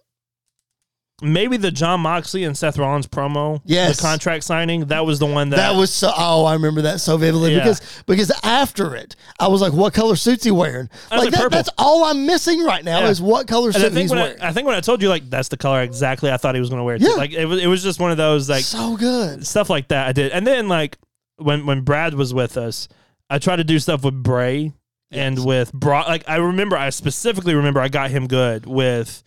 Maybe 1.22 1.56
the 1.56 1.70
Jon 1.70 2.00
Moxley 2.00 2.44
and 2.44 2.56
Seth 2.56 2.78
Rollins 2.78 3.06
promo. 3.06 3.60
Yes. 3.64 3.96
The 3.96 4.02
contract 4.02 4.44
signing. 4.44 4.86
That 4.86 5.04
was 5.04 5.18
the 5.18 5.26
one 5.26 5.50
that, 5.50 5.56
That 5.56 5.76
was 5.76 5.92
so. 5.92 6.10
Oh, 6.16 6.44
I 6.44 6.54
remember 6.54 6.82
that 6.82 7.00
so 7.00 7.16
vividly 7.16 7.52
Yeah. 7.52 7.58
because 7.60 8.02
because 8.06 8.32
after 8.42 8.94
it, 8.96 9.16
I 9.38 9.48
was 9.48 9.60
like, 9.60 9.72
"What 9.72 9.92
color 9.94 10.16
suit's 10.16 10.44
he 10.44 10.50
wearing?" 10.50 10.88
Like 11.10 11.20
like, 11.24 11.30
that, 11.32 11.50
that's 11.50 11.68
all 11.78 12.04
I'm 12.04 12.26
missing 12.26 12.62
right 12.64 12.84
now 12.84 13.00
Yeah. 13.00 13.08
is 13.10 13.20
what 13.20 13.46
color 13.46 13.68
And 13.68 13.76
I 13.76 13.80
suit 13.80 13.92
think 13.92 14.02
he's 14.02 14.10
when 14.10 14.18
wearing. 14.20 14.40
I, 14.40 14.48
I 14.48 14.52
think 14.52 14.66
when 14.66 14.76
I 14.76 14.80
told 14.80 15.02
you 15.02 15.08
like 15.08 15.28
that's 15.28 15.48
the 15.48 15.56
color 15.56 15.82
exactly 15.82 16.30
I 16.30 16.36
thought 16.36 16.54
he 16.54 16.60
was 16.60 16.70
going 16.70 16.80
to 16.80 16.84
wear. 16.84 16.98
Too. 16.98 17.04
Yeah. 17.08 17.14
Like 17.14 17.32
it 17.32 17.44
was 17.46 17.62
it 17.62 17.66
was 17.66 17.82
just 17.82 18.00
one 18.00 18.10
of 18.10 18.16
those 18.16 18.48
like 18.48 18.64
so 18.64 18.96
good. 18.96 19.46
stuff 19.46 19.68
like 19.68 19.88
that 19.88 20.08
I 20.08 20.12
did. 20.12 20.32
And 20.32 20.46
then 20.46 20.68
like 20.68 20.96
when 21.36 21.66
when 21.66 21.82
Brad 21.82 22.14
was 22.14 22.32
with 22.32 22.56
us, 22.56 22.88
I 23.28 23.38
tried 23.38 23.56
to 23.56 23.64
do 23.64 23.78
stuff 23.78 24.04
with 24.04 24.14
Bray 24.22 24.72
and 25.10 25.44
with 25.44 25.72
Brock. 25.72 26.06
Like 26.08 26.28
I 26.28 26.36
remember, 26.36 26.76
I 26.76 26.90
specifically 26.90 27.54
remember 27.54 27.80
I 27.80 27.88
got 27.88 28.10
him 28.10 28.26
good 28.26 28.64
with 28.66 29.22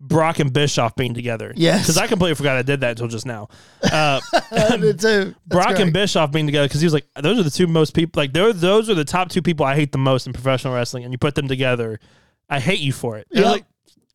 Brock 0.00 0.38
and 0.38 0.52
Bischoff 0.52 0.94
being 0.94 1.12
together. 1.14 1.52
Yes. 1.56 1.82
because 1.82 1.98
I 1.98 2.06
completely 2.06 2.34
forgot 2.36 2.56
I 2.56 2.62
did 2.62 2.80
that 2.80 2.90
until 2.90 3.08
just 3.08 3.26
now. 3.26 3.48
Uh, 3.82 4.20
I 4.52 4.76
did 4.76 5.00
too. 5.00 5.34
Brock 5.46 5.68
great. 5.68 5.80
and 5.80 5.92
Bischoff 5.92 6.30
being 6.30 6.46
together 6.46 6.68
because 6.68 6.80
he 6.80 6.86
was 6.86 6.94
like, 6.94 7.06
those 7.20 7.38
are 7.38 7.42
the 7.42 7.50
two 7.50 7.66
most 7.66 7.94
people. 7.94 8.20
Like, 8.20 8.32
they're, 8.32 8.52
those 8.52 8.88
are 8.88 8.94
the 8.94 9.04
top 9.04 9.28
two 9.28 9.42
people 9.42 9.66
I 9.66 9.74
hate 9.74 9.90
the 9.92 9.98
most 9.98 10.26
in 10.26 10.32
professional 10.32 10.74
wrestling, 10.74 11.04
and 11.04 11.12
you 11.12 11.18
put 11.18 11.34
them 11.34 11.48
together, 11.48 11.98
I 12.48 12.60
hate 12.60 12.78
you 12.80 12.92
for 12.92 13.18
it. 13.18 13.26
And 13.32 13.40
I 13.40 13.42
was 13.42 13.50
Yep. 13.50 13.52
like, 13.60 13.64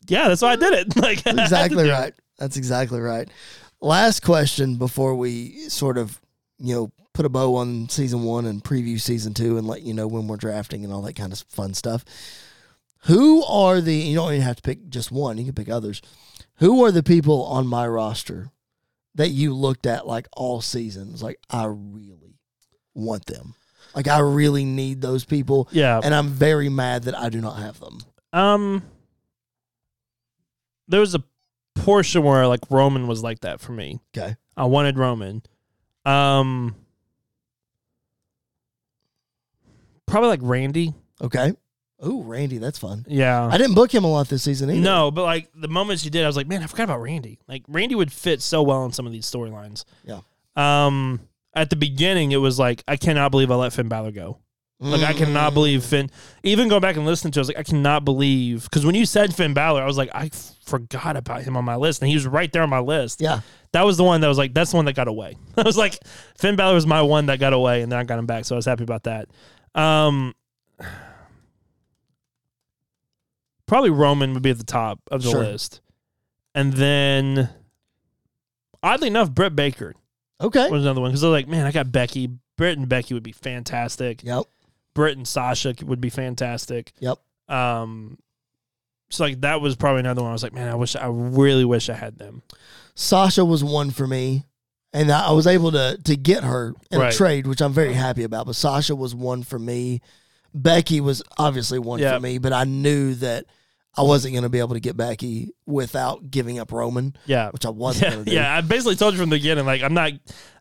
yeah, 0.08 0.28
that's 0.30 0.42
why 0.42 0.54
I 0.54 0.56
did 0.56 0.74
it. 0.74 0.96
Like, 1.02 1.26
I 1.28 1.30
had 1.32 1.36
to 1.38 1.42
exactly 1.44 1.90
right. 1.90 2.14
That's 2.38 2.58
exactly 2.58 3.00
right. 3.00 3.30
Last 3.82 4.22
question 4.22 4.76
before 4.78 5.16
we 5.16 5.68
sort 5.70 5.98
of, 5.98 6.20
you 6.60 6.74
know, 6.76 6.92
put 7.14 7.26
a 7.26 7.30
bow 7.30 7.56
on 7.56 7.90
season 7.90 8.24
one 8.24 8.46
and 8.46 8.64
preview 8.64 9.00
season 9.00 9.34
two 9.34 9.58
and 9.58 9.68
let 9.68 9.82
you 9.84 9.94
know 9.94 10.08
when 10.08 10.28
we're 10.28 10.38
drafting 10.38 10.84
and 10.84 10.92
all 10.94 11.02
that 11.04 11.16
kind 11.16 11.32
of 11.34 11.40
fun 11.50 11.74
stuff. 11.74 12.04
Who 13.06 13.43
are 13.43 13.82
the, 13.82 13.93
you 13.93 14.16
don't 14.16 14.32
even 14.32 14.41
have 14.41 14.58
to 14.58 14.62
pick 14.62 14.89
just 14.89 15.12
one, 15.12 15.38
you 15.38 15.45
can 15.45 15.54
pick 15.54 15.70
others. 15.70 16.01
Who 16.58 16.84
are 16.86 16.91
the 16.91 17.04
people 17.04 17.43
on 17.45 17.68
my 17.68 17.88
roster 17.88 18.49
that 19.16 19.30
you 19.30 19.54
looked 19.54 19.86
at 19.86 20.08
like 20.08 20.28
all 20.34 20.62
seasons? 20.62 21.22
Like, 21.22 21.39
I 21.49 21.66
really 21.66 22.38
want 22.93 23.26
them. 23.26 23.56
Like, 23.95 24.08
I 24.08 24.20
really 24.20 24.66
need 24.66 25.01
those 25.01 25.26
people. 25.26 25.68
Yeah. 25.72 25.99
And 26.04 26.16
I'm 26.16 26.30
very 26.30 26.70
mad 26.70 27.04
that 27.04 27.18
I 27.18 27.30
do 27.30 27.41
not 27.41 27.58
have 27.60 27.80
them. 27.80 27.99
Um, 28.32 28.84
there 30.88 30.99
was 30.99 31.16
a 31.16 31.24
portion 31.76 32.24
where 32.24 32.47
like 32.47 32.62
Roman 32.70 33.08
was 33.08 33.22
like 33.22 33.41
that 33.41 33.60
for 33.60 33.72
me. 33.72 33.99
Okay. 34.16 34.36
I 34.56 34.66
wanted 34.66 34.97
Roman. 34.97 35.41
Um, 36.06 36.76
probably 40.06 40.30
like 40.30 40.39
Randy. 40.43 40.93
Okay. 41.22 41.54
Oh, 42.06 42.22
Randy, 42.24 42.58
that's 42.58 42.78
fun. 42.78 43.06
Yeah. 43.08 43.45
I 43.47 43.58
didn't 43.58 43.76
book 43.76 43.93
him 43.93 44.04
a 44.04 44.12
lot 44.12 44.28
this 44.28 44.43
season 44.43 44.70
either. 44.70 44.82
No, 44.82 45.10
but 45.10 45.24
like 45.24 45.49
the 45.56 45.70
moments 45.70 46.04
you 46.04 46.12
did, 46.12 46.24
I 46.24 46.28
was 46.28 46.36
like, 46.36 46.47
man, 46.47 46.62
I 46.62 46.68
forgot 46.68 46.84
about 46.84 47.01
Randy. 47.01 47.39
Like 47.47 47.64
Randy 47.70 47.95
would 47.95 48.12
fit 48.12 48.41
so 48.41 48.62
well 48.62 48.84
in 48.86 48.91
some 48.91 49.06
of 49.08 49.12
these 49.14 49.26
storylines. 49.26 49.86
Yeah. 50.04 50.20
Um, 50.56 51.22
at 51.56 51.70
the 51.70 51.76
beginning, 51.76 52.32
it 52.32 52.38
was 52.38 52.60
like 52.60 52.84
I 52.88 52.97
cannot 52.97 53.32
believe 53.32 53.51
I 53.51 53.56
let 53.56 53.74
Finn 53.74 53.88
Balor 53.88 54.12
go. 54.12 54.39
Like 54.80 55.04
I 55.04 55.14
cannot 55.14 55.51
Mm. 55.51 55.54
believe 55.54 55.86
Finn. 55.86 56.10
Even 56.43 56.68
going 56.68 56.82
back 56.82 56.97
and 56.97 57.06
listening 57.06 57.32
to, 57.34 57.39
it, 57.39 57.41
I 57.41 57.43
was 57.43 57.47
like, 57.47 57.60
I 57.60 57.64
cannot 57.64 58.04
believe 58.04 58.64
because 58.66 58.86
when 58.86 58.95
you 58.95 59.06
said 59.06 59.34
Finn 59.34 59.54
Balor, 59.54 59.82
I 59.82 59.86
was 59.86 59.97
like, 59.97 60.10
I 60.14 60.26
f- 60.26 60.56
forgot 60.66 61.16
about 61.16 61.43
him 61.43 61.56
on 61.56 61.64
my 61.64 61.78
list, 61.78 62.01
and 62.01 62.10
he 62.10 62.16
was 62.16 62.28
right 62.28 62.51
there 62.51 62.64
on 62.64 62.70
my 62.70 62.80
list. 62.80 63.22
Yeah. 63.22 63.41
That 63.72 63.86
was 63.86 63.95
the 63.95 64.04
one 64.04 64.20
that 64.22 64.28
was 64.28 64.38
like, 64.38 64.54
that's 64.54 64.72
the 64.72 64.76
one 64.76 64.84
that 64.86 64.95
got 64.95 65.08
away. 65.08 65.38
I 65.58 65.62
was 65.62 65.78
like, 65.78 65.99
Finn 66.38 66.58
Balor 66.58 66.74
was 66.74 66.86
my 66.86 67.01
one 67.01 67.28
that 67.28 67.39
got 67.39 67.54
away, 67.54 67.82
and 67.82 67.89
then 67.89 67.97
I 67.97 68.04
got 68.04 68.20
him 68.20 68.26
back, 68.26 68.43
so 68.43 68.56
I 68.56 68.58
was 68.58 68.66
happy 68.66 68.84
about 68.84 69.04
that. 69.04 69.30
Um, 69.74 70.34
probably 73.66 73.89
Roman 73.89 74.34
would 74.34 74.43
be 74.43 74.49
at 74.51 74.57
the 74.57 74.64
top 74.64 74.99
of 75.11 75.24
the 75.24 75.30
Sure. 75.32 75.43
list, 75.43 75.82
and 76.55 76.74
then 76.74 77.49
oddly 78.82 79.07
enough, 79.07 79.32
Britt 79.32 79.55
Baker 79.55 79.93
Okay. 80.41 80.70
was 80.70 80.84
another 80.84 81.01
one 81.01 81.11
because 81.11 81.24
I 81.24 81.28
was 81.28 81.34
like, 81.34 81.47
man, 81.47 81.66
I 81.66 81.72
got 81.72 81.91
Becky. 81.91 82.30
Britt 82.57 82.78
and 82.78 82.88
Becky 82.88 83.14
would 83.14 83.24
be 83.24 83.32
fantastic. 83.32 84.24
Yep. 84.24 84.43
Britt 84.93 85.18
and 85.18 85.28
Sasha 85.28 85.74
would 85.84 86.01
be 86.01 86.09
fantastic. 86.09 86.93
Yep. 86.99 87.18
Um, 87.49 88.20
so 89.09 89.24
like 89.26 89.41
that 89.41 89.59
was 89.61 89.76
probably 89.76 90.01
another 90.01 90.22
one. 90.22 90.30
I 90.30 90.34
was 90.34 90.43
like, 90.43 90.53
man, 90.53 90.70
I 90.70 90.76
wish, 90.76 90.95
I 90.95 91.07
really 91.07 91.66
wish 91.66 91.89
I 91.89 91.93
had 91.95 92.18
them. 92.18 92.41
Sasha 92.95 93.43
was 93.43 93.64
one 93.64 93.89
for 93.91 94.05
me, 94.07 94.43
and 94.91 95.11
I 95.11 95.30
I 95.30 95.32
was 95.32 95.47
able 95.47 95.72
to 95.72 95.97
to 96.03 96.16
get 96.16 96.43
her 96.43 96.76
in 96.91 96.99
Right. 96.99 97.14
a 97.14 97.18
trade, 97.18 97.47
which 97.47 97.61
I'm 97.61 97.74
very 97.74 97.93
happy 97.93 98.24
about. 98.24 98.45
But 98.45 98.55
Sasha 98.55 98.95
was 98.95 99.16
one 99.16 99.41
for 99.43 99.57
me. 99.57 100.01
Becky 100.54 101.01
was 101.01 101.22
obviously 101.38 101.80
one 101.80 101.99
Yeah. 101.99 102.14
for 102.16 102.20
me, 102.20 102.38
but 102.38 102.54
I 102.54 102.64
knew 102.66 103.16
that 103.16 103.45
I 103.95 104.01
wasn't 104.01 104.34
going 104.34 104.41
to 104.43 104.49
be 104.49 104.58
able 104.58 104.74
to 104.74 104.80
get 104.80 104.97
Becky 104.97 105.51
without 105.68 106.32
giving 106.32 106.58
up 106.58 106.72
Roman, 106.72 107.16
Yeah. 107.28 107.51
which 107.51 107.64
I 107.66 107.70
wasn't 107.70 108.04
Yeah, 108.06 108.10
going 108.14 108.26
to 108.26 108.30
do. 108.32 108.36
yeah, 108.36 108.58
I 108.58 108.62
basically 108.62 108.95
told 108.95 109.14
you 109.14 109.20
from 109.20 109.30
the 109.30 109.36
beginning, 109.36 109.66
like 109.68 109.84
I'm 109.84 109.93
not. 109.93 110.14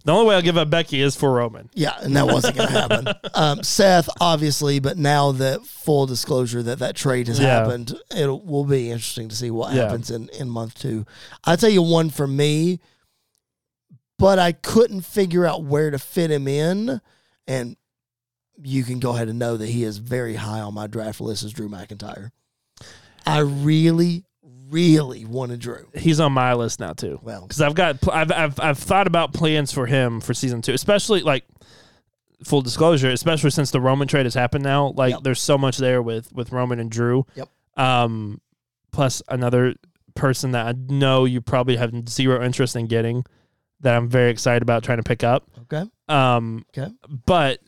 The 0.04 0.12
only 0.12 0.26
way 0.26 0.34
I'll 0.34 0.42
give 0.42 0.58
up 0.58 0.68
Becky 0.68 1.00
is 1.00 1.14
for 1.16 1.32
Roman. 1.32 1.70
Yeah, 1.74 1.94
and 2.00 2.14
that 2.16 2.26
wasn't 2.26 2.56
going 2.56 2.68
to 2.68 2.78
happen. 2.78 3.08
Um, 3.34 3.62
Seth, 3.62 4.08
obviously, 4.20 4.80
but 4.80 4.98
now 4.98 5.32
that 5.32 5.64
full 5.64 6.04
disclosure 6.06 6.62
that 6.64 6.80
that 6.80 6.94
trade 6.96 7.28
has 7.28 7.38
Yeah. 7.38 7.60
happened, 7.60 7.94
it 8.10 8.26
will 8.26 8.64
be 8.64 8.90
interesting 8.90 9.28
to 9.30 9.36
see 9.36 9.50
what 9.50 9.72
Yeah. 9.72 9.84
happens 9.84 10.10
in, 10.10 10.28
in 10.30 10.50
month 10.50 10.78
two. 10.78 11.06
I 11.44 11.56
tell 11.56 11.70
you 11.70 11.80
one 11.82 12.10
for 12.10 12.26
me, 12.26 12.80
but 14.18 14.38
I 14.38 14.52
couldn't 14.52 15.02
figure 15.02 15.46
out 15.46 15.64
where 15.64 15.90
to 15.90 15.98
fit 15.98 16.30
him 16.30 16.46
in, 16.46 17.00
and 17.46 17.76
you 18.62 18.84
can 18.84 18.98
go 18.98 19.14
ahead 19.14 19.28
and 19.28 19.38
know 19.38 19.56
that 19.56 19.68
he 19.68 19.84
is 19.84 19.98
very 19.98 20.34
high 20.34 20.60
on 20.60 20.74
my 20.74 20.86
draft 20.86 21.20
list 21.20 21.42
as 21.42 21.52
Drew 21.52 21.68
McIntyre. 21.68 22.30
I 23.26 23.38
really, 23.40 24.24
really 24.68 25.24
wanted 25.24 25.60
Drew. 25.60 25.88
He's 25.94 26.18
on 26.20 26.32
my 26.32 26.54
list 26.54 26.80
now 26.80 26.92
too. 26.92 27.20
Well, 27.22 27.42
because 27.42 27.60
I've 27.60 27.74
got 27.74 27.96
I've, 28.08 28.32
I've 28.32 28.60
I've 28.60 28.78
thought 28.78 29.06
about 29.06 29.32
plans 29.32 29.72
for 29.72 29.86
him 29.86 30.20
for 30.20 30.34
season 30.34 30.62
two, 30.62 30.72
especially 30.72 31.22
like 31.22 31.44
full 32.44 32.62
disclosure, 32.62 33.10
especially 33.10 33.50
since 33.50 33.70
the 33.70 33.80
Roman 33.80 34.08
trade 34.08 34.26
has 34.26 34.34
happened 34.34 34.64
now. 34.64 34.92
Like 34.96 35.12
Yep. 35.12 35.22
there's 35.22 35.40
so 35.40 35.56
much 35.56 35.78
there 35.78 36.02
with 36.02 36.32
with 36.32 36.50
Roman 36.52 36.80
and 36.80 36.90
Drew. 36.90 37.24
Yep. 37.36 37.48
Um, 37.76 38.40
plus 38.92 39.22
another 39.28 39.74
person 40.14 40.50
that 40.52 40.66
I 40.66 40.74
know 40.92 41.24
you 41.24 41.40
probably 41.40 41.76
have 41.76 41.92
zero 42.08 42.44
interest 42.44 42.76
in 42.76 42.86
getting 42.86 43.24
that 43.80 43.94
I'm 43.96 44.08
very 44.08 44.30
excited 44.30 44.62
about 44.62 44.82
trying 44.84 44.98
to 44.98 45.02
pick 45.04 45.24
up. 45.24 45.48
okay, 45.62 45.88
Um, 46.08 46.64
Okay. 46.76 46.92
but 47.26 47.60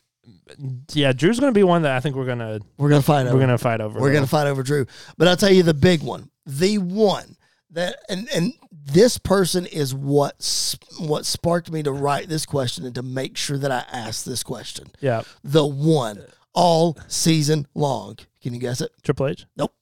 yeah, 0.93 1.11
Drew's 1.13 1.39
gonna 1.39 1.51
be 1.51 1.63
one 1.63 1.81
that 1.83 1.95
I 1.95 1.99
think 1.99 2.15
we're 2.15 2.25
gonna 2.25 2.59
we're 2.77 2.89
gonna 2.89 3.01
find 3.01 3.27
out. 3.27 3.33
we're 3.33 3.39
gonna 3.39 3.57
fight 3.57 3.81
over. 3.81 3.99
We're 3.99 4.13
gonna 4.13 4.27
fight 4.27 4.47
over 4.47 4.63
Drew. 4.63 4.85
But 5.17 5.27
I'll 5.27 5.37
tell 5.37 5.51
you 5.51 5.63
the 5.63 5.73
big 5.73 6.03
one, 6.03 6.29
the 6.45 6.77
one 6.77 7.35
that 7.71 7.97
and 8.09 8.27
and 8.33 8.53
this 8.71 9.17
person 9.17 9.65
is 9.65 9.93
what 9.93 10.77
what 10.99 11.25
sparked 11.25 11.71
me 11.71 11.81
to 11.83 11.91
write 11.91 12.29
this 12.29 12.45
question 12.45 12.85
and 12.85 12.93
to 12.95 13.01
make 13.01 13.35
sure 13.37 13.57
that 13.57 13.71
I 13.71 13.83
asked 13.91 14.25
this 14.25 14.43
question. 14.43 14.87
yeah 15.01 15.23
The 15.43 15.65
one 15.65 16.23
all 16.53 16.97
season 17.07 17.67
long. 17.73 18.17
Can 18.41 18.53
you 18.53 18.59
guess 18.59 18.79
it? 18.81 18.91
Triple 19.03 19.27
H. 19.27 19.45
Nope. 19.57 19.73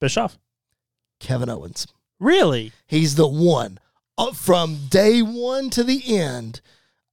Bischoff. 0.00 0.38
Kevin 1.20 1.48
Owens. 1.48 1.86
Really? 2.20 2.72
He's 2.86 3.14
the 3.14 3.26
one 3.26 3.78
uh, 4.18 4.32
from 4.32 4.86
day 4.90 5.22
one 5.22 5.70
to 5.70 5.82
the 5.82 6.02
end. 6.18 6.60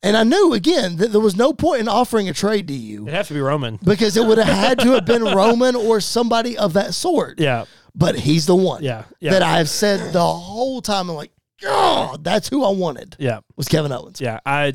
And 0.04 0.18
I 0.18 0.24
knew 0.24 0.54
again 0.54 0.97
that 0.97 1.12
there 1.12 1.22
was 1.22 1.36
no 1.36 1.54
point 1.54 1.82
in 1.82 1.88
offering 1.88 2.28
a 2.28 2.34
trade 2.34 2.68
to 2.70 2.74
you 2.74 3.08
It 3.08 3.14
has 3.14 3.28
to 3.28 3.34
be 3.36 3.39
Roman. 3.39 3.76
because 3.84 4.18
it 4.18 4.26
would 4.26 4.39
have 4.39 4.47
had 4.47 4.80
to 4.80 4.91
have 4.91 5.06
been 5.06 5.24
Roman 5.24 5.76
or 5.76 6.02
somebody 6.02 6.58
of 6.58 6.74
that 6.74 6.93
sort. 6.93 7.39
Yeah. 7.39 7.66
But 7.93 8.16
he's 8.18 8.45
the 8.45 8.56
one. 8.56 8.84
Yeah. 8.84 9.04
Yeah. 9.20 9.32
that 9.32 9.43
I 9.43 9.58
have 9.58 9.70
said 9.70 10.14
the 10.14 10.26
whole 10.26 10.82
time. 10.82 11.10
I'm 11.10 11.16
like, 11.16 11.32
God, 11.62 12.24
that's 12.24 12.49
who 12.49 12.66
I 12.66 12.70
wanted 12.70 13.16
yeah. 13.20 13.41
was 13.56 13.68
Kevin 13.68 13.91
Owens. 13.91 14.20
Yeah, 14.20 14.39
I 14.45 14.74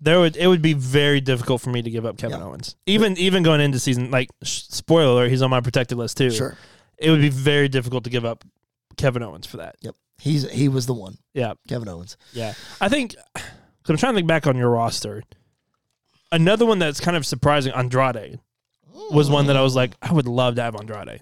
there 0.00 0.20
would 0.20 0.36
it 0.36 0.46
would 0.46 0.62
be 0.62 0.74
very 0.74 1.20
difficult 1.20 1.62
for 1.62 1.70
me 1.70 1.82
to 1.82 1.90
give 1.90 2.04
up 2.04 2.18
Kevin 2.18 2.38
Yeah. 2.38 2.44
Owens. 2.44 2.76
Even 2.84 3.16
even 3.16 3.42
going 3.42 3.60
into 3.60 3.78
season 3.78 4.10
like 4.10 4.28
spoiler 4.42 5.12
alert, 5.12 5.30
he's 5.30 5.42
on 5.42 5.50
my 5.50 5.60
protected 5.60 5.96
list 5.98 6.18
too. 6.18 6.30
Sure. 6.30 6.56
It 6.98 7.10
would 7.10 7.20
be 7.20 7.30
very 7.30 7.68
difficult 7.68 8.04
to 8.04 8.10
give 8.10 8.24
up 8.24 8.44
Kevin 8.96 9.22
Owens 9.22 9.46
for 9.46 9.58
that. 9.58 9.76
Yep. 9.80 9.94
He's 10.18 10.50
he 10.50 10.68
was 10.68 10.86
the 10.86 10.94
one. 10.94 11.16
Yeah. 11.32 11.54
Kevin 11.68 11.88
Owens. 11.88 12.16
Yeah. 12.32 12.52
I 12.80 12.88
think 12.90 13.16
cuz 13.86 13.90
I'm 13.90 13.96
trying 13.96 14.12
to 14.14 14.18
think 14.18 14.28
back 14.28 14.46
on 14.46 14.56
your 14.56 14.70
roster. 14.70 15.22
Another 16.32 16.66
one 16.66 16.78
that's 16.78 17.00
kind 17.00 17.16
of 17.16 17.24
surprising, 17.24 17.72
Andrade, 17.72 18.40
was 19.12 19.30
one 19.30 19.46
that 19.46 19.56
I 19.56 19.62
was 19.62 19.76
like, 19.76 19.92
I 20.02 20.12
would 20.12 20.26
love 20.26 20.56
to 20.56 20.62
have 20.62 20.74
Andrade. 20.74 21.20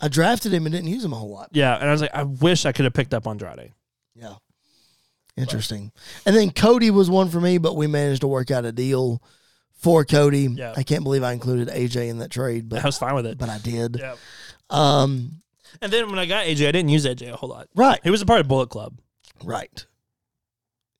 I 0.00 0.08
drafted 0.08 0.52
him 0.52 0.66
and 0.66 0.72
didn't 0.72 0.88
use 0.88 1.04
him 1.04 1.12
a 1.12 1.16
whole 1.16 1.30
lot. 1.30 1.50
Yeah, 1.52 1.76
and 1.76 1.88
I 1.88 1.92
was 1.92 2.00
like, 2.00 2.14
I 2.14 2.22
wish 2.24 2.66
I 2.66 2.72
could 2.72 2.84
have 2.84 2.94
picked 2.94 3.14
up 3.14 3.26
Andrade. 3.26 3.72
Yeah. 4.14 4.34
Interesting. 5.36 5.92
And 6.26 6.34
then 6.34 6.50
Cody 6.50 6.90
was 6.90 7.08
one 7.08 7.28
for 7.28 7.40
me, 7.40 7.58
but 7.58 7.76
we 7.76 7.86
managed 7.86 8.22
to 8.22 8.26
work 8.26 8.50
out 8.50 8.64
a 8.64 8.72
deal 8.72 9.22
for 9.74 10.04
Cody. 10.04 10.48
Yeah. 10.52 10.74
I 10.76 10.82
can't 10.82 11.04
believe 11.04 11.22
I 11.22 11.32
included 11.32 11.68
AJ 11.68 12.08
in 12.08 12.18
that 12.18 12.30
trade, 12.32 12.68
but 12.68 12.82
I 12.82 12.86
was 12.86 12.98
fine 12.98 13.14
with 13.14 13.26
it. 13.26 13.38
but 13.38 13.48
I 13.48 13.58
did. 13.58 13.98
Yeah. 14.00 14.16
Um 14.70 15.42
And 15.80 15.92
then 15.92 16.10
when 16.10 16.18
I 16.18 16.26
got 16.26 16.46
AJ, 16.46 16.66
I 16.66 16.72
didn't 16.72 16.88
use 16.88 17.06
AJ 17.06 17.32
a 17.32 17.36
whole 17.36 17.50
lot. 17.50 17.68
right. 17.76 18.00
He 18.02 18.10
was 18.10 18.20
a 18.20 18.26
part 18.26 18.40
of 18.40 18.48
Bullet 18.48 18.68
Club. 18.70 18.98
Right. 19.44 19.86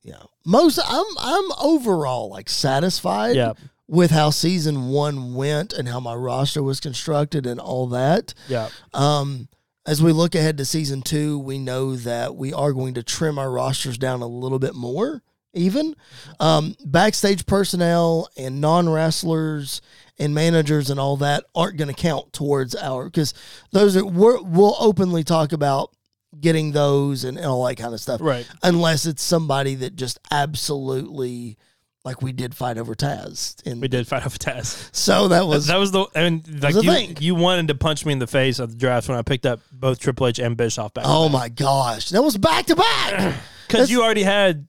Yeah. 0.02 0.22
Most 0.44 0.78
I'm 0.86 1.04
I'm 1.18 1.50
overall 1.60 2.30
like 2.30 2.48
satisfied 2.48 3.36
Yeah. 3.36 3.52
with 3.86 4.10
how 4.10 4.30
season 4.30 4.88
1 4.88 5.34
went 5.34 5.72
and 5.72 5.88
how 5.88 6.00
my 6.00 6.14
roster 6.14 6.62
was 6.62 6.80
constructed 6.80 7.46
and 7.46 7.58
all 7.60 7.86
that. 7.88 8.32
Yeah. 8.48 8.68
Um, 8.94 9.48
as 9.86 10.02
we 10.02 10.12
look 10.12 10.34
ahead 10.34 10.58
to 10.58 10.64
season 10.66 11.00
two, 11.00 11.38
we 11.38 11.58
know 11.58 11.96
that 11.96 12.36
we 12.36 12.52
are 12.52 12.72
going 12.74 12.92
to 12.94 13.02
trim 13.02 13.38
our 13.38 13.50
rosters 13.50 13.96
down 13.96 14.20
a 14.20 14.26
little 14.26 14.58
bit 14.58 14.74
more, 14.74 15.22
even. 15.54 15.96
Um, 16.38 16.76
backstage 16.84 17.46
personnel 17.46 18.28
and 18.36 18.60
non 18.60 18.88
wrestlers 18.90 19.80
and 20.18 20.34
managers 20.34 20.90
and 20.90 21.00
all 21.00 21.16
that 21.18 21.44
aren't 21.54 21.78
going 21.78 21.88
to 21.88 21.94
count 21.94 22.34
towards 22.34 22.74
our, 22.74 23.06
because 23.06 23.32
those 23.72 23.96
are, 23.96 24.04
we're, 24.04 24.42
we'll 24.42 24.76
openly 24.78 25.24
talk 25.24 25.52
about 25.52 25.94
getting 26.40 26.72
those 26.72 27.24
and, 27.24 27.36
and 27.38 27.46
all 27.46 27.64
that 27.64 27.76
kind 27.76 27.94
of 27.94 28.00
stuff 28.00 28.20
Right. 28.20 28.46
unless 28.62 29.06
it's 29.06 29.22
somebody 29.22 29.74
that 29.76 29.96
just 29.96 30.18
absolutely 30.30 31.56
like 32.04 32.22
we 32.22 32.32
did 32.32 32.54
fight 32.54 32.78
over 32.78 32.94
Taz. 32.94 33.56
And 33.66 33.80
We 33.80 33.88
did 33.88 34.06
fight 34.06 34.24
over 34.24 34.36
Taz. 34.38 34.88
so 34.94 35.28
that 35.28 35.46
was 35.46 35.66
that 35.66 35.78
was 35.78 35.90
the 35.90 36.06
and 36.14 36.62
like 36.62 36.74
you, 36.74 36.82
thing. 36.82 37.16
you 37.20 37.34
wanted 37.34 37.68
to 37.68 37.74
punch 37.74 38.04
me 38.06 38.12
in 38.12 38.18
the 38.18 38.26
face 38.26 38.60
at 38.60 38.68
the 38.70 38.76
draft 38.76 39.08
when 39.08 39.18
I 39.18 39.22
picked 39.22 39.46
up 39.46 39.60
both 39.72 39.98
Triple 39.98 40.26
H 40.26 40.38
and 40.38 40.56
Bischoff 40.56 40.94
back. 40.94 41.04
oh 41.06 41.28
my 41.28 41.48
gosh, 41.48 42.10
that 42.10 42.22
was 42.22 42.36
back 42.36 42.66
to 42.66 42.76
back. 42.76 43.34
because 43.66 43.90
you 43.90 44.02
already 44.02 44.22
had 44.22 44.68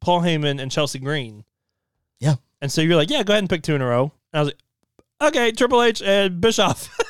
Paul 0.00 0.20
Heyman 0.22 0.60
and 0.60 0.70
Chelsea 0.70 0.98
Green. 0.98 1.44
Yeah. 2.20 2.36
and 2.60 2.72
so 2.72 2.80
you're 2.80 2.96
like, 2.96 3.10
yeah, 3.10 3.22
go 3.22 3.32
ahead 3.34 3.42
and 3.42 3.50
pick 3.50 3.62
two 3.62 3.74
in 3.74 3.82
a 3.82 3.86
row. 3.86 4.12
And 4.32 4.38
I 4.38 4.40
was 4.40 4.48
like, 4.48 5.28
okay, 5.30 5.52
Triple 5.52 5.82
H 5.82 6.00
and 6.02 6.40
Bischoff. 6.40 6.88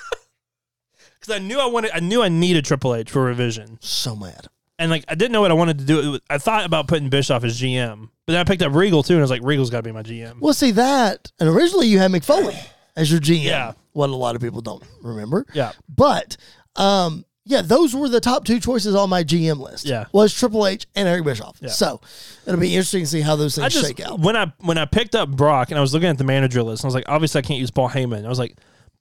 Because 1.27 1.41
I 1.41 1.45
knew 1.45 1.59
I 1.59 1.67
wanted, 1.67 1.91
I 1.95 2.01
knew 2.01 2.23
I 2.23 2.29
needed 2.29 2.65
Triple 2.65 2.95
H 2.95 3.11
for 3.11 3.23
revision, 3.25 3.79
So 3.81 4.15
mad. 4.17 4.47
and 4.79 4.91
like 4.91 5.05
I 5.09 5.15
didn't 5.15 5.33
know 5.33 5.41
what 5.41 5.51
I 5.51 5.55
wanted 5.55 5.79
to 5.79 5.85
do. 5.85 6.01
It 6.01 6.07
was- 6.09 6.21
I 6.31 6.39
thought 6.39 6.65
about 6.65 6.87
putting 6.89 7.09
Bischoff 7.09 7.43
as 7.45 7.61
GM, 7.61 8.09
but 8.27 8.33
then 8.35 8.41
I 8.41 8.45
picked 8.45 8.63
up 8.63 8.75
Regal 8.75 9.03
too, 9.03 9.15
and 9.15 9.21
I 9.21 9.25
was 9.25 9.31
like, 9.31 9.43
Regal's 9.43 9.71
got 9.71 9.79
to 9.79 9.83
be 9.83 9.93
my 9.93 10.03
GM. 10.03 10.41
Well, 10.41 10.55
see 10.55 10.71
that, 10.73 11.33
and 11.41 11.49
originally 11.49 11.87
you 11.89 11.99
had 11.99 12.11
Mick 12.11 12.25
Foley 12.25 12.57
as 12.97 13.11
your 13.11 13.21
GM. 13.21 13.45
Yeah. 13.45 13.73
What 13.93 14.11
a 14.11 14.15
lot 14.15 14.37
of 14.37 14.43
people 14.43 14.61
don't 14.61 14.83
remember. 15.03 15.47
Yeah, 15.55 15.73
But 15.89 16.37
um, 16.77 17.25
yeah, 17.47 17.63
those 17.63 17.95
were 17.95 18.09
the 18.11 18.21
top 18.21 18.45
two 18.45 18.61
choices 18.61 18.95
on 18.95 19.09
my 19.09 19.25
GM 19.25 19.59
list. 19.59 19.87
Yeah. 19.87 20.05
was 20.13 20.35
Triple 20.35 20.67
H 20.67 20.87
and 20.95 21.09
Eric 21.09 21.25
Bischoff. 21.25 21.57
Yeah. 21.63 21.71
So 21.71 22.01
it'll 22.47 22.61
be 22.61 22.75
interesting 22.75 23.03
to 23.05 23.07
see 23.07 23.21
how 23.23 23.37
those 23.37 23.57
I 23.59 23.63
things 23.69 23.75
just 23.75 23.87
shake 23.87 24.01
out. 24.01 24.21
when 24.21 24.37
I 24.37 24.53
when 24.61 24.77
I 24.79 24.85
picked 24.85 25.15
up 25.15 25.31
Brock 25.31 25.71
and 25.71 25.79
I 25.79 25.81
was 25.81 25.95
looking 25.95 26.09
at 26.11 26.19
the 26.19 26.25
manager 26.25 26.63
list, 26.63 26.85
I 26.85 26.89
was 26.89 26.95
like, 26.95 27.05
obviously 27.09 27.39
I 27.39 27.43
can't 27.43 27.59
use 27.61 27.71
Paul 27.71 27.89
Heyman. 27.89 28.27
I 28.27 28.29
was 28.29 28.39
like, 28.39 28.59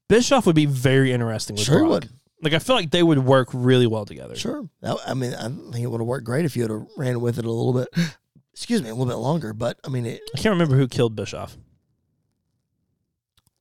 Bischoff 0.07 0.45
would 0.45 0.55
be 0.55 0.65
very 0.65 1.11
interesting 1.11 1.55
with 1.55 1.65
Sure 1.65 1.79
Brock. 1.79 1.89
would. 1.89 2.09
Like 2.41 2.53
I 2.53 2.59
feel 2.59 2.75
like 2.75 2.91
they 2.91 3.01
would 3.03 3.19
work 3.19 3.49
really 3.53 3.87
well 3.87 4.05
together. 4.05 4.35
Sure. 4.35 4.69
That- 4.81 4.97
I 5.07 5.13
mean, 5.13 5.33
I 5.33 5.47
think 5.47 5.77
it 5.83 5.87
would 5.87 5.99
have 6.01 6.07
worked 6.07 6.25
great 6.25 6.45
if 6.45 6.55
you 6.55 6.61
had 6.63 6.71
have 6.71 6.85
ran 6.97 7.19
with 7.21 7.39
it 7.39 7.45
a 7.45 7.51
little 7.51 7.73
bit. 7.73 7.87
Excuse 8.53 8.81
me, 8.81 8.89
a 8.89 8.93
little 8.93 9.07
bit 9.11 9.15
longer. 9.17 9.53
But 9.53 9.79
I 9.83 9.89
mean, 9.89 10.05
it, 10.05 10.21
I 10.33 10.37
can't 10.37 10.53
remember 10.53 10.75
who 10.77 10.87
killed 10.87 11.15
Bischoff. 11.15 11.57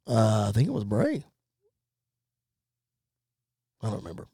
uh, 0.06 0.46
I 0.48 0.52
think 0.52 0.68
it 0.68 0.72
was 0.72 0.84
Bray. 0.84 1.24
I 3.82 3.86
don't 3.88 3.98
remember. 3.98 4.28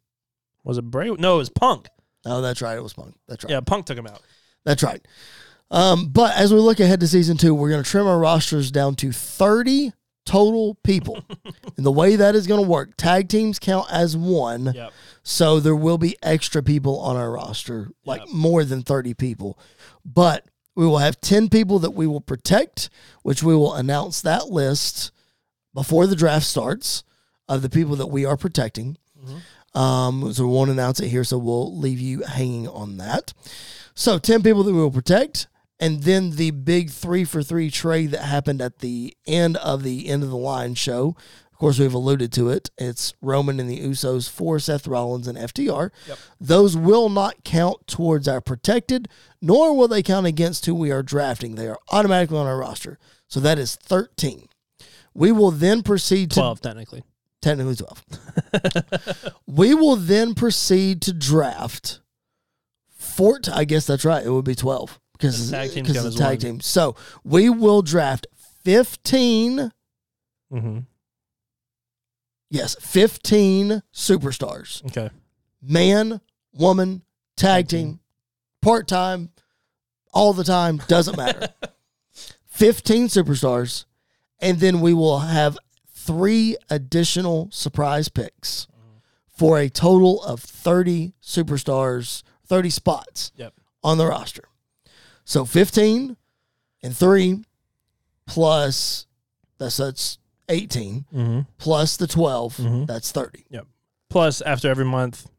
Was 0.65 0.79
it 0.79 0.83
Bray? 0.83 1.11
No, 1.11 1.37
it 1.37 1.39
was 1.39 1.49
Punk. 1.49 1.89
Oh, 2.27 2.41
that's 2.43 2.61
right. 2.63 2.77
It 2.77 2.83
was 2.83 2.93
Punk. 2.93 3.15
That's 3.29 3.45
right. 3.45 3.51
Yeah, 3.51 3.61
Punk 3.61 3.87
took 3.87 3.97
him 3.99 4.07
out. 4.07 4.21
That's 4.65 4.83
right. 4.83 5.05
Um, 5.71 6.09
but 6.09 6.37
as 6.37 6.53
we 6.53 6.61
look 6.61 6.81
ahead 6.81 7.01
to 7.01 7.09
season 7.09 7.37
two, 7.37 7.55
we're 7.55 7.71
going 7.71 7.83
to 7.83 7.89
trim 7.89 8.07
our 8.07 8.19
rosters 8.19 8.71
down 8.71 8.97
to 8.97 9.13
30 9.13 9.93
total 10.27 10.75
people. 10.83 11.23
and 11.77 11.85
the 11.87 11.93
way 11.93 12.17
that 12.17 12.35
is 12.35 12.47
going 12.47 12.63
to 12.63 12.69
work, 12.69 12.97
tag 12.97 13.29
teams 13.29 13.59
count 13.59 13.87
as 13.91 14.17
one. 14.17 14.73
Yep. 14.75 14.93
So 15.23 15.61
there 15.61 15.77
will 15.77 15.99
be 15.99 16.17
extra 16.23 16.63
people 16.63 16.99
on 17.01 17.17
our 17.17 17.31
roster, 17.31 17.91
like 18.05 18.21
Yep. 18.23 18.31
more 18.31 18.65
than 18.65 18.83
30 18.83 19.15
people. 19.15 19.59
But 20.05 20.45
we 20.77 20.87
will 20.87 20.99
have 20.99 21.21
10 21.21 21.49
people 21.49 21.79
that 21.81 21.91
we 21.93 22.07
will 22.07 22.21
protect, 22.21 22.91
which 23.23 23.43
we 23.43 23.55
will 23.55 23.75
announce 23.75 24.23
that 24.23 24.49
list 24.49 25.11
before 25.75 26.07
the 26.07 26.17
draft 26.17 26.47
starts 26.47 27.03
of 27.49 27.63
the 27.63 27.69
people 27.71 27.97
that 27.97 28.07
we 28.07 28.25
are 28.25 28.37
protecting. 28.37 28.97
Um, 29.75 30.33
so 30.33 30.47
we 30.47 30.53
won't 30.53 30.71
announce 30.71 30.99
it 31.01 31.09
here, 31.09 31.23
so 31.25 31.39
we'll 31.39 31.77
leave 31.77 32.01
you 32.01 32.23
hanging 32.23 32.67
on 32.67 32.97
that. 32.97 33.33
So 33.95 34.19
10 34.19 34.43
people 34.43 34.63
that 34.65 34.73
we 34.73 34.79
will 34.81 34.91
protect. 34.91 35.47
And 35.81 36.03
then 36.03 36.33
the 36.33 36.51
big 36.53 36.91
three 36.91 37.25
for 37.25 37.43
three 37.43 37.71
trade 37.71 38.11
that 38.11 38.23
happened 38.25 38.61
at 38.61 38.79
the 38.81 39.17
end 39.27 39.57
of 39.57 39.83
the 39.83 40.09
end 40.09 40.23
of 40.23 40.29
the 40.31 40.37
line 40.37 40.75
show. 40.75 41.17
Of 41.51 41.59
course, 41.59 41.79
we've 41.79 41.93
alluded 41.95 42.33
to 42.35 42.49
it. 42.51 42.71
It's 42.79 43.15
Roman 43.23 43.59
and 43.59 43.69
the 43.69 43.81
Usos 43.81 44.29
for 44.31 44.59
Seth 44.59 44.87
Rollins 44.87 45.27
and 45.27 45.37
FTR. 45.39 45.91
Yep. 46.07 46.19
Those 46.41 46.77
will 46.77 47.09
not 47.09 47.45
count 47.45 47.87
towards 47.87 48.29
our 48.29 48.41
protected, 48.43 49.09
nor 49.43 49.75
will 49.77 49.89
they 49.89 50.03
count 50.03 50.27
against 50.27 50.67
who 50.67 50.75
we 50.75 50.91
are 50.91 51.03
drafting. 51.03 51.55
They 51.57 51.67
are 51.69 51.79
automatically 51.91 52.39
on 52.39 52.47
our 52.47 52.59
roster. 52.59 52.99
So 53.27 53.41
that 53.41 53.59
is 53.59 53.75
13. 53.77 54.49
We 55.15 55.33
will 55.33 55.51
then 55.51 55.83
proceed 55.83 56.31
to 56.33 56.41
Twelve 56.41 56.61
technically. 56.61 57.03
technically 57.43 57.77
12. 57.77 58.05
we 59.47 59.75
will 59.75 59.97
then 59.97 60.35
proceed 60.35 61.03
to 61.03 61.13
draft 61.13 62.01
14. 62.97 63.53
I 63.55 63.65
guess 63.65 63.87
that's 63.87 64.05
right. 64.05 64.25
It 64.25 64.31
would 64.31 64.45
be 64.45 64.55
12 64.55 64.99
because 65.21 65.51
The 65.51 65.57
tag 65.57 65.75
because 65.75 65.97
count 66.03 66.17
tag 66.17 66.27
one. 66.27 66.39
team. 66.39 66.61
So 66.61 66.97
we 67.25 67.51
will 67.51 67.83
draft 67.83 68.27
15. 68.65 69.71
Mm-hmm. 70.53 70.79
Yes, 72.51 72.75
15 72.81 73.83
superstars. 73.95 74.85
Okay. 74.87 75.11
Man, 75.63 76.21
woman, 76.53 77.03
tag 77.37 77.69
team, 77.69 78.01
part 78.61 78.89
time, 78.89 79.31
all 80.13 80.33
the 80.33 80.43
time, 80.45 80.79
doesn't 80.89 81.17
matter. 81.17 81.49
15 82.47 83.07
superstars. 83.07 83.85
And 84.41 84.59
then 84.59 84.81
we 84.81 84.95
will 84.95 85.21
have 85.21 85.59
three 85.95 86.57
additional 86.71 87.49
surprise 87.53 88.09
picks 88.09 88.67
for 89.29 89.59
a 89.59 89.69
total 89.69 90.23
of 90.25 90.41
30 90.41 91.13
superstars, 91.23 92.23
30 92.47 92.71
spots 92.71 93.33
Yep. 93.37 93.55
on 93.85 93.99
the 93.99 94.07
roster. 94.07 94.45
So 95.31 95.45
15 95.45 96.17
and 96.83 96.97
three 96.97 97.45
plus 98.27 99.07
that's 99.59 99.77
that's 99.77 100.19
18 100.49 101.05
Mm-hmm. 101.15 101.41
plus 101.57 101.97
the 101.97 102.09
12, 102.09 102.57
Mhm. 102.57 102.87
that's 102.89 103.13
30. 103.13 103.45
yep 103.49 103.67
Plus, 104.09 104.41
after 104.41 104.69
every 104.69 104.85
month, 104.85 105.31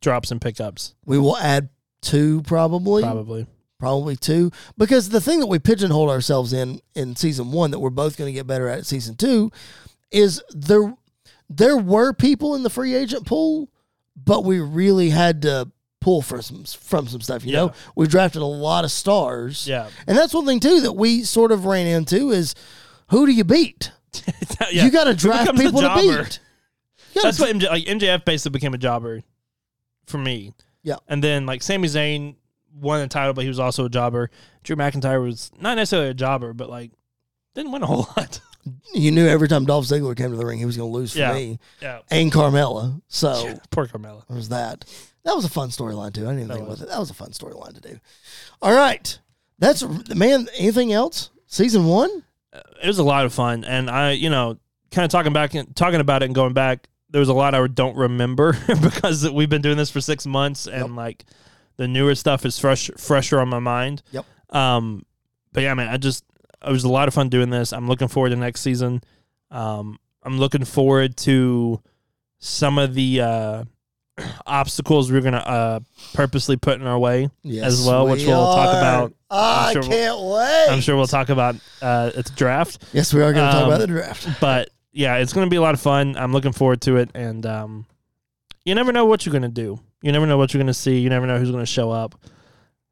drops 0.00 0.30
and 0.30 0.40
pickups 0.40 0.94
We 1.04 1.18
will 1.18 1.36
add 1.36 1.68
two 2.00 2.40
probably, 2.46 3.02
probably. 3.02 3.46
probably 3.78 4.16
two, 4.16 4.50
because 4.78 5.10
the 5.10 5.20
thing 5.20 5.40
that 5.40 5.48
we 5.48 5.58
pigeonholed 5.58 6.08
ourselves 6.08 6.54
in 6.54 6.80
in 6.94 7.14
season 7.14 7.52
one 7.52 7.70
that 7.72 7.80
we're 7.80 7.90
both 7.90 8.16
going 8.16 8.28
to 8.32 8.38
get 8.38 8.46
better 8.46 8.68
at 8.68 8.86
season 8.86 9.16
two 9.16 9.52
is 10.10 10.42
there 10.48 10.94
there 11.50 11.76
were 11.76 12.14
people 12.14 12.54
in 12.54 12.62
the 12.62 12.70
free 12.70 12.94
agent 12.94 13.26
pool, 13.26 13.68
but 14.16 14.44
we 14.46 14.60
really 14.60 15.10
had 15.10 15.42
to 15.42 15.70
pull 16.00 16.22
from 16.22 16.42
some 16.42 16.64
from 16.64 17.08
some 17.08 17.20
stuff. 17.20 17.44
You 17.44 17.52
know, 17.52 17.66
Yeah. 17.66 17.72
we 17.96 18.06
drafted 18.06 18.42
a 18.42 18.46
lot 18.46 18.84
of 18.84 18.90
stars, 18.92 19.66
Yeah. 19.66 19.88
and 20.06 20.16
that's 20.16 20.32
one 20.34 20.46
thing 20.46 20.60
too 20.60 20.80
that 20.82 20.92
we 20.92 21.24
sort 21.24 21.52
of 21.52 21.64
ran 21.64 21.86
into 21.86 22.30
is 22.30 22.54
who 23.10 23.26
do 23.26 23.32
you 23.32 23.44
beat? 23.44 23.90
yeah. 24.70 24.84
You 24.84 24.90
got 24.90 25.04
to 25.04 25.14
draft 25.14 25.56
people 25.56 25.80
to 25.80 25.94
beat. 25.96 26.40
That's 27.22 27.40
what 27.40 27.50
MJ, 27.54 27.68
like 27.68 27.84
MJF 27.84 28.24
basically 28.24 28.52
became 28.58 28.74
a 28.74 28.78
jobber 28.78 29.22
for 30.06 30.18
me. 30.18 30.52
Yeah. 30.82 30.96
And 31.08 31.22
then 31.24 31.46
like 31.46 31.62
Sami 31.62 31.88
Zayn 31.88 32.36
won 32.72 33.00
the 33.00 33.08
title, 33.08 33.32
but 33.34 33.42
he 33.42 33.48
was 33.48 33.58
also 33.58 33.84
a 33.86 33.88
jobber. 33.90 34.30
Drew 34.62 34.76
McIntyre 34.76 35.22
was 35.22 35.50
not 35.60 35.74
necessarily 35.76 36.10
a 36.10 36.14
jobber, 36.14 36.52
but 36.52 36.70
like 36.70 36.92
didn't 37.54 37.72
win 37.72 37.82
a 37.82 37.86
whole 37.86 38.08
lot. 38.16 38.40
you 38.94 39.10
knew 39.10 39.26
every 39.26 39.48
time 39.48 39.64
Dolph 39.64 39.86
Ziggler 39.86 40.16
came 40.16 40.30
to 40.30 40.36
the 40.36 40.44
ring, 40.46 40.58
he 40.58 40.64
was 40.66 40.76
going 40.76 40.90
to 40.92 40.96
lose 40.96 41.12
for 41.12 41.18
Yeah. 41.20 41.32
me 41.32 41.58
Yeah. 41.82 42.00
and 42.10 42.30
Carmella. 42.30 43.00
So 43.08 43.58
Poor 43.70 43.86
Carmella. 43.86 44.28
was 44.28 44.50
that. 44.50 44.84
That 45.24 45.34
was 45.36 45.44
a 45.44 45.48
fun 45.50 45.68
storyline 45.70 46.12
too. 46.14 46.22
I 46.22 46.30
didn't 46.30 46.44
even 46.44 46.56
think 46.56 46.68
was. 46.68 46.80
about 46.80 46.88
it. 46.88 46.90
That 46.92 47.00
was 47.00 47.10
a 47.10 47.14
fun 47.14 47.30
storyline 47.30 47.74
to 47.74 47.80
do. 47.80 47.98
All 48.62 48.74
right, 48.74 49.18
that's 49.58 49.82
man. 50.14 50.48
Anything 50.56 50.92
else? 50.92 51.30
Season 51.46 51.86
one. 51.86 52.24
It 52.82 52.86
was 52.86 52.98
a 52.98 53.04
lot 53.04 53.24
of 53.26 53.32
fun, 53.34 53.64
and 53.64 53.90
I, 53.90 54.12
you 54.12 54.30
know, 54.30 54.58
kind 54.90 55.04
of 55.04 55.10
talking 55.10 55.32
back 55.32 55.54
and 55.54 55.74
talking 55.76 56.00
about 56.00 56.22
it 56.22 56.26
and 56.26 56.34
going 56.34 56.54
back. 56.54 56.88
There 57.10 57.20
was 57.20 57.28
a 57.30 57.34
lot 57.34 57.54
I 57.54 57.66
don't 57.66 57.96
remember 57.96 58.56
because 58.82 59.28
we've 59.30 59.48
been 59.48 59.62
doing 59.62 59.76
this 59.76 59.90
for 59.90 60.00
six 60.00 60.26
months, 60.26 60.66
and 60.66 60.88
Yep. 60.88 60.96
like 60.96 61.24
the 61.76 61.88
newer 61.88 62.14
stuff 62.14 62.44
is 62.44 62.58
fresh, 62.58 62.90
fresher 62.98 63.40
on 63.40 63.48
my 63.48 63.60
mind. 63.60 64.02
Yep. 64.12 64.26
Um, 64.50 65.04
but 65.52 65.62
yeah, 65.62 65.74
man, 65.74 65.88
I 65.88 65.96
just 65.96 66.24
it 66.66 66.70
was 66.70 66.84
a 66.84 66.88
lot 66.88 67.08
of 67.08 67.14
fun 67.14 67.28
doing 67.28 67.50
this. 67.50 67.72
I'm 67.72 67.86
looking 67.88 68.08
forward 68.08 68.30
to 68.30 68.36
next 68.36 68.60
season. 68.62 69.02
Um, 69.50 69.98
I'm 70.22 70.38
looking 70.38 70.64
forward 70.64 71.16
to 71.18 71.80
some 72.40 72.78
of 72.78 72.94
the 72.94 73.20
uh, 73.20 73.64
obstacles 74.46 75.10
we're 75.12 75.20
gonna 75.20 75.36
uh, 75.38 75.80
purposely 76.14 76.56
put 76.56 76.80
in 76.80 76.86
our 76.86 76.98
way. 76.98 77.28
Yes, 77.42 77.64
As 77.66 77.86
well, 77.86 78.06
which 78.08 78.24
we'll 78.26 78.44
talk 78.54 78.74
are. 78.74 78.78
about. 78.78 79.12
I 79.30 79.66
I'm 79.68 79.72
sure 79.72 79.82
we'll- 79.82 79.90
can't 79.90 80.20
wait. 80.20 80.66
I'm 80.74 80.80
sure 80.80 80.96
we'll 80.96 81.06
talk 81.06 81.28
about 81.28 81.56
uh, 81.82 82.10
the 82.10 82.22
draft. 82.34 82.84
Yes, 82.92 83.12
we 83.12 83.20
are 83.22 83.32
going 83.32 83.46
to 83.46 83.52
talk 83.52 83.62
Um, 83.62 83.68
about 83.68 83.80
the 83.80 83.86
draft. 83.86 84.28
But 84.40 84.70
yeah, 84.92 85.16
it's 85.16 85.32
going 85.32 85.46
to 85.46 85.50
be 85.50 85.56
a 85.56 85.60
lot 85.60 85.74
of 85.74 85.80
fun. 85.80 86.16
I'm 86.16 86.32
looking 86.32 86.52
forward 86.52 86.80
to 86.82 86.96
it, 86.96 87.10
and 87.14 87.44
um, 87.46 87.86
you 88.64 88.74
never 88.74 88.92
know 88.92 89.04
what 89.04 89.24
you're 89.26 89.32
going 89.32 89.42
to 89.42 89.48
do. 89.48 89.78
You 90.02 90.12
never 90.12 90.26
know 90.26 90.38
what 90.38 90.52
you're 90.54 90.58
going 90.58 90.66
to 90.68 90.74
see. 90.74 90.98
You 90.98 91.10
never 91.10 91.26
know 91.26 91.38
who's 91.38 91.50
going 91.50 91.62
to 91.62 91.66
show 91.70 91.90
up. 91.90 92.14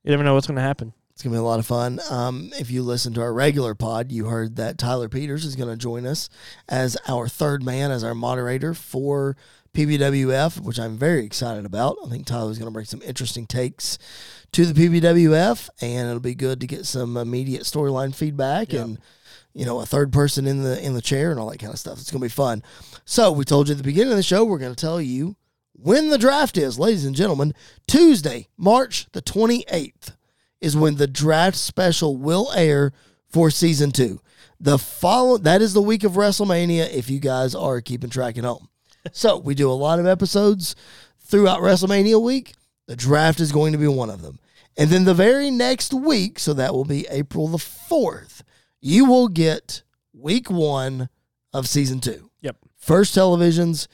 You 0.05 0.11
never 0.11 0.23
know 0.23 0.35
what's 0.35 0.47
going 0.47 0.57
to 0.57 0.63
happen. 0.63 0.93
It's 1.13 1.23
gonna 1.23 1.33
be 1.35 1.39
a 1.39 1.43
lot 1.43 1.59
of 1.59 1.65
fun. 1.67 1.99
Um, 2.11 2.51
if 2.59 2.71
you 2.71 2.83
listen 2.83 3.15
to 3.15 3.23
our 3.23 3.33
regular 3.33 3.75
pod, 3.75 4.13
you 4.13 4.27
heard 4.27 4.57
that 4.57 4.77
Tyler 4.77 5.09
Peters 5.09 5.47
is 5.47 5.57
going 5.57 5.71
to 5.71 5.77
join 5.77 6.05
us 6.07 6.29
as 6.69 6.95
our 7.09 7.27
third 7.27 7.63
man, 7.63 7.91
as 7.91 8.05
our 8.05 8.15
moderator 8.15 8.75
for 8.75 9.35
PBWF, 9.77 10.61
which 10.61 10.79
I'm 10.81 10.97
very 10.97 11.25
excited 11.25 11.65
about. 11.67 11.97
I 12.05 12.09
think 12.09 12.27
Tyler's 12.27 12.59
going 12.59 12.69
to 12.69 12.73
bring 12.73 12.87
some 12.87 13.03
interesting 13.03 13.47
takes 13.47 13.99
to 14.53 14.65
the 14.67 14.89
PBWF, 14.89 15.69
and 15.81 16.09
it'll 16.09 16.21
be 16.21 16.35
good 16.35 16.61
to 16.61 16.67
get 16.67 16.87
some 16.87 17.17
immediate 17.17 17.63
storyline 17.63 18.15
feedback 18.15 18.73
Yeah. 18.73 18.83
and 18.83 18.99
you 19.53 19.65
know 19.65 19.81
a 19.81 19.87
third 19.87 20.13
person 20.13 20.47
in 20.47 20.63
the 20.63 20.83
in 20.85 20.95
the 20.95 21.03
chair 21.03 21.31
and 21.31 21.39
all 21.41 21.51
that 21.51 21.59
kind 21.59 21.73
of 21.73 21.79
stuff. 21.79 21.99
It's 21.99 22.11
going 22.11 22.21
to 22.21 22.25
be 22.25 22.29
fun. 22.31 22.63
So 23.05 23.31
we 23.33 23.45
told 23.45 23.69
you 23.69 23.73
at 23.73 23.79
the 23.79 23.85
beginning 23.85 24.13
of 24.13 24.17
the 24.17 24.23
show 24.23 24.45
we're 24.45 24.59
going 24.59 24.75
to 24.75 24.81
tell 24.81 25.01
you 25.01 25.37
when 25.73 26.09
the 26.09 26.19
draft 26.19 26.57
is, 26.57 26.79
ladies 26.79 27.05
and 27.05 27.15
gentlemen. 27.15 27.53
Tuesday, 27.87 28.49
March 28.57 29.07
the 29.13 29.23
28th 29.23 30.15
is 30.61 30.75
when 30.77 30.97
the 30.97 31.07
draft 31.07 31.57
special 31.59 32.17
will 32.17 32.51
air 32.55 32.93
for 33.29 33.51
season 33.51 33.91
two. 33.93 34.21
The 34.59 34.79
follow 34.79 35.37
that 35.39 35.61
is 35.61 35.75
the 35.75 35.83
week 35.83 36.03
of 36.05 36.13
WrestleMania. 36.13 36.91
If 36.91 37.11
you 37.11 37.19
guys 37.21 37.55
are 37.55 37.83
keeping 37.83 38.09
track 38.09 38.39
at 38.39 38.45
home, 38.45 38.69
so 39.13 39.39
we 39.39 39.55
do 39.55 39.71
a 39.71 39.73
lot 39.73 39.99
of 39.99 40.07
episodes 40.07 40.75
throughout 41.21 41.61
WrestleMania 41.61 42.21
week. 42.23 42.55
The 42.87 42.97
draft 42.97 43.41
is 43.41 43.53
going 43.53 43.73
to 43.73 43.79
be 43.79 43.89
one 43.89 44.11
of 44.11 44.23
them, 44.23 44.39
and 44.77 44.91
then 44.91 45.05
the 45.05 45.15
very 45.15 45.51
next 45.51 45.93
week, 45.93 46.39
so 46.39 46.53
that 46.55 46.73
will 46.75 46.85
be 46.85 47.07
April 47.11 47.49
the 47.49 47.59
fourth. 47.59 48.43
You 48.81 49.05
will 49.07 49.29
get 49.29 49.83
week 50.13 50.49
one 50.51 51.09
of 51.53 51.67
season 51.69 52.01
two. 52.01 52.31
Yep. 52.43 52.57
First 52.77 53.15
televisions, 53.17 53.89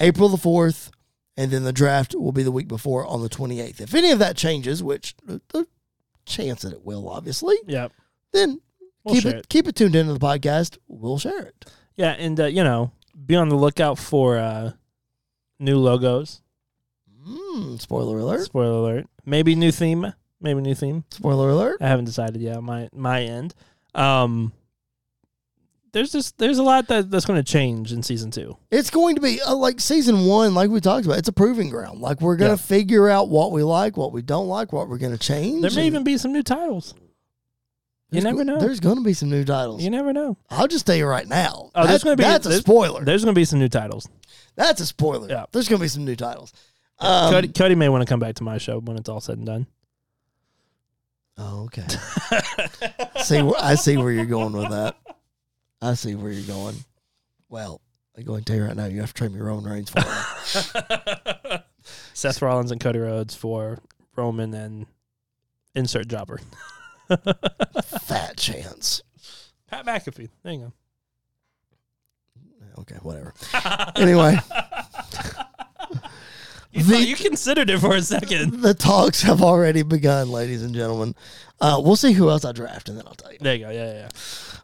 April 0.00 0.28
the 0.28 0.36
4th, 0.36 0.90
and 1.36 1.50
then 1.52 1.62
the 1.64 1.72
draft 1.72 2.14
will 2.14 2.32
be 2.32 2.42
the 2.42 2.50
week 2.50 2.66
before 2.66 3.06
on 3.06 3.22
the 3.22 3.28
28th. 3.28 3.80
If 3.80 3.94
any 3.94 4.10
of 4.10 4.18
that 4.18 4.36
changes, 4.36 4.82
which 4.82 5.14
uh, 5.28 5.38
the 5.50 5.66
chance 6.24 6.62
that 6.62 6.72
it 6.72 6.84
will, 6.84 7.08
obviously, 7.08 7.54
Yep. 7.66 7.92
then 8.32 8.60
We'll 9.04 9.14
keep 9.14 9.26
it, 9.26 9.36
it. 9.36 9.48
keep 9.48 9.68
it 9.68 9.76
tuned 9.76 9.94
into 9.94 10.12
the 10.12 10.18
podcast. 10.18 10.78
We'll 10.88 11.18
share 11.18 11.42
it. 11.42 11.66
Yeah, 11.94 12.12
and 12.18 12.40
uh, 12.40 12.46
you 12.46 12.64
know, 12.64 12.90
be 13.24 13.34
on 13.36 13.48
the 13.48 13.56
lookout 13.56 13.98
for 13.98 14.38
uh, 14.38 14.72
new 15.58 15.78
logos. 15.78 16.42
Mm, 17.26 17.80
spoiler 17.80 18.18
alert! 18.18 18.44
Spoiler 18.44 18.78
alert. 18.78 19.06
Maybe 19.24 19.54
new 19.54 19.72
theme. 19.72 20.12
Maybe 20.40 20.60
new 20.60 20.74
theme. 20.74 21.04
Spoiler 21.10 21.50
alert! 21.50 21.78
I 21.80 21.88
haven't 21.88 22.04
decided 22.04 22.40
yet. 22.40 22.62
My 22.62 22.88
my 22.92 23.22
end. 23.22 23.54
Um, 23.94 24.52
there's 25.92 26.12
just 26.12 26.36
there's 26.38 26.58
a 26.58 26.62
lot 26.62 26.88
that, 26.88 27.10
that's 27.10 27.24
going 27.24 27.42
to 27.42 27.52
change 27.52 27.90
in 27.92 28.02
season 28.02 28.30
two. 28.30 28.56
It's 28.70 28.90
going 28.90 29.14
to 29.14 29.20
be 29.22 29.40
uh, 29.40 29.54
like 29.56 29.80
season 29.80 30.26
one, 30.26 30.54
like 30.54 30.68
we 30.68 30.80
talked 30.80 31.06
about. 31.06 31.18
It's 31.18 31.28
a 31.28 31.32
proving 31.32 31.70
ground. 31.70 32.00
Like 32.00 32.20
we're 32.20 32.36
gonna 32.36 32.50
Yeah. 32.50 32.56
figure 32.56 33.08
out 33.08 33.28
what 33.30 33.50
we 33.52 33.62
like, 33.62 33.96
what 33.96 34.12
we 34.12 34.20
don't 34.20 34.46
like, 34.46 34.72
what 34.74 34.88
we're 34.88 34.98
gonna 34.98 35.16
change. 35.16 35.62
There 35.62 35.70
may 35.70 35.86
even 35.86 36.04
be 36.04 36.18
some 36.18 36.32
new 36.32 36.42
titles. 36.42 36.94
You 38.10 38.20
never 38.20 38.44
know. 38.44 38.58
There's 38.58 38.80
gonna 38.80 39.02
be 39.02 39.12
some 39.14 39.30
new 39.30 39.44
titles. 39.44 39.82
You 39.82 39.90
never 39.90 40.12
know. 40.12 40.36
I'll 40.48 40.68
just 40.68 40.86
tell 40.86 40.96
you 40.96 41.06
right 41.06 41.26
now. 41.26 41.70
Oh, 41.74 41.86
there's 41.86 42.04
gonna 42.04 42.16
be- 42.16 42.22
that's 42.22 42.46
a 42.46 42.58
spoiler. 42.58 43.04
There's 43.04 43.24
going 43.24 43.34
to 43.34 43.38
be 43.38 43.44
some 43.44 43.58
new 43.58 43.68
titles. 43.68 44.08
That's 44.54 44.80
a 44.80 44.86
spoiler. 44.86 45.28
Yeah. 45.28 45.46
There's 45.52 45.68
gonna 45.68 45.80
be 45.80 45.88
some 45.88 46.04
new 46.04 46.16
titles. 46.16 46.52
Um, 46.98 47.32
Cody, 47.32 47.48
Cody 47.48 47.74
may 47.74 47.88
want 47.88 48.02
to 48.02 48.08
come 48.08 48.20
back 48.20 48.36
to 48.36 48.42
my 48.44 48.58
show 48.58 48.78
when 48.80 48.96
it's 48.96 49.08
all 49.08 49.20
said 49.20 49.36
and 49.38 49.46
done. 49.46 49.66
Oh, 51.36 51.64
okay. 51.64 51.84
see, 53.22 53.38
I 53.58 53.74
see 53.74 53.98
where 53.98 54.10
you're 54.10 54.24
going 54.24 54.52
with 54.54 54.70
that. 54.70 54.96
I 55.82 55.92
see 55.94 56.14
where 56.14 56.32
you're 56.32 56.46
going. 56.46 56.76
Well, 57.50 57.82
I'm 58.16 58.24
going 58.24 58.42
to 58.42 58.44
tell 58.46 58.56
you 58.56 58.64
right 58.64 58.74
now, 58.76 58.86
you 58.86 59.00
have 59.00 59.12
to 59.12 59.14
trade 59.14 59.32
me 59.32 59.40
Roman 59.40 59.70
Reigns 59.70 59.90
for. 59.90 60.00
Seth 62.14 62.40
Rollins 62.40 62.70
and 62.70 62.80
Cody 62.80 62.98
Rhodes 63.00 63.34
for 63.34 63.78
Roman 64.16 64.54
and 64.54 64.86
insert 65.74 66.08
jobber. 66.08 66.40
fat 68.02 68.36
chance. 68.36 69.02
Pat 69.68 69.86
McAfee. 69.86 70.28
There 70.42 70.52
you 70.52 70.58
Okay, 72.78 72.96
whatever. 73.02 73.32
Anyway, 73.96 74.36
you, 76.72 76.82
The- 76.84 77.02
you 77.02 77.16
considered 77.16 77.70
it 77.70 77.78
for 77.80 77.94
a 77.94 78.02
second. 78.02 78.60
the 78.60 78.74
talks 78.74 79.22
have 79.22 79.42
already 79.42 79.82
begun, 79.82 80.30
ladies 80.30 80.62
and 80.62 80.74
gentlemen. 80.74 81.14
Uh, 81.60 81.80
we'll 81.82 81.96
see 81.96 82.12
who 82.12 82.28
else 82.28 82.44
I 82.44 82.52
draft, 82.52 82.90
and 82.90 82.98
then 82.98 83.06
I'll 83.06 83.14
tell 83.14 83.32
you. 83.32 83.38
There 83.40 83.54
you 83.54 83.64
go. 83.64 83.70
Yeah, 83.70 83.92
yeah. 83.92 83.98
yeah. 84.00 84.08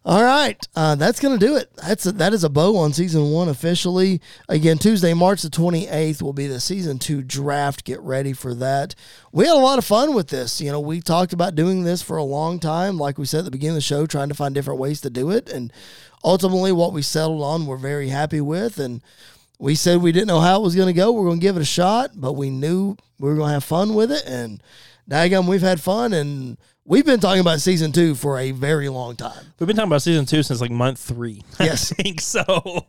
All 0.05 0.25
right, 0.25 0.67
uh, 0.75 0.97
that's 0.97 1.21
gonna 1.21 1.39
do 1.39 1.55
it. 1.55 1.73
That's 1.77 2.07
a, 2.07 2.13
that 2.13 2.35
is 2.35 2.43
a 2.43 2.49
bow 2.49 2.77
on 2.77 2.93
season 2.93 3.31
one 3.31 3.49
officially. 3.49 4.21
Again, 4.49 4.77
Tuesday, 4.79 5.15
March 5.15 5.43
the 5.43 5.51
twenty 5.51 5.87
eighth 5.87 6.21
will 6.21 6.33
be 6.33 6.49
the 6.49 6.59
season 6.59 6.99
two 6.99 7.23
draft. 7.23 7.85
Get 7.85 8.01
ready 8.01 8.33
for 8.33 8.53
that. 8.55 8.97
We 9.31 9.47
had 9.47 9.55
a 9.55 9.61
lot 9.61 9.79
of 9.79 9.85
fun 9.85 10.13
with 10.13 10.27
this. 10.27 10.61
You 10.61 10.73
know, 10.73 10.81
we 10.81 11.01
talked 11.01 11.33
about 11.33 11.55
doing 11.55 11.85
this 11.85 12.03
for 12.03 12.17
a 12.17 12.25
long 12.25 12.59
time. 12.59 12.99
Like 12.99 13.17
we 13.17 13.27
said 13.27 13.41
at 13.41 13.45
the 13.45 13.51
beginning 13.53 13.77
of 13.77 13.83
the 13.83 13.83
show, 13.83 14.05
trying 14.05 14.29
to 14.29 14.35
find 14.35 14.53
different 14.53 14.81
ways 14.81 15.01
to 15.03 15.11
do 15.11 15.31
it, 15.31 15.49
and 15.49 15.73
ultimately, 16.25 16.73
what 16.73 16.93
we 16.93 17.03
settled 17.03 17.43
on, 17.43 17.67
we're 17.67 17.77
very 17.77 18.09
happy 18.09 18.41
with. 18.41 18.81
And 18.81 19.03
we 19.61 19.77
said 19.77 20.03
we 20.03 20.11
didn't 20.11 20.27
know 20.27 20.41
how 20.41 20.59
it 20.59 20.65
was 20.65 20.75
gonna 20.75 20.93
go. 20.93 21.13
We're 21.13 21.29
gonna 21.29 21.39
give 21.39 21.57
it 21.57 21.63
a 21.63 21.65
shot, 21.65 22.11
but 22.17 22.33
we 22.33 22.51
knew 22.51 22.97
we 23.21 23.29
were 23.29 23.37
gonna 23.37 23.53
have 23.53 23.63
fun 23.63 23.95
with 23.95 24.11
it. 24.11 24.25
And 24.27 24.61
daggum, 25.09 25.47
we've 25.47 25.63
had 25.63 25.81
fun 25.81 26.13
and. 26.13 26.59
We've 26.85 27.07
been 27.07 27.21
talking 27.21 27.41
about 27.41 27.61
season 27.61 27.93
two 27.93 28.15
for 28.15 28.39
a 28.39 28.51
very 28.51 28.89
long 28.89 29.15
time. 29.17 29.45
We've 29.59 29.67
been 29.67 29.77
talking 29.77 29.89
about 29.89 30.03
season 30.03 30.27
two 30.27 30.43
since 30.43 30.61
like 30.61 30.71
month 30.71 30.99
three. 30.99 31.43
Yes. 31.61 31.93
I 31.93 32.03
think 32.03 32.21
so. 32.21 32.87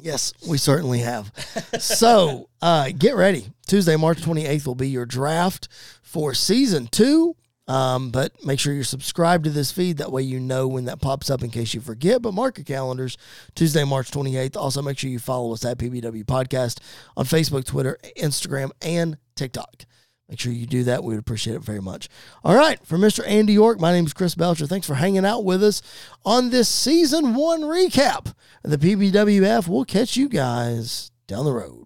Yes, 0.00 0.32
we 0.48 0.58
certainly 0.58 1.00
have. 1.00 1.30
so 1.78 2.48
uh, 2.60 2.88
get 2.96 3.14
ready. 3.14 3.52
Tuesday, 3.66 3.96
March 3.96 4.20
28th 4.22 4.66
will 4.66 4.74
be 4.74 4.88
your 4.88 5.06
draft 5.06 5.68
for 6.02 6.34
season 6.34 6.88
two. 6.88 7.36
Um, 7.68 8.10
but 8.10 8.44
make 8.44 8.58
sure 8.58 8.74
you're 8.74 8.82
subscribed 8.82 9.44
to 9.44 9.50
this 9.50 9.70
feed. 9.70 9.98
That 9.98 10.10
way 10.10 10.22
you 10.22 10.40
know 10.40 10.66
when 10.66 10.86
that 10.86 11.00
pops 11.00 11.30
up 11.30 11.42
in 11.44 11.50
case 11.50 11.72
you 11.74 11.80
forget. 11.80 12.20
But 12.20 12.34
mark 12.34 12.58
your 12.58 12.64
calendars, 12.64 13.16
Tuesday, 13.54 13.84
March 13.84 14.10
28th. 14.10 14.56
Also, 14.56 14.82
make 14.82 14.98
sure 14.98 15.08
you 15.08 15.20
follow 15.20 15.52
us 15.52 15.64
at 15.64 15.78
PBW 15.78 16.24
Podcast 16.24 16.80
on 17.16 17.24
Facebook, 17.24 17.64
Twitter, 17.64 17.98
Instagram, 18.18 18.70
and 18.82 19.16
TikTok. 19.36 19.84
Make 20.28 20.40
sure 20.40 20.52
you 20.52 20.66
do 20.66 20.84
that. 20.84 21.04
We 21.04 21.14
would 21.14 21.20
appreciate 21.20 21.56
it 21.56 21.62
very 21.62 21.82
much. 21.82 22.08
All 22.42 22.54
right. 22.54 22.84
For 22.86 22.96
Mr. 22.96 23.26
Andy 23.26 23.52
York, 23.52 23.80
my 23.80 23.92
name 23.92 24.06
is 24.06 24.14
Chris 24.14 24.34
Belcher. 24.34 24.66
Thanks 24.66 24.86
for 24.86 24.94
hanging 24.94 25.26
out 25.26 25.44
with 25.44 25.62
us 25.62 25.82
on 26.24 26.50
this 26.50 26.68
season 26.68 27.34
one 27.34 27.62
recap 27.62 28.34
of 28.64 28.70
the 28.70 28.78
PBWF. 28.78 29.68
We'll 29.68 29.84
catch 29.84 30.16
you 30.16 30.28
guys 30.28 31.10
down 31.26 31.44
the 31.44 31.52
road. 31.52 31.81